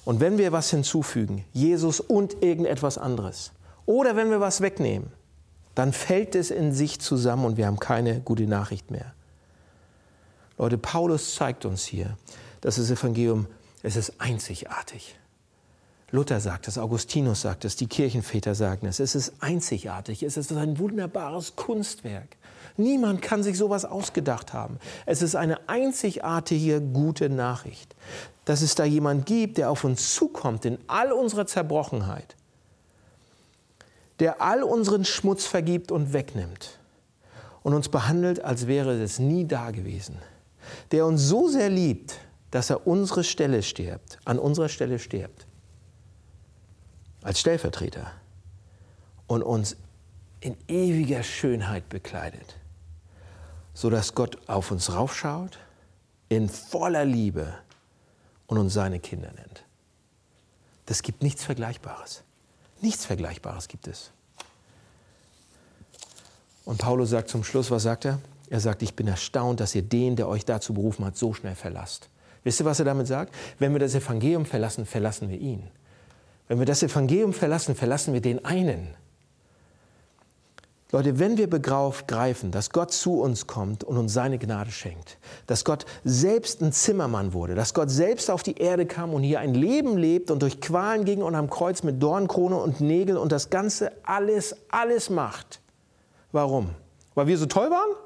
Und 0.05 0.21
wenn 0.21 0.39
wir 0.39 0.53
was 0.53 0.71
hinzufügen, 0.71 1.45
Jesus 1.53 1.99
und 1.99 2.41
irgendetwas 2.41 2.99
anderes, 2.99 3.51
oder 3.85 4.15
wenn 4.15 4.31
wir 4.31 4.39
was 4.39 4.61
wegnehmen, 4.61 5.11
dann 5.75 5.93
fällt 5.93 6.37
es 6.37 6.53
in 6.53 6.73
sich 6.73 7.01
zusammen 7.01 7.45
und 7.47 7.57
wir 7.57 7.67
haben 7.67 7.81
keine 7.81 8.21
gute 8.21 8.47
Nachricht 8.47 8.93
mehr. 8.93 9.13
Leute, 10.59 10.79
Paulus 10.79 11.35
zeigt 11.35 11.65
uns 11.65 11.85
hier, 11.85 12.17
dass 12.61 12.77
das 12.77 12.91
Evangelium, 12.91 13.47
es 13.83 13.97
ist 13.97 14.15
einzigartig. 14.19 15.17
Luther 16.11 16.41
sagt 16.41 16.69
es, 16.69 16.77
Augustinus 16.77 17.41
sagt 17.41 17.65
es, 17.65 17.75
die 17.77 17.87
Kirchenväter 17.87 18.55
sagen 18.55 18.87
es. 18.87 19.01
Es 19.01 19.15
ist 19.15 19.33
einzigartig, 19.41 20.23
es 20.23 20.37
ist 20.37 20.53
ein 20.53 20.79
wunderbares 20.79 21.57
Kunstwerk. 21.57 22.37
Niemand 22.77 23.23
kann 23.23 23.43
sich 23.43 23.57
sowas 23.57 23.85
ausgedacht 23.87 24.53
haben. 24.53 24.79
Es 25.07 25.23
ist 25.23 25.35
eine 25.35 25.69
einzigartige 25.69 26.81
gute 26.81 27.31
Nachricht, 27.31 27.95
dass 28.45 28.61
es 28.61 28.75
da 28.75 28.85
jemand 28.85 29.25
gibt, 29.25 29.57
der 29.57 29.71
auf 29.71 29.85
uns 29.85 30.15
zukommt 30.15 30.67
in 30.67 30.79
all 30.87 31.13
unserer 31.13 31.47
Zerbrochenheit, 31.47 32.37
der 34.21 34.43
all 34.43 34.63
unseren 34.63 35.07
Schmutz 35.07 35.47
vergibt 35.47 35.91
und 35.91 36.13
wegnimmt 36.13 36.79
und 37.63 37.73
uns 37.73 37.89
behandelt, 37.89 38.45
als 38.45 38.67
wäre 38.67 38.93
es 39.03 39.19
nie 39.19 39.47
da 39.47 39.71
gewesen 39.71 40.19
der 40.91 41.07
uns 41.07 41.23
so 41.23 41.49
sehr 41.49 41.71
liebt, 41.71 42.19
dass 42.51 42.71
er 42.71 42.87
unsere 42.87 43.25
Stelle 43.25 43.63
stirbt, 43.63 44.19
an 44.25 44.39
unserer 44.39 44.69
Stelle 44.69 44.99
stirbt, 44.99 45.47
als 47.23 47.41
Stellvertreter 47.41 48.13
und 49.27 49.43
uns 49.43 49.77
in 50.41 50.57
ewiger 50.69 51.23
Schönheit 51.23 51.89
bekleidet, 51.89 52.57
sodass 53.75 54.15
Gott 54.15 54.37
auf 54.49 54.71
uns 54.71 54.93
raufschaut, 54.93 55.59
in 56.29 56.49
voller 56.49 57.05
Liebe 57.05 57.55
und 58.47 58.59
uns 58.59 58.75
seine 58.75 59.01
Kinder 59.01 59.33
nennt. 59.33 59.65
Das 60.87 61.03
gibt 61.03 61.23
nichts 61.23 61.45
Vergleichbares. 61.45 62.23
Nichts 62.81 63.07
Vergleichbares 63.07 63.69
gibt 63.69 63.87
es. 63.87 64.11
Und 66.65 66.79
Paulus 66.79 67.11
sagt 67.11 67.29
zum 67.29 67.45
Schluss, 67.45 67.71
was 67.71 67.85
sagt 67.85 68.05
er? 68.05 68.19
Er 68.53 68.61
sagt, 68.61 68.83
ich 68.83 68.95
bin 68.95 69.09
erstaunt, 69.09 69.61
dass 69.61 69.75
ihr 69.75 69.81
den, 69.81 70.15
der 70.15 70.29
euch 70.29 70.45
dazu 70.45 70.75
berufen 70.75 71.07
hat, 71.07 71.17
so 71.17 71.33
schnell 71.33 71.55
verlasst. 71.55 72.11
Wisst 72.45 72.61
ihr, 72.61 72.67
was 72.67 72.81
er 72.81 72.85
damit 72.85 73.07
sagt? 73.07 73.35
Wenn 73.59 73.73
wir 73.73 73.81
das 73.81 73.95
Evangelium 73.95 74.45
verlassen, 74.45 74.85
verlassen 74.85 75.31
wir 75.31 75.39
ihn. 75.39 75.63
Wenn 76.49 76.59
wir 76.59 76.67
das 76.67 76.83
Evangelium 76.83 77.33
verlassen, 77.33 77.75
verlassen 77.75 78.13
wir 78.13 78.21
den 78.21 78.45
einen. 78.45 78.89
Leute, 80.91 81.19
wenn 81.19 81.39
wir 81.39 81.49
begreifen, 81.49 82.51
dass 82.51 82.69
Gott 82.69 82.93
zu 82.93 83.23
uns 83.23 83.47
kommt 83.47 83.85
und 83.85 83.97
uns 83.97 84.13
seine 84.13 84.39
Gnade 84.39 84.71
schenkt, 84.71 85.17
dass 85.47 85.65
Gott 85.65 85.87
selbst 86.05 86.61
ein 86.61 86.73
Zimmermann 86.73 87.33
wurde, 87.33 87.55
dass 87.55 87.73
Gott 87.73 87.89
selbst 87.89 88.31
auf 88.31 88.43
die 88.43 88.59
Erde 88.59 88.85
kam 88.85 89.15
und 89.15 89.23
hier 89.23 89.41
ein 89.41 89.55
Leben 89.55 89.97
lebt 89.97 90.31
und 90.31 90.43
durch 90.43 90.61
Qualen 90.61 91.07
ging 91.07 91.23
und 91.23 91.35
am 91.37 91.49
Kreuz 91.49 91.83
mit 91.85 92.03
Dornkrone 92.03 92.57
und 92.57 92.83
Nägel 92.83 93.17
und 93.17 93.33
das 93.33 93.49
Ganze 93.49 93.93
alles, 94.03 94.55
alles 94.69 95.09
macht. 95.09 95.63
Warum? 96.33 96.69
Weil 97.15 97.29
wir 97.29 97.39
so 97.39 97.47
toll 97.47 97.71
waren? 97.71 97.97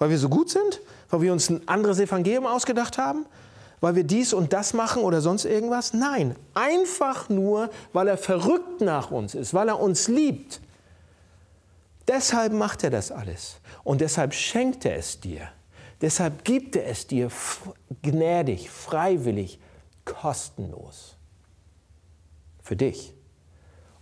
Weil 0.00 0.10
wir 0.10 0.18
so 0.18 0.28
gut 0.28 0.50
sind? 0.50 0.80
Weil 1.10 1.20
wir 1.20 1.32
uns 1.32 1.50
ein 1.50 1.68
anderes 1.68 2.00
Evangelium 2.00 2.46
ausgedacht 2.46 2.98
haben? 2.98 3.26
Weil 3.80 3.94
wir 3.94 4.04
dies 4.04 4.32
und 4.32 4.52
das 4.52 4.72
machen 4.72 5.02
oder 5.02 5.20
sonst 5.20 5.44
irgendwas? 5.44 5.92
Nein, 5.94 6.34
einfach 6.54 7.28
nur, 7.28 7.70
weil 7.92 8.08
er 8.08 8.18
verrückt 8.18 8.80
nach 8.80 9.10
uns 9.10 9.34
ist, 9.34 9.54
weil 9.54 9.68
er 9.68 9.78
uns 9.78 10.08
liebt. 10.08 10.60
Deshalb 12.08 12.52
macht 12.52 12.82
er 12.82 12.90
das 12.90 13.12
alles. 13.12 13.60
Und 13.84 14.00
deshalb 14.00 14.34
schenkt 14.34 14.84
er 14.84 14.96
es 14.96 15.20
dir. 15.20 15.48
Deshalb 16.00 16.44
gibt 16.44 16.76
er 16.76 16.86
es 16.86 17.06
dir 17.06 17.30
gnädig, 18.02 18.70
freiwillig, 18.70 19.60
kostenlos. 20.06 21.16
Für 22.62 22.76
dich 22.76 23.12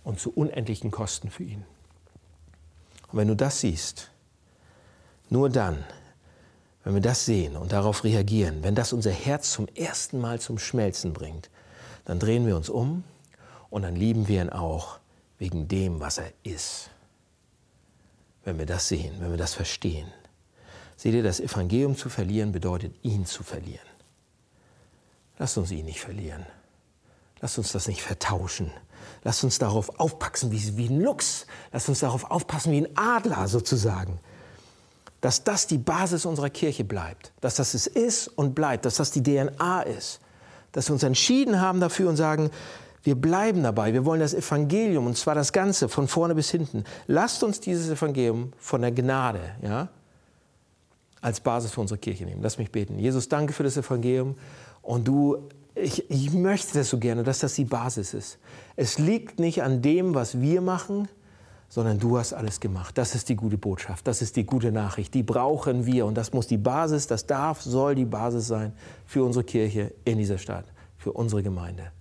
und 0.05 0.19
zu 0.19 0.31
unendlichen 0.31 0.91
Kosten 0.91 1.29
für 1.29 1.43
ihn. 1.43 1.65
Und 3.11 3.19
wenn 3.19 3.27
du 3.27 3.35
das 3.35 3.59
siehst, 3.59 4.11
nur 5.29 5.49
dann, 5.49 5.83
wenn 6.83 6.93
wir 6.93 7.01
das 7.01 7.25
sehen 7.25 7.55
und 7.55 7.71
darauf 7.71 8.03
reagieren, 8.03 8.63
wenn 8.63 8.75
das 8.75 8.93
unser 8.93 9.11
Herz 9.11 9.51
zum 9.51 9.67
ersten 9.75 10.19
Mal 10.19 10.39
zum 10.39 10.57
Schmelzen 10.57 11.13
bringt, 11.13 11.49
dann 12.05 12.19
drehen 12.19 12.47
wir 12.47 12.55
uns 12.55 12.69
um 12.69 13.03
und 13.69 13.83
dann 13.83 13.95
lieben 13.95 14.27
wir 14.27 14.41
ihn 14.41 14.49
auch 14.49 14.99
wegen 15.37 15.67
dem, 15.67 15.99
was 15.99 16.17
er 16.17 16.31
ist. 16.43 16.89
Wenn 18.43 18.57
wir 18.57 18.65
das 18.65 18.87
sehen, 18.87 19.15
wenn 19.19 19.31
wir 19.31 19.37
das 19.37 19.53
verstehen. 19.53 20.07
Seht 20.95 21.13
ihr, 21.13 21.23
das 21.23 21.39
Evangelium 21.39 21.95
zu 21.95 22.09
verlieren 22.09 22.51
bedeutet, 22.51 22.95
ihn 23.03 23.25
zu 23.25 23.43
verlieren. 23.43 23.87
Lasst 25.37 25.57
uns 25.57 25.71
ihn 25.71 25.85
nicht 25.85 26.01
verlieren. 26.01 26.45
Lasst 27.39 27.57
uns 27.57 27.71
das 27.71 27.87
nicht 27.87 28.01
vertauschen. 28.01 28.71
Lasst 29.23 29.43
uns 29.43 29.59
darauf 29.59 29.99
aufpassen 29.99 30.51
wie, 30.51 30.77
wie 30.77 30.89
ein 30.89 31.01
Luchs. 31.01 31.45
Lasst 31.71 31.87
uns 31.87 31.99
darauf 31.99 32.29
aufpassen 32.31 32.73
wie 32.73 32.81
ein 32.81 32.97
Adler 32.97 33.47
sozusagen 33.47 34.19
dass 35.21 35.43
das 35.43 35.67
die 35.67 35.77
Basis 35.77 36.25
unserer 36.25 36.49
Kirche 36.49 36.83
bleibt, 36.83 37.33
dass 37.41 37.55
das 37.55 37.73
es 37.73 37.87
ist 37.87 38.27
und 38.27 38.55
bleibt, 38.55 38.85
dass 38.85 38.95
das 38.95 39.11
die 39.11 39.21
DNA 39.21 39.81
ist, 39.81 40.19
dass 40.71 40.89
wir 40.89 40.93
uns 40.93 41.03
entschieden 41.03 41.59
haben 41.59 41.79
dafür 41.79 42.09
und 42.09 42.15
sagen, 42.15 42.51
wir 43.03 43.15
bleiben 43.15 43.63
dabei, 43.63 43.93
wir 43.93 44.05
wollen 44.05 44.19
das 44.19 44.33
Evangelium 44.33 45.07
und 45.07 45.17
zwar 45.17 45.35
das 45.35 45.53
Ganze 45.53 45.89
von 45.89 46.07
vorne 46.07 46.35
bis 46.35 46.51
hinten. 46.51 46.83
Lasst 47.07 47.43
uns 47.43 47.59
dieses 47.59 47.89
Evangelium 47.89 48.51
von 48.57 48.81
der 48.81 48.91
Gnade 48.91 49.39
ja, 49.61 49.89
als 51.21 51.39
Basis 51.39 51.71
für 51.71 51.81
unsere 51.81 51.97
Kirche 51.97 52.25
nehmen. 52.25 52.41
Lass 52.41 52.57
mich 52.57 52.71
beten. 52.71 52.99
Jesus, 52.99 53.29
danke 53.29 53.53
für 53.53 53.63
das 53.63 53.77
Evangelium 53.77 54.35
und 54.81 55.07
du, 55.07 55.37
ich, 55.75 56.09
ich 56.09 56.31
möchte 56.31 56.77
das 56.77 56.89
so 56.89 56.97
gerne, 56.97 57.23
dass 57.23 57.39
das 57.39 57.55
die 57.55 57.65
Basis 57.65 58.13
ist. 58.13 58.37
Es 58.75 58.99
liegt 58.99 59.39
nicht 59.39 59.63
an 59.63 59.81
dem, 59.81 60.13
was 60.13 60.41
wir 60.41 60.61
machen, 60.61 61.07
sondern 61.69 61.99
du 61.99 62.17
hast 62.17 62.33
alles 62.33 62.59
gemacht. 62.59 62.97
Das 62.97 63.15
ist 63.15 63.29
die 63.29 63.35
gute 63.35 63.57
Botschaft, 63.57 64.07
das 64.07 64.21
ist 64.21 64.35
die 64.35 64.45
gute 64.45 64.71
Nachricht. 64.71 65.13
Die 65.13 65.23
brauchen 65.23 65.85
wir 65.85 66.05
und 66.05 66.15
das 66.15 66.33
muss 66.33 66.47
die 66.47 66.57
Basis, 66.57 67.07
das 67.07 67.25
darf, 67.25 67.61
soll 67.61 67.95
die 67.95 68.05
Basis 68.05 68.47
sein 68.47 68.73
für 69.05 69.23
unsere 69.23 69.45
Kirche 69.45 69.93
in 70.03 70.17
dieser 70.17 70.37
Stadt, 70.37 70.65
für 70.97 71.13
unsere 71.13 71.43
Gemeinde. 71.43 71.91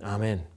Amen. 0.00 0.51